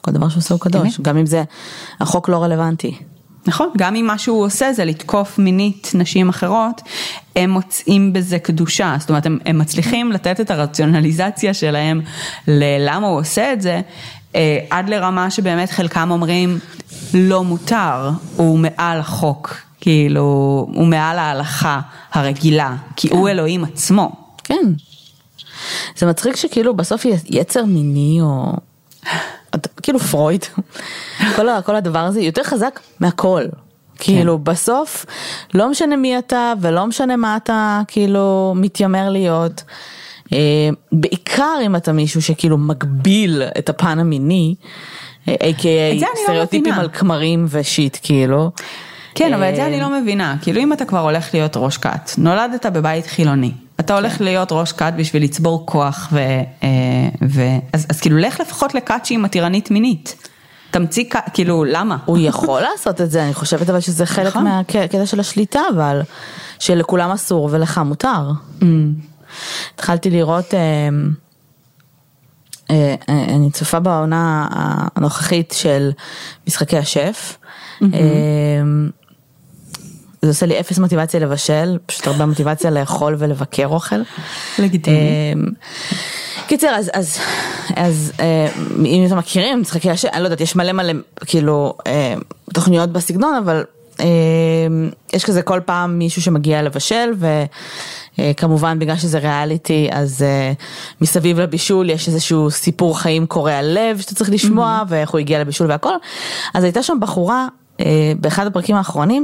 כל 0.00 0.10
דבר 0.10 0.28
שהוא 0.28 0.40
עושה 0.40 0.54
הוא 0.54 0.60
קדוש. 0.60 1.00
גם 1.02 1.16
אם 1.16 1.26
זה, 1.26 1.44
החוק 2.00 2.28
לא 2.28 2.42
רלוונטי. 2.42 2.98
נכון, 3.46 3.68
גם 3.76 3.96
אם 3.96 4.06
מה 4.06 4.18
שהוא 4.18 4.44
עושה 4.44 4.72
זה 4.72 4.84
לתקוף 4.84 5.38
מינית 5.38 5.90
נשים 5.94 6.28
אחרות, 6.28 6.82
הם 7.36 7.50
מוצאים 7.50 8.12
בזה 8.12 8.38
קדושה, 8.38 8.96
זאת 9.00 9.08
אומרת 9.08 9.26
הם, 9.26 9.38
הם 9.46 9.58
מצליחים 9.58 10.12
לתת 10.12 10.40
את 10.40 10.50
הרציונליזציה 10.50 11.54
שלהם 11.54 12.00
ללמה 12.48 13.06
הוא 13.06 13.18
עושה 13.18 13.52
את 13.52 13.62
זה, 13.62 13.80
אה, 14.34 14.58
עד 14.70 14.88
לרמה 14.88 15.30
שבאמת 15.30 15.70
חלקם 15.70 16.10
אומרים 16.10 16.58
לא 17.14 17.44
מותר, 17.44 18.10
הוא 18.36 18.58
מעל 18.58 18.98
החוק, 18.98 19.54
כאילו, 19.80 20.22
הוא 20.74 20.86
מעל 20.86 21.18
ההלכה 21.18 21.80
הרגילה, 22.12 22.76
כי 22.96 23.08
הוא 23.10 23.28
אלוהים 23.28 23.64
עצמו. 23.64 24.12
כן. 24.44 24.72
זה 25.96 26.06
מצחיק 26.06 26.36
שכאילו 26.36 26.76
בסוף 26.76 27.04
יצר 27.26 27.64
מיני 27.64 28.18
או 28.20 28.52
כאילו 29.82 29.98
פרויד, 29.98 30.44
כל, 31.36 31.48
ה- 31.48 31.62
כל 31.62 31.76
הדבר 31.76 31.98
הזה 31.98 32.20
יותר 32.20 32.42
חזק 32.42 32.80
מהכל. 33.00 33.42
כאילו 33.98 34.38
בסוף 34.38 35.06
לא 35.54 35.70
משנה 35.70 35.96
מי 35.96 36.18
אתה 36.18 36.52
ולא 36.60 36.86
משנה 36.86 37.16
מה 37.16 37.36
אתה 37.36 37.80
כאילו 37.88 38.54
מתיימר 38.56 39.08
להיות. 39.10 39.62
אה, 40.32 40.38
בעיקר 40.92 41.54
אם 41.66 41.76
אתה 41.76 41.92
מישהו 41.92 42.22
שכאילו 42.22 42.58
מגביל 42.58 43.42
את 43.58 43.68
הפן 43.68 43.98
המיני, 43.98 44.54
אה, 45.28 45.34
a.k.a 45.34 45.66
אני 45.92 46.00
לא 46.00 46.06
סטריאוטיפים 46.22 46.60
מבינה. 46.60 46.80
על 46.80 46.88
כמרים 46.92 47.46
ושיט 47.48 47.96
כאילו. 48.02 48.50
כן, 49.14 49.34
אבל 49.34 49.50
את 49.50 49.56
זה 49.56 49.62
אה, 49.62 49.66
אני 49.66 49.80
לא 49.80 49.88
מבינה, 50.00 50.36
כאילו 50.42 50.60
אם 50.60 50.72
אתה 50.72 50.84
כבר 50.84 50.98
הולך 51.00 51.34
להיות 51.34 51.52
ראש 51.56 51.76
כת, 51.78 52.10
נולדת 52.18 52.66
בבית 52.66 53.06
חילוני, 53.06 53.52
אתה 53.80 53.94
הולך 53.94 54.20
להיות 54.20 54.52
ראש 54.52 54.72
כת 54.72 54.92
בשביל 54.96 55.24
לצבור 55.24 55.66
כוח 55.66 56.08
ו... 56.12 56.18
אה, 56.62 56.68
ו 57.28 57.42
אז, 57.72 57.86
אז 57.90 58.00
כאילו 58.00 58.18
לך 58.18 58.40
לפחות 58.40 58.74
לכת 58.74 59.00
שהיא 59.04 59.18
מתירנית 59.18 59.70
מינית. 59.70 60.28
תמציא 60.70 61.04
כאילו 61.34 61.64
למה? 61.64 61.96
הוא 62.04 62.18
יכול 62.20 62.60
לעשות 62.60 63.00
את 63.00 63.10
זה, 63.10 63.24
אני 63.24 63.34
חושבת 63.34 63.70
אבל 63.70 63.80
שזה 63.80 64.06
חלק 64.06 64.26
נכון. 64.26 64.44
מהקטע 64.44 65.06
של 65.06 65.20
השליטה, 65.20 65.60
אבל 65.74 66.02
שלכולם 66.58 67.10
אסור 67.10 67.48
ולך 67.52 67.78
מותר. 67.78 68.30
התחלתי 69.74 70.10
לראות, 70.10 70.54
אה, 70.54 70.88
אה, 72.70 72.94
אני 73.08 73.50
צופה 73.50 73.80
בעונה 73.80 74.46
הנוכחית 74.96 75.54
של 75.56 75.90
משחקי 76.46 76.78
השף. 76.78 77.38
זה 80.26 80.30
עושה 80.30 80.46
לי 80.46 80.60
אפס 80.60 80.78
מוטיבציה 80.78 81.20
לבשל, 81.20 81.78
פשוט 81.86 82.06
הרבה 82.06 82.26
מוטיבציה 82.26 82.70
לאכול 82.70 83.16
ולבקר 83.18 83.66
אוכל. 83.66 83.96
לגיטימי. 84.58 84.96
אה, 84.96 85.32
קיצר, 86.46 86.68
אז, 86.68 86.90
אז, 86.94 87.18
אז 87.76 88.12
אה, 88.20 88.48
אם 88.84 89.06
אתם 89.06 89.18
מכירים 89.18 89.62
השם, 89.90 90.08
אני 90.12 90.20
לא 90.20 90.26
יודעת, 90.26 90.40
יש 90.40 90.56
מלא 90.56 90.72
מלא 90.72 90.92
כאילו 91.26 91.74
אה, 91.86 92.14
תוכניות 92.52 92.92
בסגנון, 92.92 93.34
אבל 93.34 93.64
אה, 94.00 94.06
יש 95.12 95.24
כזה 95.24 95.42
כל 95.42 95.60
פעם 95.64 95.98
מישהו 95.98 96.22
שמגיע 96.22 96.62
לבשל 96.62 97.12
וכמובן 98.18 98.78
בגלל 98.78 98.96
שזה 98.96 99.18
ריאליטי 99.18 99.88
אז 99.92 100.22
אה, 100.22 100.52
מסביב 101.00 101.40
לבישול 101.40 101.90
יש 101.90 102.08
איזשהו 102.08 102.50
סיפור 102.50 102.98
חיים 102.98 103.26
קורע 103.26 103.62
לב 103.62 104.00
שאתה 104.00 104.14
צריך 104.14 104.30
לשמוע 104.30 104.82
ואיך 104.88 105.10
הוא 105.10 105.18
הגיע 105.18 105.40
לבישול 105.40 105.70
והכל. 105.70 105.94
אז 106.54 106.64
הייתה 106.64 106.82
שם 106.82 106.96
בחורה 107.00 107.48
באחד 108.20 108.46
הפרקים 108.46 108.76
האחרונים 108.76 109.22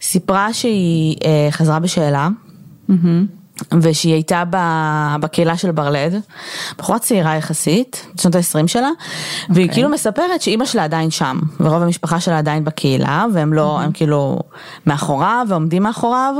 שסיפרה 0.00 0.52
שהיא 0.52 1.16
אה, 1.24 1.48
חזרה 1.50 1.78
בשאלה. 1.78 2.28
ושהיא 3.80 4.12
הייתה 4.12 4.42
בקהילה 5.20 5.56
של 5.56 5.70
ברלד, 5.70 6.20
בחורה 6.78 6.98
צעירה 6.98 7.36
יחסית, 7.36 8.06
בשנות 8.14 8.34
ה-20 8.34 8.66
שלה, 8.66 8.88
והיא 9.50 9.70
כאילו 9.72 9.88
מספרת 9.88 10.42
שאימא 10.42 10.64
שלה 10.64 10.84
עדיין 10.84 11.10
שם, 11.10 11.38
ורוב 11.60 11.82
המשפחה 11.82 12.20
שלה 12.20 12.38
עדיין 12.38 12.64
בקהילה, 12.64 13.24
והם 13.32 13.52
לא, 13.52 13.80
הם 13.80 13.92
כאילו 13.92 14.38
מאחוריו 14.86 15.46
ועומדים 15.48 15.82
מאחוריו, 15.82 16.34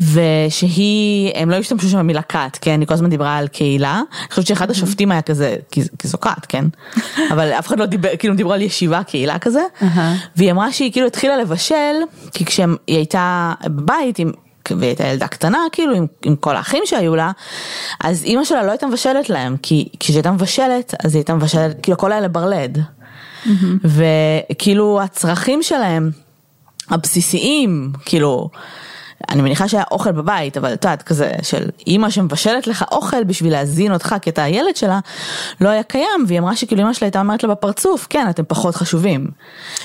ושהיא, 0.00 1.32
הם 1.34 1.50
לא 1.50 1.56
השתמשו 1.56 1.88
שם 1.88 1.98
במילה 1.98 2.22
כת, 2.22 2.58
כן, 2.60 2.80
היא 2.80 2.88
כל 2.88 2.94
הזמן 2.94 3.10
דיברה 3.10 3.36
על 3.36 3.48
קהילה, 3.48 3.94
אני 3.94 4.30
חושבת 4.30 4.46
שאחד 4.46 4.70
השופטים 4.70 5.12
היה 5.12 5.22
כזה, 5.22 5.56
כי 5.70 5.82
זו 6.02 6.20
כת, 6.20 6.46
כן, 6.48 6.64
אבל 7.32 7.52
אף 7.52 7.66
אחד 7.66 7.78
לא 7.78 7.86
דיבר, 7.86 8.08
כאילו 8.18 8.34
דיברו 8.34 8.52
על 8.52 8.62
ישיבה, 8.62 9.02
קהילה 9.02 9.38
כזה, 9.38 9.62
אהה. 9.82 10.16
והיא 10.36 10.50
אמרה 10.50 10.72
שהיא 10.72 10.92
כאילו 10.92 11.06
התחילה 11.06 11.36
לבשל, 11.36 11.94
כי 12.32 12.44
כשהיא 12.44 12.66
הייתה 12.86 13.52
בבית 13.64 14.18
עם... 14.18 14.32
והיא 14.76 14.88
הייתה 14.88 15.06
ילדה 15.06 15.28
קטנה 15.28 15.58
כאילו 15.72 15.94
עם, 15.94 16.06
עם 16.24 16.36
כל 16.36 16.56
האחים 16.56 16.82
שהיו 16.86 17.16
לה, 17.16 17.30
אז 18.00 18.24
אימא 18.24 18.44
שלה 18.44 18.62
לא 18.62 18.70
הייתה 18.70 18.86
מבשלת 18.86 19.30
להם, 19.30 19.56
כי 19.62 19.88
כשהיא 20.00 20.16
הייתה 20.16 20.30
מבשלת, 20.30 20.94
אז 21.04 21.14
היא 21.14 21.20
הייתה 21.20 21.34
מבשלת, 21.34 21.76
כאילו 21.82 21.94
הכל 21.94 22.12
היה 22.12 22.20
לברלד. 22.20 22.78
וכאילו 23.84 25.00
הצרכים 25.02 25.62
שלהם, 25.62 26.10
הבסיסיים, 26.90 27.92
כאילו, 28.04 28.50
אני 29.30 29.42
מניחה 29.42 29.68
שהיה 29.68 29.84
אוכל 29.90 30.12
בבית, 30.12 30.56
אבל 30.56 30.72
את 30.72 30.84
יודעת, 30.84 31.02
כזה 31.02 31.32
של 31.42 31.68
אימא 31.86 32.10
שמבשלת 32.10 32.66
לך 32.66 32.84
אוכל 32.92 33.24
בשביל 33.24 33.52
להזין 33.52 33.92
אותך 33.92 34.14
כי 34.22 34.30
אתה 34.30 34.42
הילד 34.42 34.76
שלה, 34.76 34.98
לא 35.60 35.68
היה 35.68 35.82
קיים, 35.82 36.24
והיא 36.26 36.38
אמרה 36.38 36.56
שכאילו 36.56 36.82
אימא 36.82 36.92
שלה 36.92 37.06
הייתה 37.06 37.20
אומרת 37.20 37.42
לה 37.42 37.50
בפרצוף, 37.50 38.06
כן, 38.10 38.26
אתם 38.30 38.42
פחות 38.48 38.76
חשובים. 38.76 39.26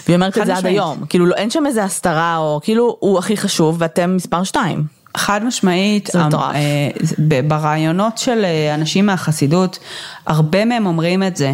והיא 0.07 0.15
אומרת 0.15 0.37
את 0.37 0.45
זה 0.45 0.57
עד. 0.57 0.65
היום, 0.65 1.05
כאילו 1.09 1.25
לא, 1.25 1.35
אין 1.35 1.49
שם 1.49 1.65
איזה 1.65 1.83
הסתרה, 1.83 2.37
או 2.37 2.59
כאילו 2.63 2.97
הוא 2.99 3.19
הכי 3.19 3.37
חשוב 3.37 3.75
ואתם 3.79 4.15
מספר 4.15 4.43
שתיים. 4.43 4.83
חד 5.17 5.43
משמעית, 5.43 6.15
מטורף. 6.15 6.55
אה, 6.55 7.41
ברעיונות 7.47 8.17
של 8.17 8.45
אה, 8.45 8.75
אנשים 8.75 9.05
מהחסידות, 9.05 9.79
הרבה 10.27 10.65
מהם 10.65 10.85
אומרים 10.85 11.23
את 11.23 11.37
זה. 11.37 11.53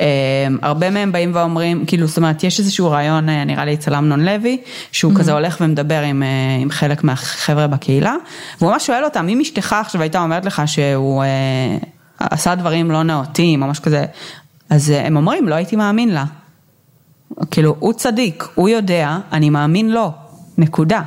אה, 0.00 0.46
הרבה 0.62 0.90
מהם 0.90 1.12
באים 1.12 1.30
ואומרים, 1.34 1.86
כאילו, 1.86 2.06
זאת 2.06 2.16
אומרת, 2.16 2.44
יש 2.44 2.58
איזשהו 2.58 2.90
רעיון, 2.90 3.28
אה, 3.28 3.44
נראה 3.44 3.64
לי 3.64 3.74
אצל 3.74 3.94
אמנון 3.94 4.24
לוי, 4.24 4.60
שהוא 4.92 5.12
כזה 5.14 5.32
הולך 5.32 5.56
ומדבר 5.60 6.00
עם, 6.00 6.22
אה, 6.22 6.28
עם 6.60 6.70
חלק 6.70 7.04
מהחבר'ה 7.04 7.66
בקהילה, 7.66 8.14
והוא 8.58 8.72
ממש 8.72 8.86
שואל 8.86 9.04
אותם, 9.04 9.28
אם 9.28 9.40
אשתך 9.40 9.72
עכשיו 9.72 10.00
הייתה 10.00 10.22
אומרת 10.22 10.44
לך 10.44 10.62
שהוא 10.66 11.22
אה, 11.22 11.78
עשה 12.20 12.54
דברים 12.54 12.90
לא 12.90 13.02
נאותים, 13.02 13.62
או 13.62 13.68
משהו 13.68 13.84
כזה, 13.84 14.04
אז 14.70 14.90
הם 14.90 15.16
אומרים, 15.16 15.48
לא 15.48 15.54
הייתי 15.54 15.76
מאמין 15.76 16.08
לה. 16.08 16.24
כאילו, 17.50 17.76
הוא 17.78 17.92
צדיק, 17.92 18.44
הוא 18.54 18.68
יודע, 18.68 19.18
אני 19.32 19.50
מאמין 19.50 19.90
לו, 19.90 20.12
נקודה. 20.58 21.02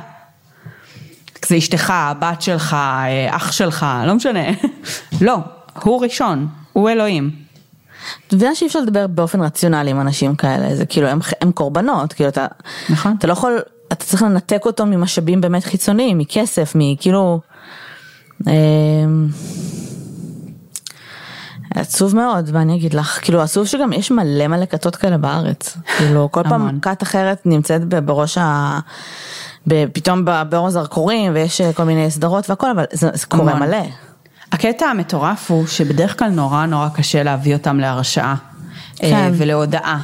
זה 1.46 1.58
אשתך, 1.58 1.90
הבת 1.90 2.42
שלך, 2.42 2.76
אח 3.30 3.52
שלך, 3.52 3.86
לא 4.06 4.14
משנה. 4.14 4.40
לא, 5.26 5.38
הוא 5.82 6.02
ראשון, 6.02 6.48
הוא 6.72 6.90
אלוהים. 6.90 7.43
את 8.28 8.32
מבינה 8.32 8.54
שאי 8.54 8.66
אפשר 8.66 8.80
לדבר 8.80 9.06
באופן 9.06 9.40
רציונלי 9.40 9.90
עם 9.90 10.00
אנשים 10.00 10.34
כאלה, 10.34 10.76
זה 10.76 10.86
כאילו 10.86 11.08
הם, 11.08 11.18
הם 11.40 11.52
קורבנות, 11.52 12.12
כאילו 12.12 12.28
אתה, 12.28 12.46
נכון. 12.90 13.14
אתה 13.18 13.26
לא 13.26 13.32
יכול, 13.32 13.58
אתה 13.88 14.04
צריך 14.04 14.22
לנתק 14.22 14.62
אותו 14.66 14.86
ממשאבים 14.86 15.40
באמת 15.40 15.64
חיצוניים, 15.64 16.18
מכסף, 16.18 16.72
מכאילו, 16.74 17.40
אה, 18.48 18.52
עצוב 21.74 22.16
מאוד, 22.16 22.50
ואני 22.52 22.76
אגיד 22.76 22.94
לך, 22.94 23.18
כאילו 23.22 23.42
עצוב 23.42 23.66
שגם 23.66 23.92
יש 23.92 24.10
מלא 24.10 24.46
מלא 24.46 24.66
כתות 24.66 24.96
כאלה 24.96 25.18
בארץ, 25.18 25.76
כאילו 25.96 26.28
כל 26.32 26.42
פעם. 26.42 26.80
כת 26.80 27.02
אחרת 27.02 27.42
נמצאת 27.44 27.88
בראש 27.88 28.38
ה... 28.38 28.78
פתאום 29.92 30.24
באור 30.48 30.66
הזרקורים 30.66 31.32
ויש 31.34 31.60
אה, 31.60 31.72
כל 31.72 31.84
מיני 31.84 32.10
סדרות 32.10 32.50
והכל, 32.50 32.70
אבל 32.70 32.84
זה, 32.92 33.10
זה 33.12 33.26
קורה. 33.26 33.54
מלא. 33.54 33.76
הקטע 34.54 34.86
המטורף 34.86 35.50
הוא 35.50 35.66
שבדרך 35.66 36.18
כלל 36.18 36.28
נורא 36.28 36.66
נורא 36.66 36.88
קשה 36.88 37.22
להביא 37.22 37.54
אותם 37.54 37.80
להרשעה 37.80 38.34
אה, 39.02 39.10
כן. 39.10 39.32
ולהודאה. 39.36 39.98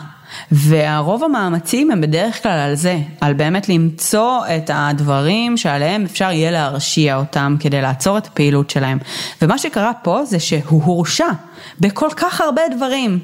והרוב 0.53 1.24
המאמצים 1.24 1.90
הם 1.90 2.01
בדרך 2.01 2.42
כלל 2.42 2.59
על 2.59 2.74
זה, 2.74 2.98
על 3.20 3.32
באמת 3.32 3.68
למצוא 3.68 4.40
את 4.57 4.70
הדברים 4.74 5.57
שעליהם 5.57 6.05
אפשר 6.05 6.30
יהיה 6.30 6.51
להרשיע 6.51 7.16
אותם 7.16 7.57
כדי 7.61 7.82
לעצור 7.82 8.18
את 8.18 8.26
הפעילות 8.26 8.70
שלהם. 8.70 8.98
ומה 9.42 9.59
שקרה 9.59 9.92
פה 10.03 10.24
זה 10.24 10.40
שהוא 10.40 10.84
הורשע 10.84 11.28
בכל 11.80 12.09
כך 12.16 12.40
הרבה 12.40 12.62
דברים, 12.76 13.18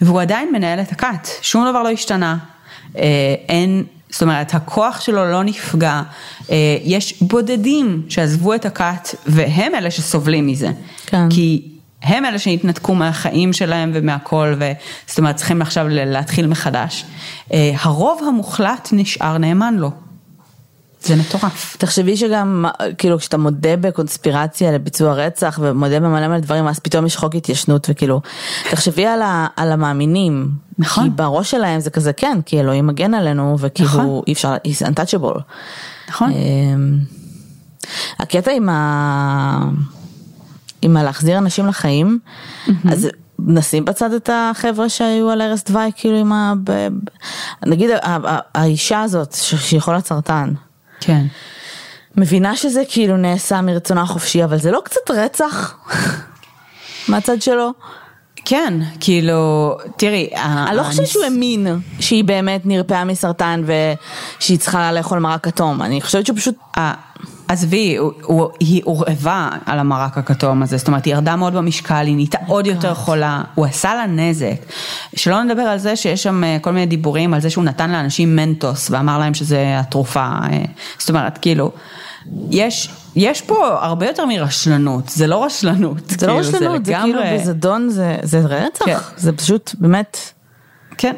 והוא 0.00 0.20
עדיין 0.20 0.52
מנהל 0.52 0.80
את 0.80 0.92
הכת, 0.92 1.28
שום 1.42 1.68
דבר 1.70 1.82
לא 1.82 1.90
השתנה. 1.90 2.36
אה, 2.98 3.34
אין, 3.48 3.84
זאת 4.14 4.22
אומרת, 4.22 4.54
הכוח 4.54 5.00
שלו 5.00 5.30
לא 5.30 5.44
נפגע, 5.44 6.02
אה, 6.50 6.56
יש 6.84 7.22
בודדים 7.22 8.02
שעזבו 8.08 8.54
את 8.54 8.66
הכת 8.66 9.08
והם 9.26 9.74
אלה 9.74 9.90
שסובלים 9.90 10.46
מזה. 10.46 10.70
כן. 11.06 11.28
כי 11.30 11.62
הם 12.02 12.24
אלה 12.24 12.38
שהתנתקו 12.38 12.94
מהחיים 12.94 13.52
שלהם 13.52 13.90
ומהכל, 13.94 14.54
זאת 15.06 15.18
אומרת 15.18 15.36
צריכים 15.36 15.62
עכשיו 15.62 15.86
להתחיל 15.88 16.46
מחדש. 16.46 17.04
אה, 17.52 17.72
הרוב 17.80 18.22
המוחלט 18.28 18.88
נשאר 18.92 19.38
נאמן 19.38 19.74
לו. 19.74 19.90
זה 21.04 21.16
מטורף. 21.16 21.76
תחשבי 21.76 22.16
שגם, 22.16 22.64
כאילו, 22.98 23.18
כשאתה 23.18 23.36
מודה 23.36 23.76
בקונספירציה 23.76 24.72
לביצוע 24.72 25.14
רצח 25.14 25.58
ומודה 25.62 26.00
במלא 26.00 26.28
מלא 26.28 26.38
דברים, 26.38 26.66
אז 26.66 26.78
פתאום 26.78 27.06
יש 27.06 27.16
חוק 27.16 27.34
התיישנות 27.34 27.86
וכאילו, 27.90 28.20
תחשבי 28.70 29.06
על, 29.06 29.22
ה, 29.22 29.46
על 29.56 29.72
המאמינים. 29.72 30.50
נכון. 30.78 31.04
כי 31.04 31.10
בראש 31.10 31.50
שלהם 31.50 31.80
זה 31.80 31.90
כזה, 31.90 32.12
כן, 32.12 32.38
כי 32.46 32.60
אלוהים 32.60 32.86
מגן 32.86 33.14
עלינו, 33.14 33.56
וכאילו, 33.58 33.88
נכון. 33.88 34.20
אי 34.26 34.32
אפשר, 34.32 34.54
he's 34.54 34.86
untouchable. 34.86 35.40
נכון. 36.08 36.30
אמ, 36.30 36.98
הקטע 38.18 38.50
עם 38.52 38.68
ה... 38.68 39.68
עם 40.82 40.96
הלהחזיר 40.96 41.38
אנשים 41.38 41.66
לחיים, 41.66 42.18
mm-hmm. 42.66 42.72
אז 42.92 43.08
נשים 43.38 43.84
בצד 43.84 44.12
את 44.12 44.30
החבר'ה 44.32 44.88
שהיו 44.88 45.30
על 45.30 45.40
ערש 45.40 45.60
דווי, 45.64 45.90
כאילו 45.96 46.16
עם 46.16 46.32
ה... 46.32 46.52
נגיד 47.66 47.90
האישה 48.54 49.02
הזאת 49.02 49.32
שהיא 49.32 49.80
חולת 49.80 50.06
סרטן. 50.06 50.52
כן. 51.06 51.26
מבינה 52.16 52.56
שזה 52.56 52.82
כאילו 52.88 53.16
נעשה 53.16 53.60
מרצונה 53.60 54.02
החופשי, 54.02 54.44
אבל 54.44 54.58
זה 54.58 54.70
לא 54.70 54.80
קצת 54.84 55.10
רצח 55.10 55.76
מהצד 57.08 57.42
שלו? 57.42 57.70
כן, 58.44 58.74
כאילו, 59.00 59.74
תראי, 59.96 60.28
אני 60.36 60.76
לא 60.76 60.82
חושבת 60.82 61.06
שהוא 61.06 61.24
האמין 61.24 61.66
שהיא 62.00 62.24
באמת 62.24 62.66
נרפאה 62.66 63.04
מסרטן 63.04 63.64
ושהיא 63.66 64.58
צריכה 64.58 64.92
לאכול 64.92 65.18
מרק 65.18 65.44
כתום, 65.44 65.82
אני 65.82 66.00
חושבת 66.00 66.26
שהוא 66.26 66.36
פשוט... 66.36 66.54
עזבי, 67.48 67.96
היא 68.60 68.82
הורעבה 68.84 69.48
על 69.66 69.78
המרק 69.78 70.18
הכתום 70.18 70.62
הזה, 70.62 70.76
זאת 70.76 70.88
אומרת 70.88 71.04
היא 71.04 71.14
ירדה 71.14 71.36
מאוד 71.36 71.52
במשקל, 71.54 72.06
היא 72.06 72.14
נהייתה 72.14 72.38
עוד 72.46 72.66
יותר 72.66 72.94
חולה, 72.94 73.42
הוא 73.54 73.66
עשה 73.66 73.94
לה 73.94 74.06
נזק. 74.06 74.56
שלא 75.16 75.42
נדבר 75.42 75.62
על 75.62 75.78
זה 75.78 75.96
שיש 75.96 76.22
שם 76.22 76.44
אה, 76.44 76.56
כל 76.60 76.70
מיני 76.70 76.86
דיבורים 76.86 77.34
על 77.34 77.40
זה 77.40 77.50
שהוא 77.50 77.64
נתן 77.64 77.90
לאנשים 77.90 78.36
מנטוס 78.36 78.90
ואמר 78.90 79.18
להם 79.18 79.34
שזה 79.34 79.74
התרופה, 79.78 80.20
אה, 80.20 80.64
זאת 80.98 81.08
אומרת 81.08 81.38
כאילו, 81.38 81.72
יש, 82.50 82.90
יש 83.16 83.42
פה 83.42 83.78
הרבה 83.80 84.06
יותר 84.06 84.26
מרשלנות, 84.26 85.08
זה 85.08 85.26
לא 85.26 85.44
רשלנות. 85.44 86.08
זה 86.08 86.16
כאילו, 86.16 86.32
לא 86.32 86.38
רשלנות, 86.38 86.84
זה, 86.84 86.94
כאילו 87.02 87.20
בזדון, 87.34 87.88
זה, 87.88 88.16
זה 88.22 88.40
רצח, 88.40 88.84
כן. 88.84 88.98
זה 89.16 89.32
פשוט 89.32 89.74
באמת. 89.78 90.18
כן, 90.98 91.14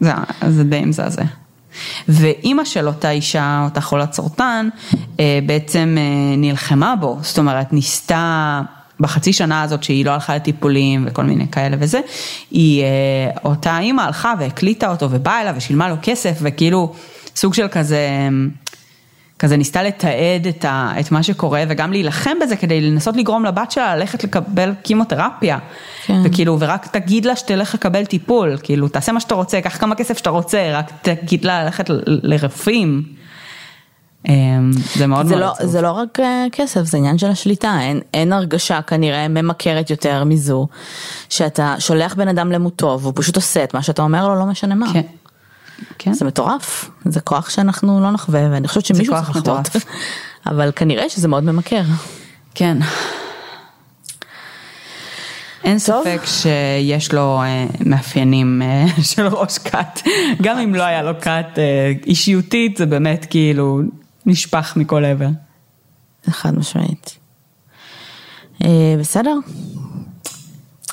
זה, 0.00 0.12
זה 0.48 0.64
די 0.64 0.84
מזעזע. 0.84 1.22
ואימא 2.08 2.64
של 2.64 2.86
אותה 2.86 3.10
אישה, 3.10 3.62
אותה 3.64 3.80
חולת 3.80 4.12
סרטן, 4.12 4.68
אה, 5.20 5.38
בעצם 5.46 5.96
אה, 5.98 6.36
נלחמה 6.36 6.96
בו, 6.96 7.18
זאת 7.22 7.38
אומרת 7.38 7.72
ניסתה 7.72 8.62
בחצי 9.00 9.32
שנה 9.32 9.62
הזאת 9.62 9.82
שהיא 9.82 10.04
לא 10.04 10.10
הלכה 10.10 10.36
לטיפולים 10.36 11.04
וכל 11.06 11.22
מיני 11.22 11.50
כאלה 11.50 11.76
וזה, 11.80 12.00
היא, 12.50 12.82
אה, 12.82 13.30
אותה 13.44 13.78
אימא 13.78 14.02
הלכה 14.02 14.34
והקליטה 14.38 14.90
אותו 14.90 15.08
ובאה 15.10 15.40
אליו 15.40 15.54
ושילמה 15.56 15.88
לו 15.88 15.96
כסף 16.02 16.38
וכאילו 16.42 16.92
סוג 17.36 17.54
של 17.54 17.68
כזה 17.68 18.28
כזה 19.38 19.56
ניסתה 19.56 19.82
לתעד 19.82 20.46
את, 20.48 20.64
ה, 20.64 20.92
את 21.00 21.12
מה 21.12 21.22
שקורה 21.22 21.64
וגם 21.68 21.92
להילחם 21.92 22.36
בזה 22.42 22.56
כדי 22.56 22.80
לנסות 22.80 23.16
לגרום 23.16 23.44
לבת 23.44 23.70
שלה 23.70 23.96
ללכת 23.96 24.24
לקבל 24.24 24.72
קימותרפיה. 24.82 25.58
כן. 26.04 26.20
וכאילו, 26.24 26.56
ורק 26.60 26.86
תגיד 26.86 27.24
לה 27.24 27.36
שתלך 27.36 27.74
לקבל 27.74 28.04
טיפול, 28.04 28.56
כאילו, 28.62 28.88
תעשה 28.88 29.12
מה 29.12 29.20
שאתה 29.20 29.34
רוצה, 29.34 29.60
קח 29.60 29.78
כמה 29.78 29.94
כסף 29.94 30.18
שאתה 30.18 30.30
רוצה, 30.30 30.78
רק 30.78 30.90
תגיד 31.02 31.44
לה 31.44 31.64
ללכת 31.64 31.84
לרפאים. 32.06 33.02
אמ, 34.28 34.70
זה 34.96 35.06
מאוד 35.06 35.26
זה 35.26 35.36
מאוד 35.36 35.44
לא, 35.44 35.52
עצוב. 35.52 35.66
זה 35.66 35.80
לא 35.80 35.90
רק 35.92 36.20
אה, 36.20 36.46
כסף, 36.52 36.82
זה 36.82 36.98
עניין 36.98 37.18
של 37.18 37.26
השליטה, 37.26 37.80
אין, 37.80 38.00
אין 38.14 38.32
הרגשה 38.32 38.82
כנראה 38.82 39.28
ממכרת 39.28 39.90
יותר 39.90 40.24
מזו, 40.24 40.66
שאתה 41.28 41.74
שולח 41.78 42.14
בן 42.14 42.28
אדם 42.28 42.52
למותו 42.52 42.98
והוא 43.00 43.12
פשוט 43.16 43.36
עושה 43.36 43.64
את 43.64 43.74
מה 43.74 43.82
שאתה 43.82 44.02
אומר 44.02 44.28
לו, 44.28 44.34
לא 44.34 44.46
משנה 44.46 44.74
מה. 44.74 44.92
כן. 44.92 45.02
כן. 45.98 46.12
זה 46.12 46.24
מטורף, 46.24 46.90
זה 47.04 47.20
כוח 47.20 47.50
שאנחנו 47.50 48.00
לא 48.00 48.10
נחווה 48.10 48.48
ואני 48.50 48.68
חושבת 48.68 48.84
שמישהו 48.84 49.14
צריך 49.14 49.30
לחוות, 49.30 49.68
אבל 50.46 50.72
כנראה 50.76 51.08
שזה 51.08 51.28
מאוד 51.28 51.44
ממכר. 51.44 51.82
כן. 52.54 52.78
אין 55.64 55.78
טוב. 55.86 56.04
ספק 56.04 56.20
שיש 56.24 57.12
לו 57.12 57.42
uh, 57.42 57.88
מאפיינים 57.88 58.62
uh, 58.62 59.02
של 59.14 59.26
ראש 59.26 59.58
כת, 59.58 60.00
גם 60.42 60.58
אם 60.58 60.74
לא 60.74 60.82
היה 60.82 61.02
לו 61.02 61.20
כת 61.20 61.46
uh, 61.54 62.06
אישיותית, 62.06 62.76
זה 62.76 62.86
באמת 62.86 63.26
כאילו 63.30 63.80
נשפך 64.26 64.72
מכל 64.76 65.04
עבר. 65.04 65.28
חד 66.30 66.58
משמעית. 66.58 67.18
בסדר. 69.00 69.36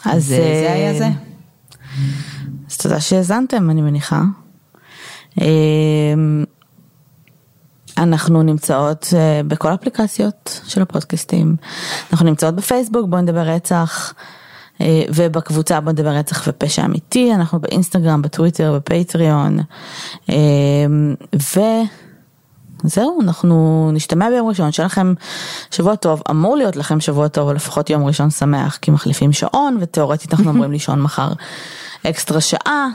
אז 0.05 0.25
זה, 0.25 0.35
זה 0.35 0.73
היה 0.73 0.93
זה. 0.93 1.07
אז 2.69 2.77
תודה 2.77 3.01
שהאזנתם, 3.01 3.69
אני 3.69 3.81
מניחה. 3.81 4.21
אמ, 5.37 6.43
אנחנו 7.97 8.43
נמצאות 8.43 9.07
אה, 9.13 9.41
בכל 9.47 9.73
אפליקציות 9.73 10.61
של 10.67 10.81
הפודקאסטים, 10.81 11.55
אנחנו 12.11 12.25
נמצאות 12.25 12.55
בפייסבוק 12.55 13.05
בוא 13.09 13.19
נדבר 13.19 13.41
רצח 13.41 14.13
אה, 14.81 15.03
ובקבוצה 15.15 15.79
בוא 15.79 15.91
נדבר 15.91 16.09
רצח 16.09 16.47
ופשע 16.47 16.85
אמיתי, 16.85 17.33
אנחנו 17.33 17.59
באינסטגרם, 17.59 18.21
בטוויטר, 18.21 18.73
בפטריון 18.79 19.59
אמ, 20.29 21.15
וזהו, 22.83 23.21
אנחנו 23.21 23.89
נשתמע 23.93 24.29
ביום 24.29 24.47
ראשון, 24.47 24.71
שיהיה 24.71 24.85
לכם 24.85 25.13
שבוע 25.71 25.95
טוב, 25.95 26.21
אמור 26.29 26.57
להיות 26.57 26.75
לכם 26.75 26.99
שבוע 26.99 27.27
טוב, 27.27 27.47
או 27.47 27.53
לפחות 27.53 27.89
יום 27.89 28.05
ראשון 28.05 28.29
שמח, 28.29 28.77
כי 28.81 28.91
מחליפים 28.91 29.33
שעון 29.33 29.77
ותאורטית 29.79 30.33
אנחנו 30.33 30.51
אמורים 30.51 30.71
לישון 30.71 31.01
מחר 31.01 31.31
אקסטרה 32.03 32.41
שעה. 32.41 32.87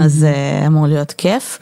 אז 0.00 0.24
אה, 0.24 0.66
אמור 0.66 0.86
להיות 0.86 1.12
כיף. 1.12 1.58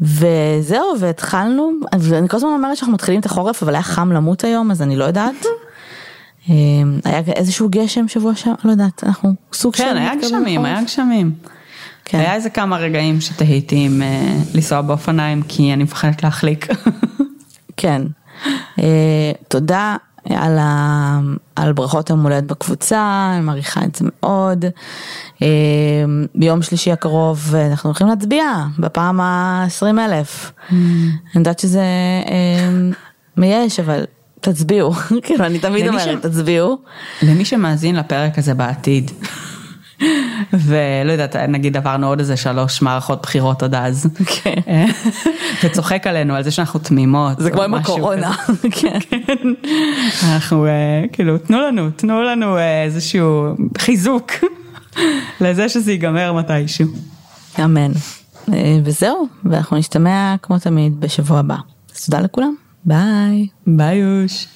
וזהו, 0.00 0.94
והתחלנו, 1.00 1.72
ואני 1.98 2.28
כל 2.28 2.36
הזמן 2.36 2.48
אומרת 2.50 2.76
שאנחנו 2.76 2.94
מתחילים 2.94 3.20
את 3.20 3.26
החורף, 3.26 3.62
אבל 3.62 3.74
היה 3.74 3.82
חם 3.82 4.12
למות 4.12 4.44
היום, 4.44 4.70
אז 4.70 4.82
אני 4.82 4.96
לא 4.96 5.04
יודעת. 5.04 5.34
אה, 6.50 6.54
היה 7.04 7.22
איזשהו 7.36 7.68
גשם 7.70 8.08
שבוע 8.08 8.34
שם, 8.34 8.52
לא 8.64 8.70
יודעת, 8.70 9.04
אנחנו 9.04 9.34
סוג 9.52 9.76
של... 9.76 9.84
כן, 9.84 9.96
היה 9.96 10.14
גשמים, 10.22 10.64
היה 10.64 10.82
גשמים. 10.82 11.32
כן. 12.04 12.18
היה 12.18 12.34
איזה 12.34 12.50
כמה 12.50 12.76
רגעים 12.76 13.20
שתהיתי 13.20 13.76
עם 13.76 14.02
uh, 14.02 14.56
לנסוע 14.56 14.80
באופניים, 14.80 15.42
כי 15.42 15.72
אני 15.72 15.84
מפחדת 15.84 16.22
להחליק. 16.22 16.66
כן. 17.76 18.02
Uh, 18.76 18.82
תודה 19.48 19.96
על, 20.30 20.58
ה, 20.58 21.20
על 21.56 21.72
ברכות 21.72 22.10
יום 22.10 22.22
הולדת 22.22 22.44
בקבוצה, 22.44 23.30
אני 23.34 23.44
מעריכה 23.44 23.84
את 23.84 23.94
זה 23.94 24.04
מאוד. 24.04 24.64
אה, 25.42 25.48
ביום 26.34 26.62
שלישי 26.62 26.92
הקרוב 26.92 27.54
אנחנו 27.54 27.88
הולכים 27.88 28.06
להצביע 28.06 28.44
בפעם 28.78 29.20
ה-20 29.20 29.98
אלף. 29.98 30.52
Mm. 30.52 30.72
אני 30.72 31.14
יודעת 31.34 31.58
שזה 31.58 31.82
אה, 32.30 32.90
מייאש, 33.36 33.80
אבל 33.80 34.04
תצביעו, 34.40 34.92
כאילו 35.24 35.44
אני 35.44 35.58
תמיד 35.58 35.88
אומרת, 35.88 36.26
תצביעו. 36.26 36.78
למי 37.22 37.44
שמאזין 37.44 37.96
לפרק 37.96 38.38
הזה 38.38 38.54
בעתיד. 38.54 39.10
ולא 40.52 41.12
יודעת, 41.12 41.36
נגיד 41.36 41.76
עברנו 41.76 42.06
עוד 42.06 42.18
איזה 42.18 42.36
שלוש 42.36 42.82
מערכות 42.82 43.22
בחירות 43.22 43.62
עד 43.62 43.74
אז. 43.74 44.08
כן. 44.26 44.60
וצוחק 45.64 46.06
עלינו 46.06 46.34
על 46.34 46.42
זה 46.42 46.50
שאנחנו 46.50 46.80
תמימות. 46.80 47.38
זה 47.38 47.50
כמו 47.50 47.62
עם 47.62 47.74
הקורונה. 47.74 48.34
כן. 48.80 48.98
אנחנו 50.24 50.66
אה, 50.66 51.04
כאילו, 51.12 51.38
תנו 51.38 51.60
לנו, 51.60 51.90
תנו 51.90 52.22
לנו 52.22 52.56
אה, 52.56 52.84
איזשהו 52.84 53.54
חיזוק 53.78 54.32
לזה 55.40 55.68
שזה 55.68 55.92
ייגמר 55.92 56.32
מתישהו. 56.32 56.86
אמן. 57.64 57.92
אה, 58.52 58.78
וזהו, 58.84 59.28
ואנחנו 59.44 59.76
נשתמע 59.76 60.34
כמו 60.42 60.58
תמיד 60.58 61.00
בשבוע 61.00 61.38
הבא. 61.38 61.56
תודה 62.04 62.20
לכולם, 62.20 62.54
ביי. 62.84 63.46
ביי 63.66 63.96
יוש. 63.96 64.46